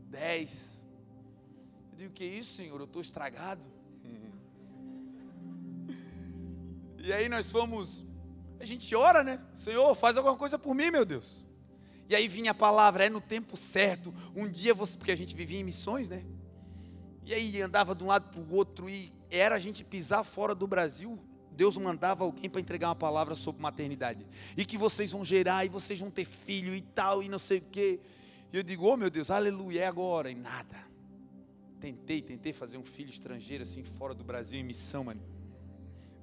dez. 0.10 0.82
Eu 1.92 1.98
digo, 1.98 2.14
que 2.14 2.26
isso, 2.26 2.56
Senhor? 2.56 2.80
Eu 2.80 2.86
estou 2.86 3.02
estragado. 3.02 3.66
E 7.02 7.14
aí 7.14 7.30
nós 7.30 7.50
fomos, 7.50 8.06
a 8.60 8.66
gente 8.66 8.94
ora, 8.94 9.24
né? 9.24 9.42
Senhor, 9.56 9.96
faz 9.96 10.18
alguma 10.18 10.36
coisa 10.36 10.60
por 10.60 10.76
mim, 10.76 10.92
meu 10.92 11.06
Deus. 11.06 11.46
E 12.10 12.16
aí 12.16 12.28
vinha 12.28 12.52
a 12.52 12.56
palavra, 12.56 13.06
é 13.06 13.10
no 13.10 13.22
tempo 13.22 13.56
certo. 13.56 14.12
Um 14.36 14.50
dia 14.50 14.74
você, 14.74 14.98
porque 14.98 15.12
a 15.12 15.16
gente 15.16 15.36
vivia 15.36 15.60
em 15.60 15.64
missões, 15.64 16.10
né? 16.10 16.26
E 17.24 17.34
aí 17.36 17.62
andava 17.62 17.94
de 17.94 18.04
um 18.04 18.08
lado 18.08 18.30
para 18.30 18.42
o 18.42 18.56
outro 18.56 18.90
e 18.90 19.12
era 19.30 19.54
a 19.54 19.60
gente 19.60 19.84
pisar 19.84 20.24
fora 20.24 20.56
do 20.56 20.66
Brasil. 20.66 21.20
Deus 21.52 21.78
mandava 21.78 22.24
alguém 22.24 22.50
para 22.50 22.60
entregar 22.60 22.88
uma 22.88 22.96
palavra 22.96 23.36
sobre 23.36 23.62
maternidade. 23.62 24.26
E 24.58 24.66
que 24.66 24.76
vocês 24.76 25.12
vão 25.12 25.24
gerar, 25.24 25.66
e 25.66 25.70
vocês 25.70 26.00
vão 26.00 26.10
ter 26.10 26.26
filho 26.26 26.74
e 26.74 26.82
tal, 26.82 27.22
e 27.22 27.30
não 27.30 27.38
sei 27.38 27.60
o 27.60 27.62
quê. 27.62 28.00
E 28.52 28.58
eu 28.58 28.64
digo, 28.64 28.88
oh 28.88 28.98
meu 28.98 29.12
Deus, 29.12 29.30
aleluia, 29.30 29.82
é 29.82 29.86
agora. 29.86 30.32
E 30.32 30.36
nada. 30.36 30.78
Tentei, 31.80 32.24
tentei 32.24 32.54
fazer 32.54 32.78
um 32.80 32.84
filho 32.84 33.12
estrangeiro 33.12 33.62
assim, 33.62 33.84
fora 33.84 34.16
do 34.16 34.24
Brasil, 34.24 34.60
em 34.60 34.64
missão, 34.64 35.04
mano. 35.04 35.22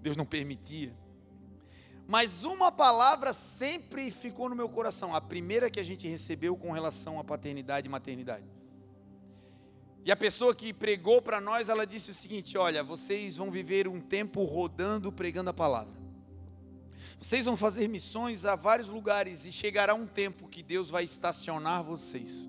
Deus 0.02 0.16
não 0.16 0.26
permitia. 0.26 0.92
Mas 2.06 2.44
uma 2.44 2.70
palavra 2.70 3.32
sempre 3.32 4.10
ficou 4.10 4.48
no 4.48 4.54
meu 4.54 4.68
coração. 4.68 5.14
A 5.14 5.20
primeira 5.20 5.68
que 5.68 5.80
a 5.80 5.82
gente 5.82 6.06
recebeu 6.06 6.56
com 6.56 6.70
relação 6.70 7.18
à 7.18 7.24
paternidade 7.24 7.88
e 7.88 7.90
maternidade. 7.90 8.44
E 10.04 10.12
a 10.12 10.16
pessoa 10.16 10.54
que 10.54 10.72
pregou 10.72 11.20
para 11.20 11.40
nós, 11.40 11.68
ela 11.68 11.84
disse 11.84 12.12
o 12.12 12.14
seguinte: 12.14 12.56
Olha, 12.56 12.84
vocês 12.84 13.38
vão 13.38 13.50
viver 13.50 13.88
um 13.88 14.00
tempo 14.00 14.44
rodando, 14.44 15.10
pregando 15.10 15.50
a 15.50 15.54
palavra. 15.54 16.06
Vocês 17.18 17.46
vão 17.46 17.56
fazer 17.56 17.88
missões 17.88 18.44
a 18.44 18.54
vários 18.54 18.88
lugares 18.88 19.44
e 19.44 19.50
chegará 19.50 19.94
um 19.94 20.06
tempo 20.06 20.48
que 20.48 20.62
Deus 20.62 20.90
vai 20.90 21.02
estacionar 21.02 21.82
vocês. 21.82 22.48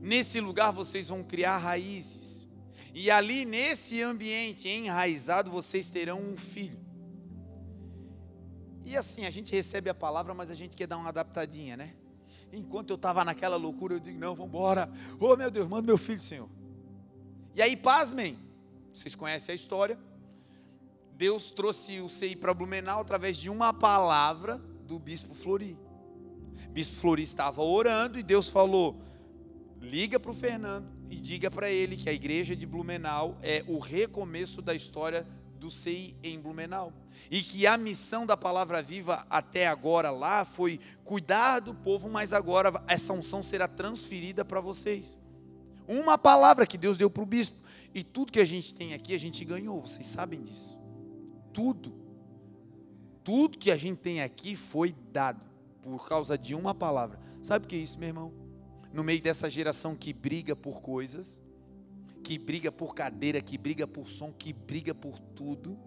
Nesse 0.00 0.40
lugar 0.40 0.72
vocês 0.72 1.10
vão 1.10 1.22
criar 1.22 1.58
raízes. 1.58 2.48
E 2.92 3.08
ali 3.08 3.44
nesse 3.44 4.02
ambiente 4.02 4.68
enraizado 4.68 5.48
vocês 5.48 5.90
terão 5.90 6.20
um 6.20 6.36
filho. 6.36 6.89
E 8.90 8.96
assim, 8.96 9.24
a 9.24 9.30
gente 9.30 9.52
recebe 9.52 9.88
a 9.88 9.94
palavra, 9.94 10.34
mas 10.34 10.50
a 10.50 10.54
gente 10.56 10.76
quer 10.76 10.88
dar 10.88 10.96
uma 10.96 11.10
adaptadinha, 11.10 11.76
né? 11.76 11.94
Enquanto 12.52 12.90
eu 12.90 12.96
estava 12.96 13.24
naquela 13.24 13.54
loucura, 13.54 13.94
eu 13.94 14.00
digo: 14.00 14.18
não, 14.18 14.34
vamos 14.34 14.48
embora. 14.48 14.90
Oh, 15.20 15.36
meu 15.36 15.48
Deus, 15.48 15.68
manda 15.68 15.86
meu 15.86 15.96
filho, 15.96 16.20
Senhor. 16.20 16.48
E 17.54 17.62
aí, 17.62 17.76
pasmem, 17.76 18.36
vocês 18.92 19.14
conhecem 19.14 19.52
a 19.52 19.54
história. 19.54 19.96
Deus 21.12 21.52
trouxe 21.52 22.00
o 22.00 22.08
CI 22.08 22.34
para 22.34 22.52
Blumenau 22.52 23.00
através 23.00 23.36
de 23.36 23.48
uma 23.48 23.72
palavra 23.72 24.58
do 24.88 24.98
bispo 24.98 25.34
Flori. 25.34 25.78
Bispo 26.70 26.96
Flori 26.96 27.22
estava 27.22 27.62
orando 27.62 28.18
e 28.18 28.24
Deus 28.24 28.48
falou: 28.48 29.00
liga 29.80 30.18
para 30.18 30.32
o 30.32 30.34
Fernando 30.34 30.88
e 31.08 31.14
diga 31.14 31.48
para 31.48 31.70
ele 31.70 31.96
que 31.96 32.10
a 32.10 32.12
igreja 32.12 32.56
de 32.56 32.66
Blumenau 32.66 33.38
é 33.40 33.64
o 33.68 33.78
recomeço 33.78 34.60
da 34.60 34.74
história 34.74 35.24
do 35.60 35.70
CI 35.70 36.16
em 36.22 36.40
Blumenau. 36.40 36.92
E 37.30 37.42
que 37.42 37.66
a 37.66 37.76
missão 37.76 38.24
da 38.24 38.36
palavra 38.36 38.82
viva 38.82 39.26
até 39.28 39.68
agora 39.68 40.10
lá 40.10 40.44
foi 40.44 40.80
cuidar 41.04 41.60
do 41.60 41.74
povo, 41.74 42.08
mas 42.08 42.32
agora 42.32 42.72
essa 42.88 43.12
unção 43.12 43.42
será 43.42 43.68
transferida 43.68 44.44
para 44.44 44.60
vocês. 44.60 45.18
Uma 45.86 46.16
palavra 46.16 46.66
que 46.66 46.78
Deus 46.78 46.96
deu 46.96 47.10
para 47.10 47.22
o 47.22 47.26
bispo. 47.26 47.58
E 47.94 48.02
tudo 48.02 48.32
que 48.32 48.40
a 48.40 48.44
gente 48.44 48.74
tem 48.74 48.94
aqui, 48.94 49.14
a 49.14 49.18
gente 49.18 49.44
ganhou, 49.44 49.80
vocês 49.80 50.06
sabem 50.06 50.40
disso. 50.42 50.78
Tudo. 51.52 51.92
Tudo 53.22 53.58
que 53.58 53.70
a 53.70 53.76
gente 53.76 53.98
tem 53.98 54.22
aqui 54.22 54.56
foi 54.56 54.94
dado 55.12 55.44
por 55.82 56.08
causa 56.08 56.38
de 56.38 56.54
uma 56.54 56.74
palavra. 56.74 57.18
Sabe 57.42 57.66
o 57.66 57.68
que 57.68 57.76
é 57.76 57.78
isso, 57.78 57.98
meu 57.98 58.08
irmão? 58.08 58.32
No 58.92 59.04
meio 59.04 59.20
dessa 59.20 59.50
geração 59.50 59.94
que 59.94 60.12
briga 60.12 60.56
por 60.56 60.80
coisas, 60.80 61.40
que 62.22 62.38
briga 62.38 62.70
por 62.70 62.94
cadeira, 62.94 63.40
que 63.40 63.58
briga 63.58 63.86
por 63.86 64.08
som, 64.08 64.32
que 64.32 64.52
briga 64.52 64.94
por 64.94 65.18
tudo. 65.18 65.78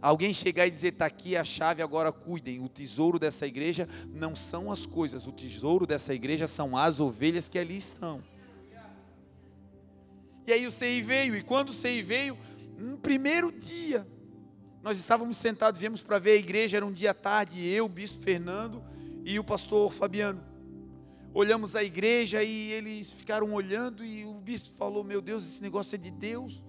Alguém 0.00 0.32
chegar 0.32 0.66
e 0.66 0.70
dizer: 0.70 0.88
está 0.88 1.06
aqui 1.06 1.36
a 1.36 1.44
chave, 1.44 1.82
agora 1.82 2.10
cuidem. 2.10 2.60
O 2.60 2.68
tesouro 2.68 3.18
dessa 3.18 3.46
igreja 3.46 3.88
não 4.12 4.34
são 4.34 4.70
as 4.70 4.86
coisas, 4.86 5.26
o 5.26 5.32
tesouro 5.32 5.86
dessa 5.86 6.14
igreja 6.14 6.46
são 6.46 6.76
as 6.76 7.00
ovelhas 7.00 7.48
que 7.48 7.58
ali 7.58 7.76
estão. 7.76 8.22
E 10.46 10.52
aí 10.52 10.66
o 10.66 10.72
CI 10.72 11.02
veio, 11.02 11.36
e 11.36 11.42
quando 11.42 11.68
o 11.68 11.72
CI 11.72 12.02
veio, 12.02 12.36
no 12.76 12.98
primeiro 12.98 13.52
dia, 13.52 14.04
nós 14.82 14.98
estávamos 14.98 15.36
sentados, 15.36 15.80
viemos 15.80 16.02
para 16.02 16.18
ver 16.18 16.32
a 16.32 16.36
igreja, 16.36 16.78
era 16.78 16.86
um 16.86 16.90
dia 16.90 17.14
tarde, 17.14 17.64
eu, 17.64 17.84
o 17.84 17.88
bispo 17.88 18.24
Fernando 18.24 18.82
e 19.24 19.38
o 19.38 19.44
pastor 19.44 19.92
Fabiano 19.92 20.51
olhamos 21.34 21.74
a 21.74 21.82
igreja 21.82 22.42
e 22.42 22.72
eles 22.72 23.10
ficaram 23.10 23.52
olhando 23.52 24.04
e 24.04 24.24
o 24.24 24.34
bispo 24.34 24.76
falou: 24.76 25.02
Meu 25.02 25.20
Deus, 25.20 25.44
esse 25.44 25.62
negócio 25.62 25.94
é 25.94 25.98
de 25.98 26.10
Deus. 26.10 26.64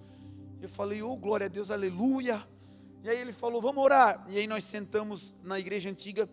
Eu 0.60 0.68
falei: 0.68 1.02
Oh, 1.02 1.16
glória 1.16 1.46
a 1.46 1.48
Deus, 1.48 1.70
aleluia. 1.70 2.46
E 3.02 3.08
aí 3.08 3.18
ele 3.18 3.32
falou: 3.32 3.60
Vamos 3.60 3.82
orar. 3.82 4.26
E 4.28 4.38
aí 4.38 4.46
nós 4.46 4.64
sentamos 4.64 5.36
na 5.42 5.58
igreja 5.58 5.90
antiga, 5.90 6.28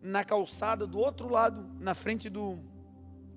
na 0.00 0.24
calçada 0.24 0.86
do 0.86 0.98
outro 0.98 1.28
lado, 1.28 1.68
na 1.80 1.94
frente 1.94 2.28
do 2.28 2.58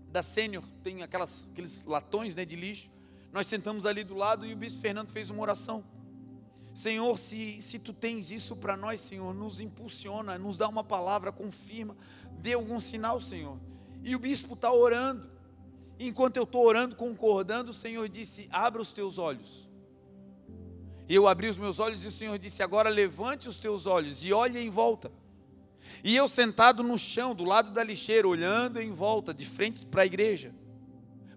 da 0.09 0.23
sênior, 0.23 0.63
tem 0.81 1.03
aquelas, 1.03 1.49
aqueles 1.51 1.83
latões 1.83 2.35
né, 2.35 2.45
de 2.45 2.55
lixo. 2.55 2.89
Nós 3.31 3.45
sentamos 3.45 3.85
ali 3.85 4.03
do 4.03 4.15
lado 4.15 4.45
e 4.45 4.53
o 4.53 4.57
bispo 4.57 4.81
Fernando 4.81 5.11
fez 5.11 5.29
uma 5.29 5.41
oração. 5.41 5.83
Senhor, 6.73 7.17
se, 7.17 7.59
se 7.61 7.77
tu 7.77 7.91
tens 7.91 8.31
isso 8.31 8.55
para 8.55 8.77
nós, 8.77 8.99
Senhor, 8.99 9.33
nos 9.33 9.59
impulsiona, 9.59 10.38
nos 10.38 10.57
dá 10.57 10.67
uma 10.67 10.83
palavra, 10.83 11.31
confirma, 11.31 11.95
dê 12.39 12.53
algum 12.53 12.79
sinal, 12.79 13.19
Senhor. 13.19 13.59
E 14.08 14.16
o 14.16 14.20
bispo 14.20 14.53
está 14.53 14.72
orando. 14.72 15.30
Enquanto 15.99 16.38
eu 16.38 16.43
estou 16.43 16.66
orando, 16.66 16.95
concordando, 16.95 17.72
o 17.72 17.74
Senhor 17.74 18.08
disse: 18.08 18.47
Abra 18.49 18.82
os 18.82 18.93
teus 18.93 19.18
olhos. 19.18 19.68
E 21.10 21.14
eu 21.14 21.28
abri 21.28 21.49
os 21.49 21.58
meus 21.58 21.78
olhos 21.78 22.05
e 22.05 22.08
o 22.08 22.12
Senhor 22.12 22.39
disse: 22.39 22.64
Agora 22.64 22.88
levante 22.88 23.49
os 23.49 23.60
teus 23.60 23.86
olhos 23.86 24.24
e 24.24 24.32
olhe 24.32 24.58
em 24.60 24.70
volta. 24.70 25.12
E 26.01 26.16
eu 26.16 26.30
sentado 26.30 26.84
no 26.84 26.97
chão, 26.97 27.36
do 27.36 27.43
lado 27.43 27.74
da 27.74 27.84
lixeira, 27.84 28.26
olhando 28.26 28.80
em 28.80 28.93
volta, 28.93 29.34
de 29.34 29.45
frente 29.45 29.86
para 29.86 30.03
a 30.03 30.05
igreja. 30.05 30.55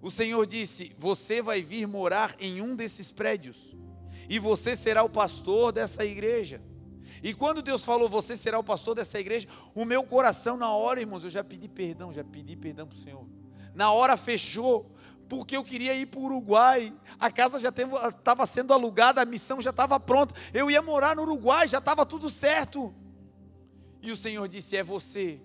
O 0.00 0.08
Senhor 0.08 0.46
disse: 0.46 0.94
Você 0.96 1.42
vai 1.42 1.62
vir 1.62 1.88
morar 1.88 2.36
em 2.38 2.60
um 2.60 2.76
desses 2.76 3.10
prédios, 3.10 3.74
e 4.28 4.38
você 4.38 4.76
será 4.76 5.02
o 5.02 5.10
pastor 5.10 5.72
dessa 5.72 6.04
igreja. 6.04 6.62
E 7.22 7.34
quando 7.34 7.62
Deus 7.62 7.84
falou, 7.84 8.08
você 8.08 8.36
será 8.36 8.58
o 8.58 8.64
pastor 8.64 8.94
dessa 8.94 9.18
igreja, 9.18 9.46
o 9.74 9.84
meu 9.84 10.02
coração, 10.02 10.56
na 10.56 10.70
hora, 10.70 11.00
irmãos, 11.00 11.24
eu 11.24 11.30
já 11.30 11.44
pedi 11.44 11.68
perdão, 11.68 12.12
já 12.12 12.24
pedi 12.24 12.56
perdão 12.56 12.86
para 12.86 12.96
o 12.96 12.98
Senhor. 12.98 13.26
Na 13.74 13.92
hora 13.92 14.16
fechou, 14.16 14.90
porque 15.28 15.56
eu 15.56 15.62
queria 15.62 15.94
ir 15.94 16.06
para 16.06 16.18
o 16.18 16.24
Uruguai. 16.24 16.92
A 17.18 17.30
casa 17.30 17.60
já 17.60 17.68
estava 17.68 18.44
sendo 18.46 18.72
alugada, 18.72 19.22
a 19.22 19.24
missão 19.24 19.62
já 19.62 19.70
estava 19.70 20.00
pronta. 20.00 20.34
Eu 20.52 20.70
ia 20.70 20.82
morar 20.82 21.14
no 21.14 21.22
Uruguai, 21.22 21.68
já 21.68 21.78
estava 21.78 22.04
tudo 22.04 22.28
certo. 22.28 22.92
E 24.02 24.10
o 24.10 24.16
Senhor 24.16 24.48
disse: 24.48 24.76
É 24.76 24.82
você. 24.82 25.40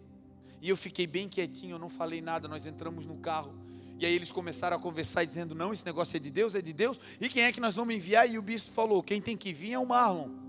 E 0.59 0.69
eu 0.69 0.75
fiquei 0.75 1.05
bem 1.05 1.29
quietinho, 1.29 1.75
eu 1.75 1.79
não 1.79 1.89
falei 1.89 2.19
nada. 2.19 2.47
Nós 2.47 2.65
entramos 2.65 3.05
no 3.05 3.17
carro. 3.17 3.53
E 3.99 4.05
aí 4.05 4.13
eles 4.13 4.31
começaram 4.31 4.75
a 4.75 4.79
conversar, 4.79 5.23
dizendo: 5.23 5.53
Não, 5.53 5.71
esse 5.71 5.85
negócio 5.85 6.17
é 6.17 6.19
de 6.19 6.31
Deus, 6.31 6.55
é 6.55 6.61
de 6.61 6.73
Deus. 6.73 6.99
E 7.21 7.29
quem 7.29 7.43
é 7.43 7.51
que 7.51 7.61
nós 7.61 7.75
vamos 7.75 7.93
enviar? 7.93 8.27
E 8.27 8.39
o 8.39 8.41
bispo 8.41 8.71
falou: 8.71 9.03
Quem 9.03 9.21
tem 9.21 9.37
que 9.37 9.53
vir 9.53 9.73
é 9.73 9.79
o 9.79 9.85
Marlon. 9.85 10.44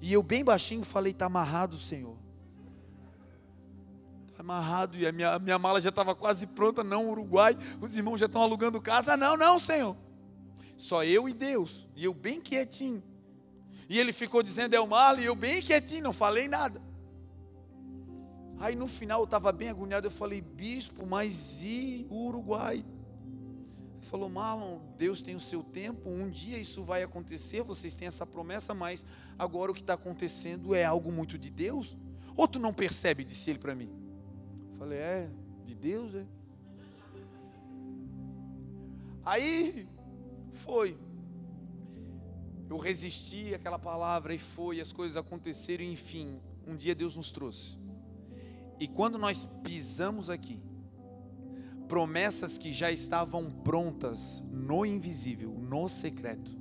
E 0.00 0.12
eu 0.12 0.22
bem 0.22 0.44
baixinho 0.44 0.84
falei: 0.84 1.12
está 1.12 1.26
amarrado, 1.26 1.76
Senhor. 1.76 2.16
Está 4.28 4.42
amarrado. 4.42 4.96
E 4.96 5.06
a 5.06 5.12
minha, 5.12 5.38
minha 5.38 5.58
mala 5.58 5.80
já 5.80 5.88
estava 5.88 6.14
quase 6.14 6.46
pronta. 6.46 6.84
Não, 6.84 7.08
Uruguai. 7.10 7.56
Os 7.80 7.96
irmãos 7.96 8.18
já 8.18 8.26
estão 8.26 8.42
alugando 8.42 8.80
casa. 8.80 9.16
Não, 9.16 9.36
não, 9.36 9.58
Senhor. 9.58 9.96
Só 10.76 11.02
eu 11.02 11.28
e 11.28 11.32
Deus. 11.32 11.88
E 11.96 12.04
eu 12.04 12.14
bem 12.14 12.40
quietinho. 12.40 13.02
E 13.88 13.98
ele 13.98 14.12
ficou 14.12 14.42
dizendo: 14.42 14.74
é 14.74 14.80
o 14.80 14.86
Marlon. 14.86 15.20
E 15.22 15.26
eu 15.26 15.34
bem 15.34 15.60
quietinho, 15.60 16.04
não 16.04 16.12
falei 16.12 16.46
nada. 16.46 16.80
Aí 18.60 18.74
no 18.74 18.88
final 18.88 19.20
eu 19.20 19.24
estava 19.24 19.50
bem 19.50 19.68
agoniado. 19.68 20.06
Eu 20.06 20.10
falei: 20.10 20.40
Bispo, 20.40 21.06
mas 21.06 21.62
e 21.62 22.06
o 22.08 22.26
Uruguai? 22.26 22.84
Falou: 24.08 24.28
Marlon, 24.28 24.80
Deus 24.96 25.20
tem 25.20 25.36
o 25.36 25.40
seu 25.40 25.62
tempo, 25.62 26.08
um 26.08 26.28
dia 26.28 26.58
isso 26.58 26.82
vai 26.82 27.02
acontecer, 27.02 27.62
vocês 27.62 27.94
têm 27.94 28.08
essa 28.08 28.26
promessa, 28.26 28.74
mas 28.74 29.04
agora 29.38 29.70
o 29.70 29.74
que 29.74 29.80
está 29.80 29.94
acontecendo 29.94 30.74
é 30.74 30.84
algo 30.84 31.12
muito 31.12 31.38
de 31.38 31.50
Deus? 31.50 31.96
Ou 32.36 32.48
tu 32.48 32.58
não 32.58 32.72
percebe, 32.72 33.24
disse 33.24 33.50
ele 33.50 33.58
para 33.58 33.74
mim. 33.74 33.90
falei: 34.78 34.98
É, 34.98 35.30
de 35.64 35.74
Deus, 35.74 36.14
é. 36.14 36.26
Aí 39.24 39.86
foi. 40.52 40.98
Eu 42.68 42.76
resisti 42.76 43.54
àquela 43.54 43.78
palavra 43.78 44.34
e 44.34 44.38
foi, 44.38 44.80
as 44.80 44.92
coisas 44.92 45.16
aconteceram, 45.16 45.84
enfim, 45.84 46.38
um 46.66 46.76
dia 46.76 46.94
Deus 46.94 47.16
nos 47.16 47.30
trouxe. 47.30 47.78
E 48.78 48.86
quando 48.86 49.18
nós 49.18 49.48
pisamos 49.64 50.28
aqui, 50.28 50.60
promessas 51.88 52.58
que 52.58 52.72
já 52.72 52.92
estavam 52.92 53.50
prontas 53.50 54.44
no 54.52 54.84
invisível, 54.84 55.50
no 55.58 55.88
secreto. 55.88 56.56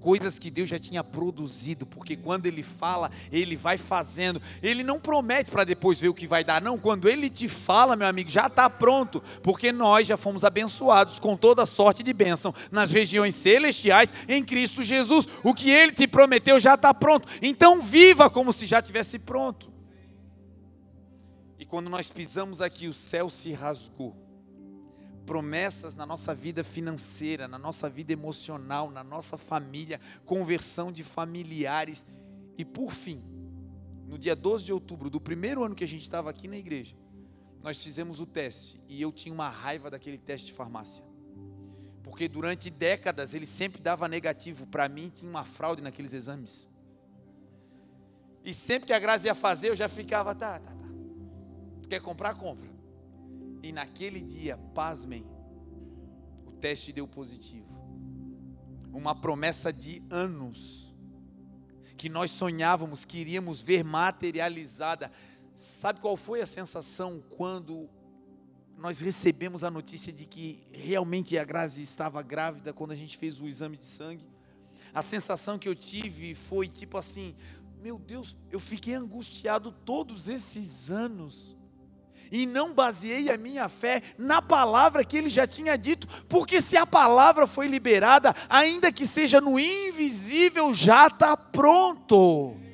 Coisas 0.00 0.38
que 0.38 0.50
Deus 0.50 0.68
já 0.68 0.78
tinha 0.78 1.02
produzido, 1.02 1.84
porque 1.84 2.16
quando 2.16 2.46
Ele 2.46 2.62
fala, 2.62 3.10
Ele 3.32 3.56
vai 3.56 3.76
fazendo. 3.76 4.40
Ele 4.62 4.82
não 4.84 5.00
promete 5.00 5.50
para 5.50 5.64
depois 5.64 6.00
ver 6.00 6.08
o 6.08 6.14
que 6.14 6.26
vai 6.26 6.44
dar, 6.44 6.62
não. 6.62 6.78
Quando 6.78 7.08
Ele 7.08 7.28
te 7.28 7.48
fala, 7.48 7.96
meu 7.96 8.06
amigo, 8.06 8.30
já 8.30 8.46
está 8.46 8.70
pronto, 8.70 9.20
porque 9.42 9.72
nós 9.72 10.06
já 10.06 10.16
fomos 10.16 10.44
abençoados 10.44 11.18
com 11.18 11.36
toda 11.36 11.66
sorte 11.66 12.02
de 12.02 12.12
bênção 12.12 12.54
nas 12.70 12.92
regiões 12.92 13.34
celestiais 13.34 14.12
em 14.28 14.44
Cristo 14.44 14.82
Jesus. 14.82 15.26
O 15.42 15.52
que 15.52 15.70
Ele 15.70 15.92
te 15.92 16.06
prometeu 16.06 16.60
já 16.60 16.74
está 16.74 16.94
pronto. 16.94 17.28
Então 17.42 17.82
viva 17.82 18.30
como 18.30 18.52
se 18.52 18.66
já 18.66 18.80
tivesse 18.80 19.18
pronto. 19.18 19.72
E 21.58 21.64
quando 21.64 21.90
nós 21.90 22.08
pisamos 22.08 22.60
aqui, 22.60 22.86
o 22.86 22.94
céu 22.94 23.28
se 23.28 23.52
rasgou 23.52 24.27
promessas 25.28 25.94
na 25.94 26.06
nossa 26.06 26.34
vida 26.34 26.64
financeira, 26.64 27.46
na 27.46 27.58
nossa 27.58 27.86
vida 27.86 28.14
emocional, 28.14 28.90
na 28.90 29.04
nossa 29.04 29.36
família, 29.36 30.00
conversão 30.24 30.90
de 30.90 31.04
familiares. 31.04 32.06
E 32.56 32.64
por 32.64 32.92
fim, 32.92 33.22
no 34.06 34.16
dia 34.16 34.34
12 34.34 34.64
de 34.64 34.72
outubro 34.72 35.10
do 35.10 35.20
primeiro 35.20 35.62
ano 35.62 35.74
que 35.74 35.84
a 35.84 35.86
gente 35.86 36.00
estava 36.00 36.30
aqui 36.30 36.48
na 36.48 36.56
igreja, 36.56 36.96
nós 37.62 37.84
fizemos 37.84 38.20
o 38.20 38.26
teste 38.26 38.80
e 38.88 39.02
eu 39.02 39.12
tinha 39.12 39.34
uma 39.34 39.50
raiva 39.50 39.90
daquele 39.90 40.16
teste 40.16 40.46
de 40.46 40.54
farmácia. 40.54 41.04
Porque 42.02 42.26
durante 42.26 42.70
décadas 42.70 43.34
ele 43.34 43.44
sempre 43.44 43.82
dava 43.82 44.08
negativo. 44.08 44.66
Para 44.66 44.88
mim 44.88 45.10
tinha 45.10 45.30
uma 45.30 45.44
fraude 45.44 45.82
naqueles 45.82 46.14
exames. 46.14 46.70
E 48.42 48.54
sempre 48.54 48.86
que 48.86 48.94
a 48.94 48.98
Graça 48.98 49.26
ia 49.26 49.34
fazer, 49.34 49.68
eu 49.68 49.76
já 49.76 49.90
ficava, 49.90 50.34
tá, 50.34 50.58
tá, 50.58 50.70
tá. 50.70 50.88
Tu 51.82 51.88
quer 51.90 52.00
comprar? 52.00 52.34
Compra. 52.34 52.77
E 53.62 53.72
naquele 53.72 54.20
dia, 54.20 54.56
pasmem, 54.74 55.26
o 56.46 56.52
teste 56.52 56.92
deu 56.92 57.06
positivo. 57.06 57.76
Uma 58.92 59.14
promessa 59.14 59.72
de 59.72 60.02
anos, 60.10 60.94
que 61.96 62.08
nós 62.08 62.30
sonhávamos, 62.30 63.04
queríamos 63.04 63.62
ver 63.62 63.84
materializada. 63.84 65.10
Sabe 65.54 66.00
qual 66.00 66.16
foi 66.16 66.40
a 66.40 66.46
sensação 66.46 67.22
quando 67.36 67.88
nós 68.76 69.00
recebemos 69.00 69.64
a 69.64 69.70
notícia 69.70 70.12
de 70.12 70.24
que 70.24 70.64
realmente 70.72 71.36
a 71.36 71.44
Grazi 71.44 71.82
estava 71.82 72.22
grávida 72.22 72.72
quando 72.72 72.92
a 72.92 72.94
gente 72.94 73.18
fez 73.18 73.40
o 73.40 73.48
exame 73.48 73.76
de 73.76 73.84
sangue? 73.84 74.28
A 74.94 75.02
sensação 75.02 75.58
que 75.58 75.68
eu 75.68 75.74
tive 75.74 76.34
foi 76.34 76.68
tipo 76.68 76.96
assim: 76.96 77.34
Meu 77.82 77.98
Deus, 77.98 78.36
eu 78.50 78.60
fiquei 78.60 78.94
angustiado 78.94 79.72
todos 79.72 80.28
esses 80.28 80.90
anos 80.90 81.57
e 82.30 82.46
não 82.46 82.72
baseei 82.72 83.30
a 83.30 83.38
minha 83.38 83.68
fé 83.68 84.02
na 84.16 84.40
palavra 84.40 85.04
que 85.04 85.16
ele 85.16 85.28
já 85.28 85.46
tinha 85.46 85.76
dito, 85.76 86.06
porque 86.28 86.60
se 86.60 86.76
a 86.76 86.86
palavra 86.86 87.46
foi 87.46 87.66
liberada, 87.66 88.34
ainda 88.48 88.92
que 88.92 89.06
seja 89.06 89.40
no 89.40 89.58
invisível, 89.58 90.72
já 90.74 91.06
está 91.06 91.36
pronto. 91.36 92.67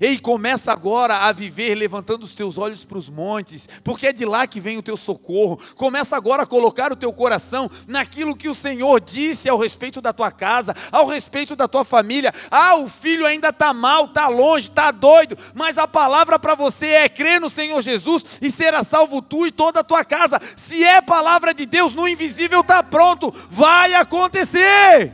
Ei, 0.00 0.18
começa 0.18 0.72
agora 0.72 1.18
a 1.18 1.30
viver 1.30 1.74
levantando 1.74 2.22
os 2.22 2.32
teus 2.32 2.56
olhos 2.56 2.86
para 2.86 2.96
os 2.96 3.10
montes, 3.10 3.68
porque 3.84 4.06
é 4.06 4.12
de 4.14 4.24
lá 4.24 4.46
que 4.46 4.58
vem 4.58 4.78
o 4.78 4.82
teu 4.82 4.96
socorro. 4.96 5.60
Começa 5.76 6.16
agora 6.16 6.44
a 6.44 6.46
colocar 6.46 6.90
o 6.90 6.96
teu 6.96 7.12
coração 7.12 7.70
naquilo 7.86 8.34
que 8.34 8.48
o 8.48 8.54
Senhor 8.54 8.98
disse 8.98 9.46
ao 9.46 9.58
respeito 9.58 10.00
da 10.00 10.10
tua 10.10 10.30
casa, 10.30 10.74
ao 10.90 11.06
respeito 11.06 11.54
da 11.54 11.68
tua 11.68 11.84
família. 11.84 12.32
Ah, 12.50 12.76
o 12.76 12.88
filho 12.88 13.26
ainda 13.26 13.50
está 13.50 13.74
mal, 13.74 14.06
está 14.06 14.26
longe, 14.26 14.68
está 14.68 14.90
doido, 14.90 15.36
mas 15.54 15.76
a 15.76 15.86
palavra 15.86 16.38
para 16.38 16.54
você 16.54 16.86
é 16.86 17.08
crer 17.08 17.38
no 17.38 17.50
Senhor 17.50 17.82
Jesus 17.82 18.24
e 18.40 18.50
será 18.50 18.82
salvo 18.82 19.20
tu 19.20 19.46
e 19.46 19.52
toda 19.52 19.80
a 19.80 19.84
tua 19.84 20.02
casa. 20.02 20.40
Se 20.56 20.82
é 20.82 21.02
palavra 21.02 21.52
de 21.52 21.66
Deus, 21.66 21.92
no 21.92 22.08
invisível 22.08 22.62
está 22.62 22.82
pronto, 22.82 23.30
vai 23.50 23.92
acontecer. 23.92 25.12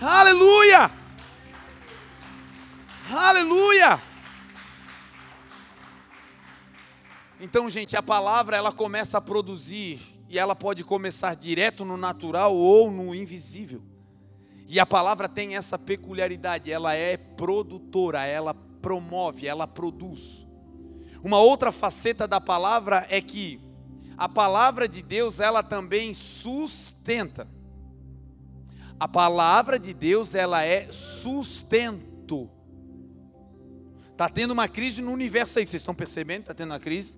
Aleluia! 0.00 0.99
Aleluia! 3.12 4.00
Então, 7.40 7.68
gente, 7.68 7.96
a 7.96 8.02
palavra 8.02 8.56
ela 8.56 8.70
começa 8.70 9.18
a 9.18 9.20
produzir 9.20 9.98
e 10.28 10.38
ela 10.38 10.54
pode 10.54 10.84
começar 10.84 11.34
direto 11.34 11.84
no 11.84 11.96
natural 11.96 12.54
ou 12.54 12.88
no 12.88 13.12
invisível. 13.12 13.82
E 14.68 14.78
a 14.78 14.86
palavra 14.86 15.28
tem 15.28 15.56
essa 15.56 15.76
peculiaridade, 15.76 16.70
ela 16.70 16.94
é 16.94 17.16
produtora, 17.16 18.24
ela 18.24 18.54
promove, 18.54 19.48
ela 19.48 19.66
produz. 19.66 20.46
Uma 21.20 21.40
outra 21.40 21.72
faceta 21.72 22.28
da 22.28 22.40
palavra 22.40 23.04
é 23.10 23.20
que 23.20 23.60
a 24.16 24.28
palavra 24.28 24.86
de 24.86 25.02
Deus, 25.02 25.40
ela 25.40 25.64
também 25.64 26.14
sustenta. 26.14 27.48
A 29.00 29.08
palavra 29.08 29.80
de 29.80 29.92
Deus, 29.92 30.36
ela 30.36 30.62
é 30.62 30.92
sustento. 30.92 32.59
Está 34.20 34.28
tendo 34.28 34.50
uma 34.50 34.68
crise 34.68 35.00
no 35.00 35.12
universo 35.12 35.58
aí, 35.58 35.66
vocês 35.66 35.80
estão 35.80 35.94
percebendo? 35.94 36.42
Está 36.42 36.52
tendo 36.52 36.72
uma 36.72 36.78
crise? 36.78 37.14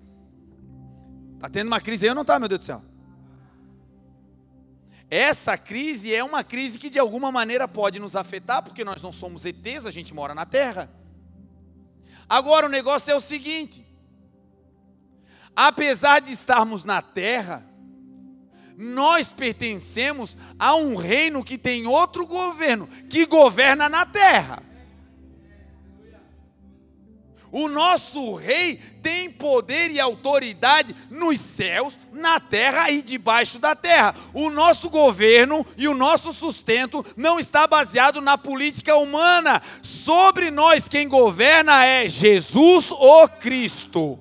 Está 1.35 1.49
tendo 1.49 1.67
uma 1.67 1.81
crise 1.81 2.05
aí 2.05 2.09
ou 2.09 2.15
não 2.15 2.21
está, 2.21 2.39
meu 2.39 2.47
Deus 2.47 2.61
do 2.61 2.63
céu? 2.63 2.81
Essa 5.09 5.57
crise 5.57 6.15
é 6.15 6.23
uma 6.23 6.45
crise 6.45 6.79
que 6.79 6.89
de 6.89 6.97
alguma 6.97 7.29
maneira 7.29 7.67
pode 7.67 7.99
nos 7.99 8.15
afetar, 8.15 8.63
porque 8.63 8.85
nós 8.85 9.01
não 9.01 9.11
somos 9.11 9.43
ETs, 9.43 9.85
a 9.85 9.91
gente 9.91 10.13
mora 10.13 10.33
na 10.33 10.45
Terra. 10.45 10.89
Agora 12.29 12.67
o 12.67 12.69
negócio 12.69 13.11
é 13.11 13.15
o 13.15 13.19
seguinte: 13.19 13.85
apesar 15.53 16.21
de 16.21 16.31
estarmos 16.31 16.85
na 16.85 17.01
Terra, 17.01 17.69
nós 18.77 19.33
pertencemos 19.33 20.37
a 20.57 20.73
um 20.73 20.95
reino 20.95 21.43
que 21.43 21.57
tem 21.57 21.85
outro 21.85 22.25
governo, 22.25 22.87
que 23.09 23.25
governa 23.25 23.89
na 23.89 24.05
Terra. 24.05 24.71
O 27.53 27.67
nosso 27.67 28.33
rei 28.33 28.79
tem 28.99 29.29
poder 29.29 29.91
e 29.91 29.99
autoridade 29.99 30.95
nos 31.11 31.39
céus, 31.39 31.99
na 32.11 32.39
terra 32.39 32.89
e 32.89 32.99
debaixo 32.99 33.59
da 33.59 33.75
terra. 33.75 34.15
O 34.33 34.49
nosso 34.49 34.89
governo 34.89 35.63
e 35.77 35.87
o 35.87 35.93
nosso 35.93 36.33
sustento 36.33 37.05
não 37.15 37.39
está 37.39 37.67
baseado 37.67 38.19
na 38.21 38.39
política 38.39 38.95
humana. 38.95 39.61
Sobre 39.83 40.49
nós 40.49 40.89
quem 40.89 41.07
governa 41.07 41.85
é 41.85 42.09
Jesus 42.09 42.89
o 42.89 43.27
Cristo. 43.27 44.17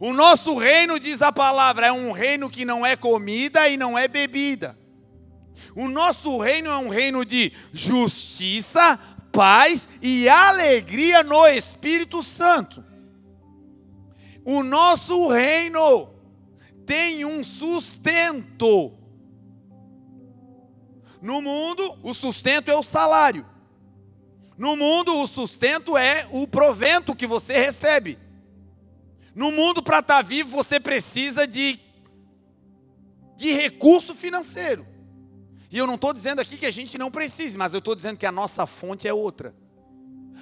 O 0.00 0.14
nosso 0.14 0.56
reino, 0.56 0.98
diz 0.98 1.20
a 1.20 1.30
palavra, 1.30 1.88
é 1.88 1.92
um 1.92 2.12
reino 2.12 2.48
que 2.48 2.64
não 2.64 2.84
é 2.84 2.96
comida 2.96 3.68
e 3.68 3.76
não 3.76 3.98
é 3.98 4.08
bebida. 4.08 4.74
O 5.74 5.88
nosso 5.88 6.38
reino 6.38 6.70
é 6.70 6.76
um 6.76 6.88
reino 6.88 7.24
de 7.24 7.52
justiça, 7.72 8.98
paz 9.32 9.88
e 10.00 10.28
alegria 10.28 11.24
no 11.24 11.46
Espírito 11.46 12.22
Santo. 12.22 12.84
O 14.44 14.62
nosso 14.62 15.28
reino 15.28 16.10
tem 16.84 17.24
um 17.24 17.42
sustento. 17.42 18.92
No 21.20 21.40
mundo, 21.40 21.96
o 22.02 22.12
sustento 22.12 22.70
é 22.70 22.76
o 22.76 22.82
salário. 22.82 23.46
No 24.58 24.76
mundo, 24.76 25.18
o 25.20 25.26
sustento 25.26 25.96
é 25.96 26.26
o 26.30 26.46
provento 26.46 27.16
que 27.16 27.26
você 27.26 27.58
recebe. 27.58 28.18
No 29.34 29.50
mundo, 29.50 29.82
para 29.82 30.00
estar 30.00 30.16
tá 30.16 30.22
vivo, 30.22 30.50
você 30.50 30.78
precisa 30.78 31.46
de, 31.46 31.80
de 33.36 33.52
recurso 33.52 34.14
financeiro. 34.14 34.91
E 35.72 35.78
eu 35.78 35.86
não 35.86 35.94
estou 35.94 36.12
dizendo 36.12 36.38
aqui 36.38 36.58
que 36.58 36.66
a 36.66 36.70
gente 36.70 36.98
não 36.98 37.10
precise, 37.10 37.56
mas 37.56 37.72
eu 37.72 37.78
estou 37.78 37.94
dizendo 37.94 38.18
que 38.18 38.26
a 38.26 38.30
nossa 38.30 38.66
fonte 38.66 39.08
é 39.08 39.14
outra. 39.14 39.54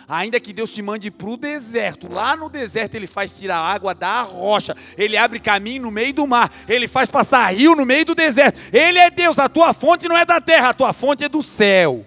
Ainda 0.08 0.40
que 0.40 0.52
Deus 0.52 0.74
te 0.74 0.82
mande 0.82 1.08
para 1.08 1.28
o 1.28 1.36
deserto, 1.36 2.12
lá 2.12 2.36
no 2.36 2.48
deserto 2.48 2.96
Ele 2.96 3.06
faz 3.06 3.38
tirar 3.38 3.58
água 3.58 3.94
da 3.94 4.22
rocha, 4.22 4.76
Ele 4.98 5.16
abre 5.16 5.38
caminho 5.38 5.82
no 5.82 5.90
meio 5.90 6.12
do 6.12 6.26
mar, 6.26 6.50
Ele 6.68 6.88
faz 6.88 7.08
passar 7.08 7.54
rio 7.54 7.76
no 7.76 7.86
meio 7.86 8.04
do 8.04 8.14
deserto. 8.14 8.58
Ele 8.72 8.98
é 8.98 9.08
Deus, 9.08 9.38
a 9.38 9.48
tua 9.48 9.72
fonte 9.72 10.08
não 10.08 10.16
é 10.16 10.24
da 10.24 10.40
terra, 10.40 10.70
a 10.70 10.74
tua 10.74 10.92
fonte 10.92 11.22
é 11.22 11.28
do 11.28 11.44
céu 11.44 12.04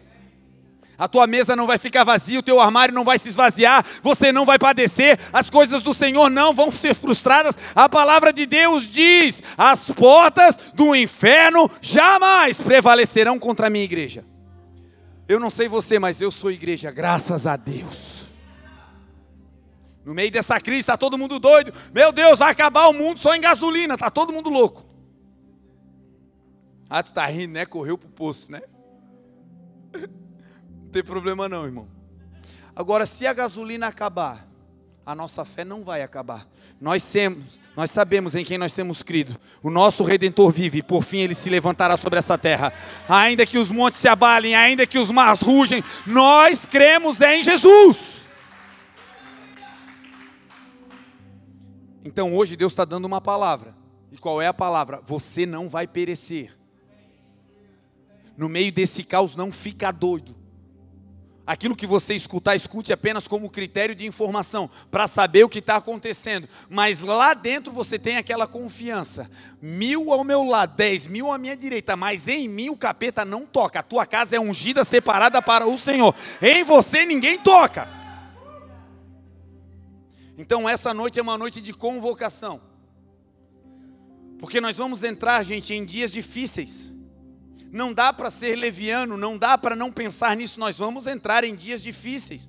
a 1.03 1.07
tua 1.09 1.27
mesa 1.27 1.53
não 1.53 1.67
vai 1.67 1.77
ficar 1.77 2.05
vazia, 2.05 2.39
o 2.39 2.43
teu 2.43 2.61
armário 2.61 2.95
não 2.95 3.03
vai 3.03 3.19
se 3.19 3.27
esvaziar, 3.27 3.85
você 4.01 4.31
não 4.31 4.45
vai 4.45 4.57
padecer, 4.57 5.19
as 5.33 5.49
coisas 5.49 5.83
do 5.83 5.93
Senhor 5.93 6.29
não 6.29 6.53
vão 6.53 6.71
ser 6.71 6.93
frustradas. 6.95 7.57
A 7.75 7.89
palavra 7.89 8.31
de 8.31 8.45
Deus 8.45 8.89
diz: 8.89 9.43
as 9.57 9.91
portas 9.91 10.57
do 10.73 10.95
inferno 10.95 11.69
jamais 11.81 12.61
prevalecerão 12.61 13.37
contra 13.37 13.67
a 13.67 13.69
minha 13.69 13.83
igreja. 13.83 14.23
Eu 15.27 15.41
não 15.41 15.49
sei 15.49 15.67
você, 15.67 15.99
mas 15.99 16.21
eu 16.21 16.31
sou 16.31 16.49
igreja, 16.49 16.89
graças 16.89 17.45
a 17.45 17.57
Deus. 17.57 18.27
No 20.05 20.13
meio 20.13 20.31
dessa 20.31 20.57
crise 20.61 20.79
está 20.79 20.95
todo 20.95 21.17
mundo 21.17 21.37
doido. 21.37 21.73
Meu 21.93 22.13
Deus, 22.13 22.39
vai 22.39 22.49
acabar 22.49 22.87
o 22.87 22.93
mundo 22.93 23.19
só 23.19 23.35
em 23.35 23.41
gasolina, 23.41 23.95
está 23.95 24.09
todo 24.09 24.31
mundo 24.31 24.49
louco. 24.49 24.85
Ah, 26.89 27.03
tu 27.03 27.11
tá 27.11 27.25
rindo, 27.25 27.55
né? 27.55 27.65
Correu 27.65 27.97
pro 27.97 28.07
poço, 28.07 28.49
né? 28.49 28.61
tem 30.93 31.03
problema 31.03 31.49
não, 31.49 31.65
irmão. 31.65 31.87
Agora, 32.75 33.05
se 33.05 33.27
a 33.27 33.33
gasolina 33.33 33.87
acabar, 33.87 34.47
a 35.05 35.13
nossa 35.13 35.43
fé 35.43 35.65
não 35.65 35.83
vai 35.83 36.01
acabar. 36.01 36.47
Nós, 36.79 37.03
temos, 37.11 37.59
nós 37.75 37.91
sabemos 37.91 38.35
em 38.35 38.45
quem 38.45 38.57
nós 38.57 38.73
temos 38.73 39.03
crido. 39.03 39.37
O 39.61 39.69
nosso 39.69 40.03
Redentor 40.03 40.51
vive 40.51 40.79
e 40.79 40.83
por 40.83 41.03
fim 41.03 41.19
ele 41.19 41.33
se 41.33 41.49
levantará 41.49 41.97
sobre 41.97 42.19
essa 42.19 42.37
terra. 42.37 42.71
Ainda 43.09 43.45
que 43.45 43.57
os 43.57 43.69
montes 43.69 43.99
se 43.99 44.07
abalem, 44.07 44.55
ainda 44.55 44.85
que 44.87 44.97
os 44.97 45.11
mares 45.11 45.41
rugem, 45.41 45.83
nós 46.05 46.65
cremos 46.65 47.19
em 47.21 47.43
Jesus. 47.43 48.27
Então 52.05 52.35
hoje 52.35 52.55
Deus 52.55 52.73
está 52.73 52.85
dando 52.85 53.05
uma 53.05 53.19
palavra. 53.19 53.75
E 54.11 54.17
qual 54.17 54.41
é 54.41 54.47
a 54.47 54.53
palavra? 54.53 55.01
Você 55.05 55.45
não 55.45 55.67
vai 55.67 55.87
perecer. 55.87 56.55
No 58.37 58.47
meio 58.47 58.71
desse 58.71 59.03
caos, 59.03 59.35
não 59.35 59.51
fica 59.51 59.91
doido. 59.91 60.42
Aquilo 61.45 61.75
que 61.75 61.85
você 61.85 62.15
escutar, 62.15 62.55
escute 62.55 62.93
apenas 62.93 63.27
como 63.27 63.49
critério 63.49 63.93
de 63.93 64.05
informação, 64.05 64.69
para 64.89 65.07
saber 65.07 65.43
o 65.43 65.49
que 65.49 65.59
está 65.59 65.75
acontecendo. 65.75 66.47
Mas 66.69 67.01
lá 67.01 67.33
dentro 67.33 67.73
você 67.73 67.99
tem 67.99 68.15
aquela 68.15 68.47
confiança. 68.47 69.29
Mil 69.61 70.13
ao 70.13 70.23
meu 70.23 70.43
lado, 70.43 70.77
dez 70.77 71.05
mil 71.05 71.29
à 71.29 71.37
minha 71.37 71.57
direita, 71.57 71.97
mas 71.97 72.29
em 72.29 72.47
mim 72.47 72.69
o 72.69 72.77
capeta 72.77 73.25
não 73.25 73.45
toca. 73.45 73.79
A 73.79 73.83
tua 73.83 74.05
casa 74.05 74.37
é 74.37 74.39
ungida, 74.39 74.85
separada 74.85 75.41
para 75.41 75.67
o 75.67 75.77
Senhor. 75.77 76.15
Em 76.41 76.63
você 76.63 77.05
ninguém 77.05 77.37
toca. 77.37 77.89
Então 80.37 80.67
essa 80.69 80.93
noite 80.93 81.19
é 81.19 81.21
uma 81.21 81.37
noite 81.37 81.59
de 81.59 81.73
convocação. 81.73 82.61
Porque 84.39 84.61
nós 84.61 84.77
vamos 84.77 85.03
entrar, 85.03 85.43
gente, 85.43 85.73
em 85.73 85.83
dias 85.83 86.09
difíceis. 86.09 86.92
Não 87.73 87.91
dá 87.91 88.13
para 88.13 88.29
ser 88.29 88.55
leviano, 88.55 89.17
não 89.17 89.35
dá 89.35 89.57
para 89.57 89.75
não 89.75 89.91
pensar 89.91 90.37
nisso. 90.37 90.59
Nós 90.59 90.77
vamos 90.77 91.07
entrar 91.07 91.43
em 91.43 91.55
dias 91.55 91.81
difíceis. 91.81 92.47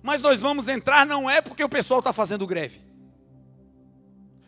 Mas 0.00 0.22
nós 0.22 0.40
vamos 0.40 0.68
entrar 0.68 1.04
não 1.04 1.28
é 1.28 1.40
porque 1.40 1.64
o 1.64 1.68
pessoal 1.68 1.98
está 1.98 2.12
fazendo 2.12 2.46
greve. 2.46 2.80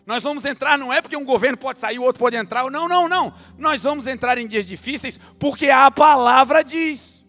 Nós 0.07 0.23
vamos 0.23 0.45
entrar 0.45 0.79
não 0.79 0.93
é 0.93 1.03
porque 1.03 1.17
um 1.17 1.25
governo 1.25 1.59
pode 1.59 1.81
sair, 1.81 1.99
o 1.99 2.05
outro 2.05 2.21
pode 2.21 2.37
entrar. 2.37 2.71
Não, 2.71 2.87
não, 2.87 3.09
não. 3.09 3.35
Nós 3.59 3.83
vamos 3.83 4.07
entrar 4.07 4.39
em 4.39 4.47
dias 4.47 4.65
difíceis 4.65 5.19
porque 5.41 5.71
a 5.71 5.91
palavra 5.91 6.63
diz. 6.63 7.27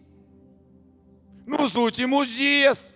Nos 1.44 1.74
últimos 1.74 2.28
dias 2.28 2.94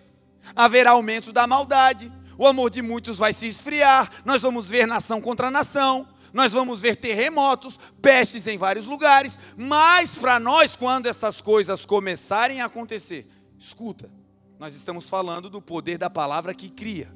haverá 0.55 0.91
aumento 0.91 1.33
da 1.33 1.45
maldade, 1.45 2.09
o 2.37 2.47
amor 2.47 2.69
de 2.69 2.81
muitos 2.81 3.17
vai 3.17 3.33
se 3.33 3.47
esfriar, 3.47 4.09
nós 4.23 4.41
vamos 4.41 4.69
ver 4.69 4.87
nação 4.87 5.19
contra 5.19 5.51
nação, 5.51 6.07
nós 6.33 6.53
vamos 6.53 6.81
ver 6.81 6.95
terremotos, 6.95 7.79
pestes 8.01 8.47
em 8.47 8.57
vários 8.57 8.85
lugares, 8.85 9.37
mas 9.57 10.17
para 10.17 10.39
nós, 10.39 10.75
quando 10.75 11.07
essas 11.07 11.41
coisas 11.41 11.85
começarem 11.85 12.61
a 12.61 12.65
acontecer, 12.65 13.27
Escuta, 13.59 14.09
nós 14.57 14.73
estamos 14.73 15.09
falando 15.09 15.49
do 15.49 15.61
poder 15.61 15.97
da 15.97 16.09
palavra 16.09 16.55
que 16.55 16.69
cria. 16.69 17.13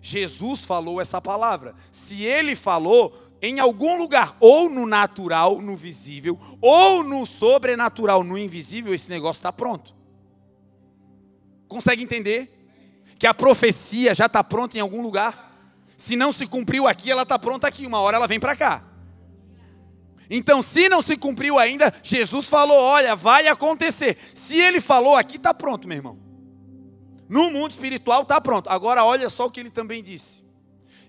Jesus 0.00 0.64
falou 0.64 0.98
essa 0.98 1.20
palavra. 1.20 1.74
Se 1.92 2.24
ele 2.24 2.56
falou, 2.56 3.12
em 3.42 3.60
algum 3.60 3.98
lugar, 3.98 4.34
ou 4.40 4.70
no 4.70 4.86
natural, 4.86 5.60
no 5.60 5.76
visível, 5.76 6.38
ou 6.60 7.04
no 7.04 7.26
sobrenatural, 7.26 8.24
no 8.24 8.38
invisível, 8.38 8.94
esse 8.94 9.10
negócio 9.10 9.40
está 9.40 9.52
pronto. 9.52 9.94
Consegue 11.68 12.02
entender? 12.02 12.54
Que 13.18 13.26
a 13.26 13.34
profecia 13.34 14.14
já 14.14 14.24
está 14.24 14.42
pronta 14.42 14.78
em 14.78 14.80
algum 14.80 15.02
lugar? 15.02 15.47
Se 15.98 16.14
não 16.14 16.30
se 16.32 16.46
cumpriu 16.46 16.86
aqui, 16.86 17.10
ela 17.10 17.24
está 17.24 17.36
pronta 17.36 17.66
aqui. 17.66 17.84
Uma 17.84 17.98
hora 18.00 18.16
ela 18.16 18.28
vem 18.28 18.38
para 18.38 18.54
cá. 18.54 18.84
Então, 20.30 20.62
se 20.62 20.88
não 20.88 21.02
se 21.02 21.16
cumpriu 21.16 21.58
ainda, 21.58 21.92
Jesus 22.04 22.48
falou: 22.48 22.78
olha, 22.78 23.16
vai 23.16 23.48
acontecer. 23.48 24.16
Se 24.32 24.54
ele 24.60 24.80
falou 24.80 25.16
aqui, 25.16 25.38
está 25.38 25.52
pronto, 25.52 25.88
meu 25.88 25.96
irmão. 25.96 26.16
No 27.28 27.50
mundo 27.50 27.72
espiritual 27.72 28.22
está 28.22 28.40
pronto. 28.40 28.70
Agora, 28.70 29.04
olha 29.04 29.28
só 29.28 29.46
o 29.46 29.50
que 29.50 29.58
ele 29.58 29.70
também 29.70 30.00
disse. 30.00 30.44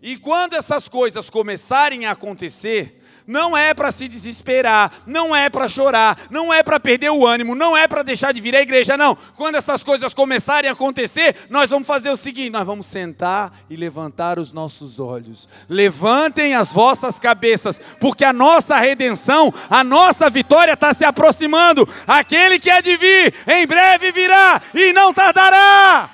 E 0.02 0.18
quando 0.18 0.54
essas 0.54 0.88
coisas 0.88 1.30
começarem 1.30 2.08
a 2.08 2.12
acontecer, 2.12 2.99
não 3.30 3.56
é 3.56 3.76
para 3.76 3.92
se 3.92 4.08
desesperar, 4.08 4.92
não 5.06 5.36
é 5.36 5.52
para 5.52 5.70
chorar, 5.70 6.18
não 6.32 6.52
é 6.52 6.64
para 6.64 6.80
perder 6.80 7.12
o 7.12 7.28
ânimo, 7.28 7.54
não 7.54 7.78
é 7.78 7.88
para 7.88 8.02
deixar 8.02 8.34
de 8.34 8.42
vir 8.42 8.56
à 8.56 8.62
igreja, 8.62 8.98
não. 8.98 9.16
Quando 9.36 9.56
essas 9.56 9.84
coisas 9.84 10.16
começarem 10.16 10.68
a 10.68 10.74
acontecer, 10.74 11.36
nós 11.48 11.70
vamos 11.70 11.88
fazer 11.88 12.10
o 12.10 12.18
seguinte: 12.18 12.50
nós 12.50 12.66
vamos 12.66 12.88
sentar 12.88 13.54
e 13.70 13.76
levantar 13.76 14.40
os 14.40 14.52
nossos 14.52 15.00
olhos. 15.00 15.48
Levantem 15.70 16.56
as 16.56 16.74
vossas 16.74 17.20
cabeças, 17.20 17.80
porque 18.00 18.26
a 18.26 18.34
nossa 18.34 18.78
redenção, 18.78 19.54
a 19.70 19.84
nossa 19.84 20.28
vitória 20.28 20.74
está 20.74 20.92
se 20.92 21.06
aproximando. 21.06 21.88
Aquele 22.08 22.58
que 22.58 22.72
é 22.72 22.82
de 22.82 22.98
vir, 22.98 23.36
em 23.48 23.68
breve 23.68 24.12
virá 24.12 24.60
e 24.74 24.92
não 24.92 25.14
tardará. 25.14 26.10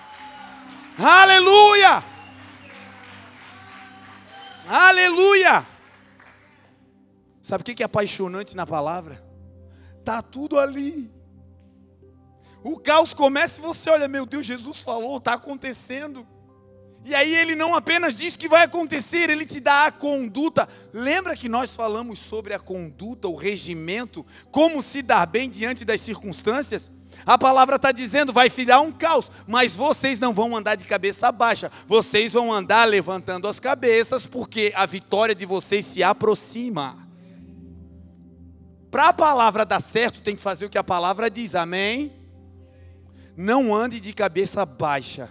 Aleluia! 1.00 2.04
Aleluia! 4.68 5.75
Sabe 7.46 7.62
o 7.62 7.64
que 7.64 7.84
é 7.84 7.86
apaixonante 7.86 8.58
na 8.58 8.66
palavra? 8.66 9.24
Tá 10.04 10.20
tudo 10.20 10.58
ali. 10.58 11.14
O 12.64 12.80
caos 12.80 13.14
começa 13.14 13.62
e 13.62 13.64
você 13.64 13.88
olha, 13.88 14.08
meu 14.08 14.26
Deus, 14.26 14.48
Jesus 14.48 14.82
falou, 14.82 15.18
está 15.18 15.36
acontecendo. 15.36 16.26
E 17.04 17.14
aí 17.14 17.36
ele 17.36 17.54
não 17.54 17.76
apenas 17.76 18.16
diz 18.18 18.36
que 18.36 18.50
vai 18.50 18.64
acontecer, 18.64 19.30
ele 19.30 19.46
te 19.46 19.60
dá 19.60 19.86
a 19.86 19.92
conduta. 19.92 20.68
Lembra 20.92 21.36
que 21.36 21.48
nós 21.48 21.76
falamos 21.76 22.18
sobre 22.18 22.52
a 22.52 22.58
conduta, 22.60 23.28
o 23.28 23.36
regimento, 23.36 24.26
como 24.50 24.82
se 24.82 25.04
dar 25.04 25.28
bem 25.28 25.48
diante 25.48 25.86
das 25.86 26.02
circunstâncias? 26.02 26.92
A 27.28 27.38
palavra 27.38 27.76
está 27.76 27.92
dizendo, 27.92 28.34
vai 28.34 28.50
virar 28.50 28.82
um 28.82 28.92
caos, 28.92 29.30
mas 29.46 29.76
vocês 29.76 30.18
não 30.18 30.34
vão 30.34 30.58
andar 30.58 30.74
de 30.74 30.86
cabeça 30.86 31.32
baixa, 31.32 31.72
vocês 31.88 32.34
vão 32.34 32.52
andar 32.52 32.86
levantando 32.86 33.48
as 33.48 33.60
cabeças, 33.60 34.26
porque 34.26 34.74
a 34.76 34.88
vitória 34.88 35.36
de 35.36 35.46
vocês 35.46 35.86
se 35.86 36.02
aproxima. 36.02 37.05
Para 38.96 39.10
a 39.10 39.14
palavra 39.14 39.66
dar 39.66 39.82
certo, 39.82 40.22
tem 40.22 40.38
que 40.38 40.42
fazer 40.42 40.66
o 40.66 40.70
que 40.70 40.78
a 40.78 40.84
palavra 40.84 41.30
diz, 41.30 41.54
amém? 41.54 42.14
Não 43.36 43.76
ande 43.76 44.00
de 44.00 44.14
cabeça 44.14 44.66
baixa. 44.66 45.30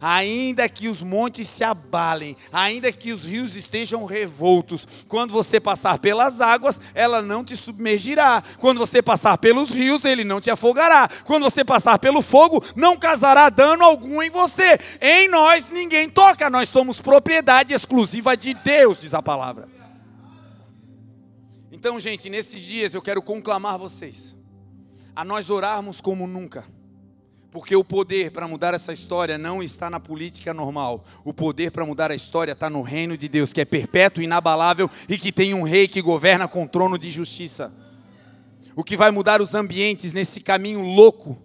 Ainda 0.00 0.68
que 0.68 0.86
os 0.86 1.02
montes 1.02 1.48
se 1.48 1.64
abalem, 1.64 2.36
ainda 2.52 2.92
que 2.92 3.12
os 3.12 3.24
rios 3.24 3.56
estejam 3.56 4.04
revoltos, 4.04 4.86
quando 5.08 5.32
você 5.32 5.58
passar 5.58 5.98
pelas 5.98 6.40
águas, 6.40 6.80
ela 6.94 7.20
não 7.20 7.42
te 7.42 7.56
submergirá. 7.56 8.44
Quando 8.60 8.78
você 8.78 9.02
passar 9.02 9.36
pelos 9.38 9.70
rios, 9.70 10.04
ele 10.04 10.22
não 10.22 10.40
te 10.40 10.48
afogará. 10.48 11.10
Quando 11.24 11.42
você 11.42 11.64
passar 11.64 11.98
pelo 11.98 12.22
fogo, 12.22 12.64
não 12.76 12.96
causará 12.96 13.48
dano 13.48 13.82
algum 13.82 14.22
em 14.22 14.30
você. 14.30 14.78
Em 15.00 15.26
nós 15.26 15.68
ninguém 15.72 16.08
toca, 16.08 16.48
nós 16.48 16.68
somos 16.68 17.00
propriedade 17.00 17.74
exclusiva 17.74 18.36
de 18.36 18.54
Deus, 18.54 19.00
diz 19.00 19.14
a 19.14 19.20
palavra. 19.20 19.77
Então, 21.78 22.00
gente, 22.00 22.28
nesses 22.28 22.60
dias 22.60 22.92
eu 22.92 23.00
quero 23.00 23.22
conclamar 23.22 23.78
vocês 23.78 24.36
a 25.14 25.24
nós 25.24 25.48
orarmos 25.48 26.00
como 26.00 26.26
nunca. 26.26 26.64
Porque 27.52 27.76
o 27.76 27.84
poder 27.84 28.32
para 28.32 28.48
mudar 28.48 28.74
essa 28.74 28.92
história 28.92 29.38
não 29.38 29.62
está 29.62 29.88
na 29.88 30.00
política 30.00 30.52
normal. 30.52 31.04
O 31.24 31.32
poder 31.32 31.70
para 31.70 31.86
mudar 31.86 32.10
a 32.10 32.16
história 32.16 32.50
está 32.50 32.68
no 32.68 32.82
reino 32.82 33.16
de 33.16 33.28
Deus, 33.28 33.52
que 33.52 33.60
é 33.60 33.64
perpétuo, 33.64 34.24
inabalável 34.24 34.90
e 35.08 35.16
que 35.16 35.30
tem 35.30 35.54
um 35.54 35.62
rei 35.62 35.86
que 35.86 36.02
governa 36.02 36.48
com 36.48 36.66
trono 36.66 36.98
de 36.98 37.12
justiça. 37.12 37.72
O 38.74 38.82
que 38.82 38.96
vai 38.96 39.12
mudar 39.12 39.40
os 39.40 39.54
ambientes 39.54 40.12
nesse 40.12 40.40
caminho 40.40 40.80
louco 40.80 41.40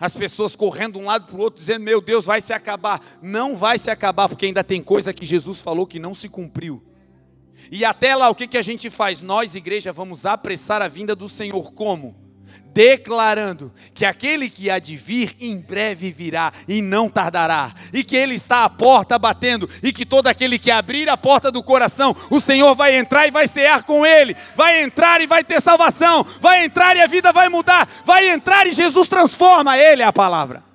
as 0.00 0.16
pessoas 0.16 0.56
correndo 0.56 0.94
de 0.94 0.98
um 0.98 1.06
lado 1.06 1.26
para 1.28 1.36
o 1.36 1.40
outro, 1.40 1.60
dizendo: 1.60 1.84
Meu 1.84 2.00
Deus, 2.00 2.26
vai 2.26 2.40
se 2.40 2.52
acabar. 2.52 3.00
Não 3.22 3.56
vai 3.56 3.78
se 3.78 3.88
acabar, 3.88 4.28
porque 4.28 4.46
ainda 4.46 4.64
tem 4.64 4.82
coisa 4.82 5.14
que 5.14 5.24
Jesus 5.24 5.62
falou 5.62 5.86
que 5.86 6.00
não 6.00 6.12
se 6.12 6.28
cumpriu. 6.28 6.82
E 7.70 7.84
até 7.84 8.14
lá, 8.14 8.28
o 8.28 8.34
que, 8.34 8.46
que 8.46 8.58
a 8.58 8.62
gente 8.62 8.90
faz? 8.90 9.20
Nós, 9.20 9.54
igreja, 9.54 9.92
vamos 9.92 10.26
apressar 10.26 10.82
a 10.82 10.88
vinda 10.88 11.14
do 11.14 11.28
Senhor. 11.28 11.72
Como? 11.72 12.14
Declarando 12.72 13.72
que 13.92 14.04
aquele 14.04 14.50
que 14.50 14.68
há 14.68 14.78
de 14.78 14.96
vir 14.96 15.36
em 15.40 15.60
breve 15.60 16.10
virá 16.10 16.52
e 16.66 16.82
não 16.82 17.08
tardará, 17.08 17.72
e 17.92 18.02
que 18.02 18.16
ele 18.16 18.34
está 18.34 18.64
à 18.64 18.68
porta 18.68 19.16
batendo, 19.18 19.68
e 19.80 19.92
que 19.92 20.04
todo 20.04 20.26
aquele 20.26 20.58
que 20.58 20.70
abrir 20.70 21.08
a 21.08 21.16
porta 21.16 21.52
do 21.52 21.62
coração, 21.62 22.14
o 22.30 22.40
Senhor 22.40 22.74
vai 22.74 22.96
entrar 22.96 23.28
e 23.28 23.30
vai 23.30 23.46
cear 23.46 23.84
com 23.84 24.04
ele, 24.04 24.36
vai 24.56 24.82
entrar 24.82 25.20
e 25.20 25.26
vai 25.26 25.44
ter 25.44 25.62
salvação, 25.62 26.26
vai 26.40 26.64
entrar 26.64 26.96
e 26.96 27.00
a 27.00 27.06
vida 27.06 27.32
vai 27.32 27.48
mudar, 27.48 27.88
vai 28.04 28.28
entrar 28.28 28.66
e 28.66 28.72
Jesus 28.72 29.06
transforma 29.06 29.78
ele, 29.78 30.02
é 30.02 30.06
a 30.06 30.12
palavra. 30.12 30.73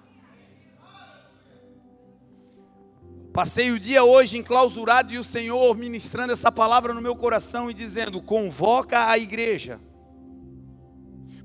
Passei 3.34 3.72
o 3.72 3.80
dia 3.80 4.04
hoje 4.04 4.38
enclausurado 4.38 5.14
e 5.14 5.18
o 5.18 5.24
Senhor 5.24 5.76
ministrando 5.76 6.34
essa 6.34 6.52
palavra 6.52 6.94
no 6.94 7.02
meu 7.02 7.16
coração 7.16 7.70
e 7.70 7.74
dizendo: 7.74 8.22
convoca 8.22 9.08
a 9.08 9.18
igreja, 9.18 9.80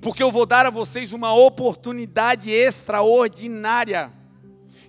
porque 0.00 0.22
eu 0.22 0.32
vou 0.32 0.46
dar 0.46 0.64
a 0.64 0.70
vocês 0.70 1.12
uma 1.12 1.34
oportunidade 1.34 2.50
extraordinária 2.50 4.12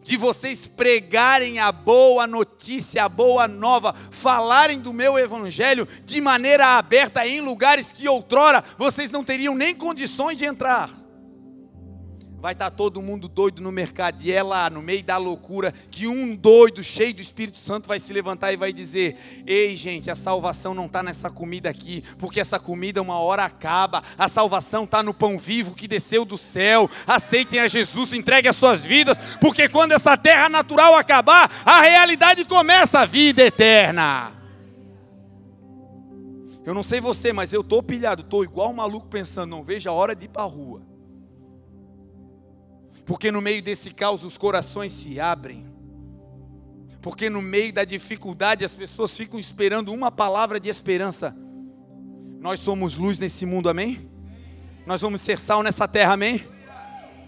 de 0.02 0.18
vocês 0.18 0.68
pregarem 0.68 1.58
a 1.58 1.72
boa 1.72 2.28
notícia, 2.28 3.04
a 3.04 3.10
boa 3.10 3.48
nova, 3.48 3.94
falarem 4.12 4.80
do 4.80 4.94
meu 4.94 5.18
evangelho 5.18 5.88
de 6.06 6.22
maneira 6.22 6.78
aberta 6.78 7.28
em 7.28 7.42
lugares 7.42 7.92
que 7.92 8.08
outrora 8.08 8.64
vocês 8.78 9.10
não 9.10 9.24
teriam 9.24 9.56
nem 9.56 9.74
condições 9.74 10.38
de 10.38 10.46
entrar 10.46 11.05
vai 12.40 12.54
estar 12.54 12.70
tá 12.70 12.76
todo 12.76 13.02
mundo 13.02 13.28
doido 13.28 13.62
no 13.62 13.72
mercado, 13.72 14.22
e 14.22 14.32
é 14.32 14.44
lá, 14.44 14.70
no 14.70 14.82
meio 14.82 15.04
da 15.04 15.18
loucura, 15.18 15.74
que 15.90 16.08
um 16.08 16.36
doido, 16.36 16.84
cheio 16.84 17.14
do 17.14 17.22
Espírito 17.22 17.60
Santo, 17.60 17.88
vai 17.88 18.00
se 18.00 18.14
levantar 18.14 18.54
e 18.54 18.58
vai 18.58 18.72
dizer: 18.72 19.44
Ei, 19.46 19.76
gente, 19.76 20.12
a 20.12 20.16
salvação 20.16 20.74
não 20.74 20.86
está 20.86 21.02
nessa 21.02 21.30
comida 21.30 21.70
aqui, 21.70 22.04
porque 22.18 22.40
essa 22.40 22.60
comida 22.60 23.02
uma 23.02 23.20
hora 23.20 23.46
acaba, 23.46 24.04
a 24.18 24.28
salvação 24.28 24.84
está 24.84 25.02
no 25.02 25.14
pão 25.14 25.38
vivo 25.38 25.74
que 25.74 25.88
desceu 25.88 26.26
do 26.26 26.38
céu. 26.38 26.90
Aceitem 27.08 27.60
a 27.60 27.68
Jesus, 27.68 28.14
entreguem 28.14 28.50
as 28.50 28.56
suas 28.56 28.86
vidas, 28.86 29.18
porque 29.40 29.68
quando 29.68 29.94
essa 29.94 30.18
terra 30.18 30.50
natural 30.50 30.96
acabar, 30.96 31.52
a 31.66 31.82
realidade 31.82 32.46
começa 32.46 33.00
a 33.00 33.06
vida 33.06 33.44
eterna. 33.44 34.34
Eu 36.66 36.74
não 36.74 36.82
sei 36.82 37.00
você, 37.00 37.32
mas 37.32 37.54
eu 37.54 37.62
estou 37.62 37.84
pilhado, 37.84 38.24
estou 38.24 38.44
igual 38.44 38.72
um 38.72 38.74
maluco 38.74 39.08
pensando, 39.08 39.52
não 39.52 39.64
vejo 39.64 39.88
a 39.88 39.94
hora 39.94 40.16
de 40.16 40.26
ir 40.26 40.30
para 40.30 40.42
a 40.42 40.46
rua 40.46 40.95
porque 43.06 43.32
no 43.32 43.42
meio 43.42 43.62
desse 43.62 43.92
caos 43.92 44.24
os 44.24 44.38
corações 44.38 44.92
se 44.92 45.20
abrem. 45.20 45.66
Porque 47.02 47.30
no 47.30 47.42
meio 47.42 47.72
da 47.72 47.84
dificuldade 47.84 48.66
as 48.66 48.74
pessoas 48.74 49.16
ficam 49.16 49.40
esperando 49.40 49.94
uma 49.94 50.12
palavra 50.12 50.60
de 50.60 50.70
esperança. 50.70 51.36
Nós 52.40 52.60
somos 52.60 52.98
luz 52.98 53.20
nesse 53.20 53.46
mundo, 53.46 53.70
amém? 53.70 54.10
Nós 54.88 55.02
vamos 55.02 55.22
ser 55.22 55.38
sal 55.38 55.62
nessa 55.62 55.88
terra, 55.88 56.14
amém? 56.14 56.44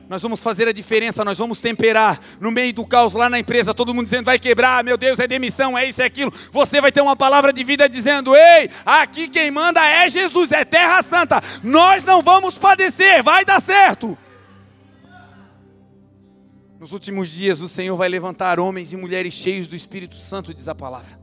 Nós 0.10 0.22
vamos 0.22 0.42
fazer 0.42 0.68
a 0.68 0.72
diferença, 0.72 1.24
nós 1.26 1.38
vamos 1.38 1.60
temperar. 1.60 2.20
No 2.40 2.50
meio 2.50 2.74
do 2.74 2.88
caos 2.88 3.14
lá 3.14 3.30
na 3.30 3.38
empresa, 3.38 3.74
todo 3.74 3.94
mundo 3.94 4.06
dizendo 4.06 4.26
vai 4.26 4.40
quebrar, 4.40 4.84
meu 4.84 4.98
Deus, 4.98 5.20
é 5.20 5.28
demissão, 5.28 5.78
é 5.78 5.86
isso, 5.86 6.02
é 6.02 6.06
aquilo. 6.06 6.34
Você 6.52 6.80
vai 6.80 6.92
ter 6.92 7.02
uma 7.02 7.16
palavra 7.16 7.52
de 7.52 7.64
vida 7.64 7.90
dizendo: 7.90 8.36
Ei, 8.36 8.70
aqui 8.86 9.28
quem 9.28 9.52
manda 9.52 9.86
é 9.86 10.10
Jesus, 10.10 10.52
é 10.52 10.64
terra 10.64 11.04
santa. 11.04 11.42
Nós 11.62 12.04
não 12.04 12.22
vamos 12.22 12.58
padecer, 12.58 13.22
vai 13.22 13.44
dar 13.44 13.62
certo. 13.62 14.18
Nos 16.80 16.92
últimos 16.92 17.30
dias, 17.30 17.60
o 17.60 17.68
Senhor 17.68 17.96
vai 17.98 18.08
levantar 18.08 18.60
homens 18.60 18.94
e 18.94 18.98
mulheres 18.98 19.34
cheios 19.34 19.68
do 19.68 19.76
Espírito 19.76 20.16
Santo, 20.16 20.54
diz 20.54 20.68
a 20.68 20.76
palavra. 20.76 21.20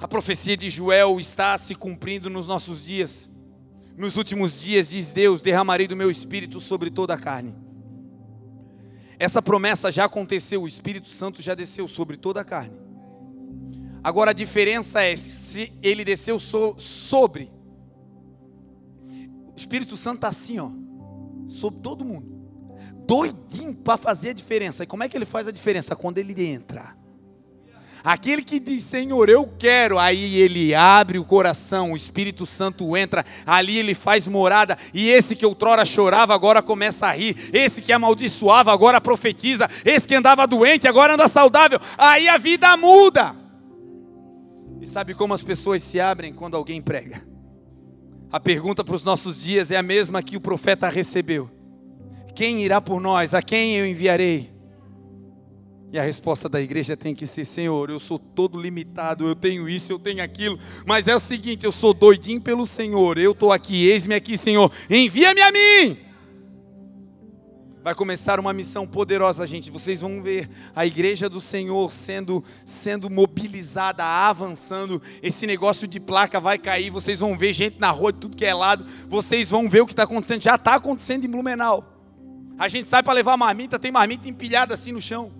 A 0.00 0.08
profecia 0.08 0.56
de 0.56 0.70
Joel 0.70 1.20
está 1.20 1.58
se 1.58 1.74
cumprindo 1.74 2.30
nos 2.30 2.46
nossos 2.46 2.86
dias. 2.86 3.28
Nos 3.94 4.16
últimos 4.16 4.58
dias, 4.60 4.88
diz 4.88 5.12
Deus: 5.12 5.42
derramarei 5.42 5.86
do 5.86 5.96
meu 5.96 6.10
espírito 6.10 6.60
sobre 6.60 6.90
toda 6.90 7.12
a 7.12 7.18
carne. 7.18 7.54
Essa 9.18 9.42
promessa 9.42 9.92
já 9.92 10.06
aconteceu, 10.06 10.62
o 10.62 10.68
Espírito 10.68 11.08
Santo 11.08 11.42
já 11.42 11.54
desceu 11.54 11.86
sobre 11.86 12.16
toda 12.16 12.40
a 12.40 12.44
carne. 12.44 12.78
Agora 14.02 14.30
a 14.30 14.34
diferença 14.34 15.02
é 15.02 15.14
se 15.16 15.72
ele 15.82 16.04
desceu 16.04 16.38
so, 16.38 16.74
sobre. 16.78 17.50
O 19.52 19.56
Espírito 19.56 19.96
Santo 19.96 20.18
está 20.18 20.28
assim, 20.28 20.58
ó, 20.60 20.70
sobre 21.48 21.80
todo 21.80 22.04
mundo 22.04 22.37
doidinho 23.08 23.74
para 23.74 23.96
fazer 23.96 24.30
a 24.30 24.32
diferença. 24.34 24.84
E 24.84 24.86
como 24.86 25.02
é 25.02 25.08
que 25.08 25.16
ele 25.16 25.24
faz 25.24 25.48
a 25.48 25.50
diferença? 25.50 25.96
Quando 25.96 26.18
ele 26.18 26.46
entra. 26.46 26.94
Aquele 28.04 28.44
que 28.44 28.60
diz, 28.60 28.84
Senhor, 28.84 29.28
eu 29.28 29.52
quero, 29.58 29.98
aí 29.98 30.36
ele 30.36 30.74
abre 30.74 31.18
o 31.18 31.24
coração, 31.24 31.92
o 31.92 31.96
Espírito 31.96 32.46
Santo 32.46 32.96
entra, 32.96 33.24
ali 33.44 33.76
ele 33.76 33.92
faz 33.92 34.28
morada, 34.28 34.78
e 34.94 35.08
esse 35.08 35.34
que 35.34 35.44
outrora 35.44 35.84
chorava 35.84 36.32
agora 36.32 36.62
começa 36.62 37.08
a 37.08 37.12
rir, 37.12 37.50
esse 37.52 37.82
que 37.82 37.92
amaldiçoava 37.92 38.72
agora 38.72 39.00
profetiza, 39.00 39.68
esse 39.84 40.06
que 40.06 40.14
andava 40.14 40.46
doente 40.46 40.86
agora 40.86 41.14
anda 41.14 41.26
saudável, 41.26 41.80
aí 41.98 42.28
a 42.28 42.38
vida 42.38 42.76
muda. 42.76 43.34
E 44.80 44.86
sabe 44.86 45.12
como 45.12 45.34
as 45.34 45.42
pessoas 45.42 45.82
se 45.82 45.98
abrem 45.98 46.32
quando 46.32 46.56
alguém 46.56 46.80
prega? 46.80 47.26
A 48.30 48.38
pergunta 48.38 48.84
para 48.84 48.94
os 48.94 49.02
nossos 49.02 49.42
dias 49.42 49.72
é 49.72 49.76
a 49.76 49.82
mesma 49.82 50.22
que 50.22 50.36
o 50.36 50.40
profeta 50.40 50.88
recebeu: 50.88 51.50
Quem 52.38 52.62
irá 52.62 52.80
por 52.80 53.00
nós? 53.00 53.34
A 53.34 53.42
quem 53.42 53.74
eu 53.74 53.84
enviarei? 53.84 54.48
E 55.90 55.98
a 55.98 56.04
resposta 56.04 56.48
da 56.48 56.60
igreja 56.60 56.96
tem 56.96 57.12
que 57.12 57.26
ser: 57.26 57.44
Senhor, 57.44 57.90
eu 57.90 57.98
sou 57.98 58.16
todo 58.16 58.60
limitado, 58.60 59.26
eu 59.26 59.34
tenho 59.34 59.68
isso, 59.68 59.90
eu 59.90 59.98
tenho 59.98 60.22
aquilo, 60.22 60.56
mas 60.86 61.08
é 61.08 61.16
o 61.16 61.18
seguinte, 61.18 61.66
eu 61.66 61.72
sou 61.72 61.92
doidinho 61.92 62.40
pelo 62.40 62.64
Senhor, 62.64 63.18
eu 63.18 63.32
estou 63.32 63.50
aqui, 63.50 63.88
eis-me 63.88 64.14
aqui, 64.14 64.38
Senhor, 64.38 64.70
envia-me 64.88 65.40
a 65.40 65.50
mim. 65.50 65.98
Vai 67.82 67.92
começar 67.96 68.38
uma 68.38 68.52
missão 68.52 68.86
poderosa, 68.86 69.44
gente. 69.44 69.68
Vocês 69.68 70.00
vão 70.00 70.22
ver 70.22 70.48
a 70.76 70.86
igreja 70.86 71.28
do 71.28 71.40
Senhor 71.40 71.90
sendo, 71.90 72.44
sendo 72.64 73.10
mobilizada, 73.10 74.04
avançando. 74.04 75.02
Esse 75.20 75.44
negócio 75.44 75.88
de 75.88 75.98
placa 75.98 76.38
vai 76.38 76.56
cair. 76.56 76.90
Vocês 76.90 77.18
vão 77.18 77.36
ver 77.36 77.52
gente 77.52 77.80
na 77.80 77.90
rua 77.90 78.12
de 78.12 78.20
tudo 78.20 78.36
que 78.36 78.44
é 78.44 78.54
lado. 78.54 78.84
Vocês 79.08 79.50
vão 79.50 79.68
ver 79.68 79.80
o 79.80 79.86
que 79.86 79.92
está 79.92 80.04
acontecendo. 80.04 80.42
Já 80.42 80.54
está 80.54 80.76
acontecendo 80.76 81.24
em 81.24 81.30
Blumenau. 81.30 81.97
A 82.58 82.66
gente 82.68 82.88
sai 82.88 83.02
para 83.02 83.12
levar 83.12 83.36
marmita, 83.36 83.78
tem 83.78 83.92
marmita 83.92 84.28
empilhada 84.28 84.74
assim 84.74 84.90
no 84.92 85.00
chão. 85.00 85.32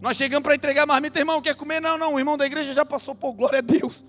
Nós 0.00 0.16
chegamos 0.16 0.42
para 0.42 0.54
entregar 0.54 0.86
marmita, 0.86 1.18
irmão, 1.18 1.42
quer 1.42 1.54
comer? 1.54 1.80
Não, 1.80 1.98
não, 1.98 2.14
o 2.14 2.18
irmão 2.18 2.36
da 2.36 2.46
igreja 2.46 2.72
já 2.72 2.84
passou, 2.84 3.14
por 3.14 3.32
glória 3.32 3.58
a 3.58 3.62
Deus. 3.62 4.04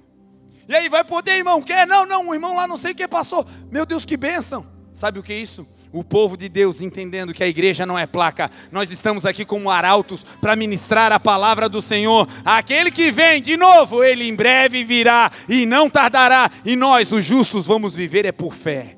E 0.67 0.73
aí, 0.73 0.89
vai 0.89 1.03
poder, 1.03 1.38
irmão? 1.38 1.61
Quer? 1.61 1.86
Não, 1.86 2.05
não, 2.05 2.30
o 2.30 2.34
irmão 2.34 2.55
lá 2.55 2.67
não 2.67 2.78
sei 2.78 2.91
o 2.91 2.95
que 2.95 3.07
passou. 3.07 3.45
Meu 3.69 3.86
Deus, 3.86 4.05
que 4.05 4.17
bênção. 4.17 4.65
Sabe 4.91 5.19
o 5.19 5.23
que 5.23 5.34
é 5.34 5.38
isso? 5.38 5.67
O 5.91 6.03
povo 6.03 6.36
de 6.36 6.49
Deus 6.49 6.82
entendendo 6.82 7.34
que 7.34 7.43
a 7.43 7.47
igreja 7.47 7.86
não 7.86 7.99
é 7.99 8.05
placa, 8.05 8.49
nós 8.71 8.91
estamos 8.91 9.26
aqui 9.26 9.45
como 9.45 9.69
arautos 9.69 10.23
para 10.41 10.55
ministrar 10.55 11.11
a 11.11 11.19
palavra 11.19 11.69
do 11.69 11.82
Senhor. 11.82 12.28
Aquele 12.43 12.91
que 12.91 13.11
vem 13.11 13.41
de 13.41 13.55
novo, 13.55 14.03
ele 14.03 14.28
em 14.28 14.36
breve 14.36 14.84
virá 14.84 15.32
e 15.47 15.65
não 15.65 15.89
tardará, 15.89 16.49
e 16.65 16.76
nós, 16.76 17.11
os 17.11 17.23
justos, 17.23 17.65
vamos 17.65 17.95
viver 17.95 18.26
é 18.26 18.32
por 18.32 18.53
fé. 18.53 18.95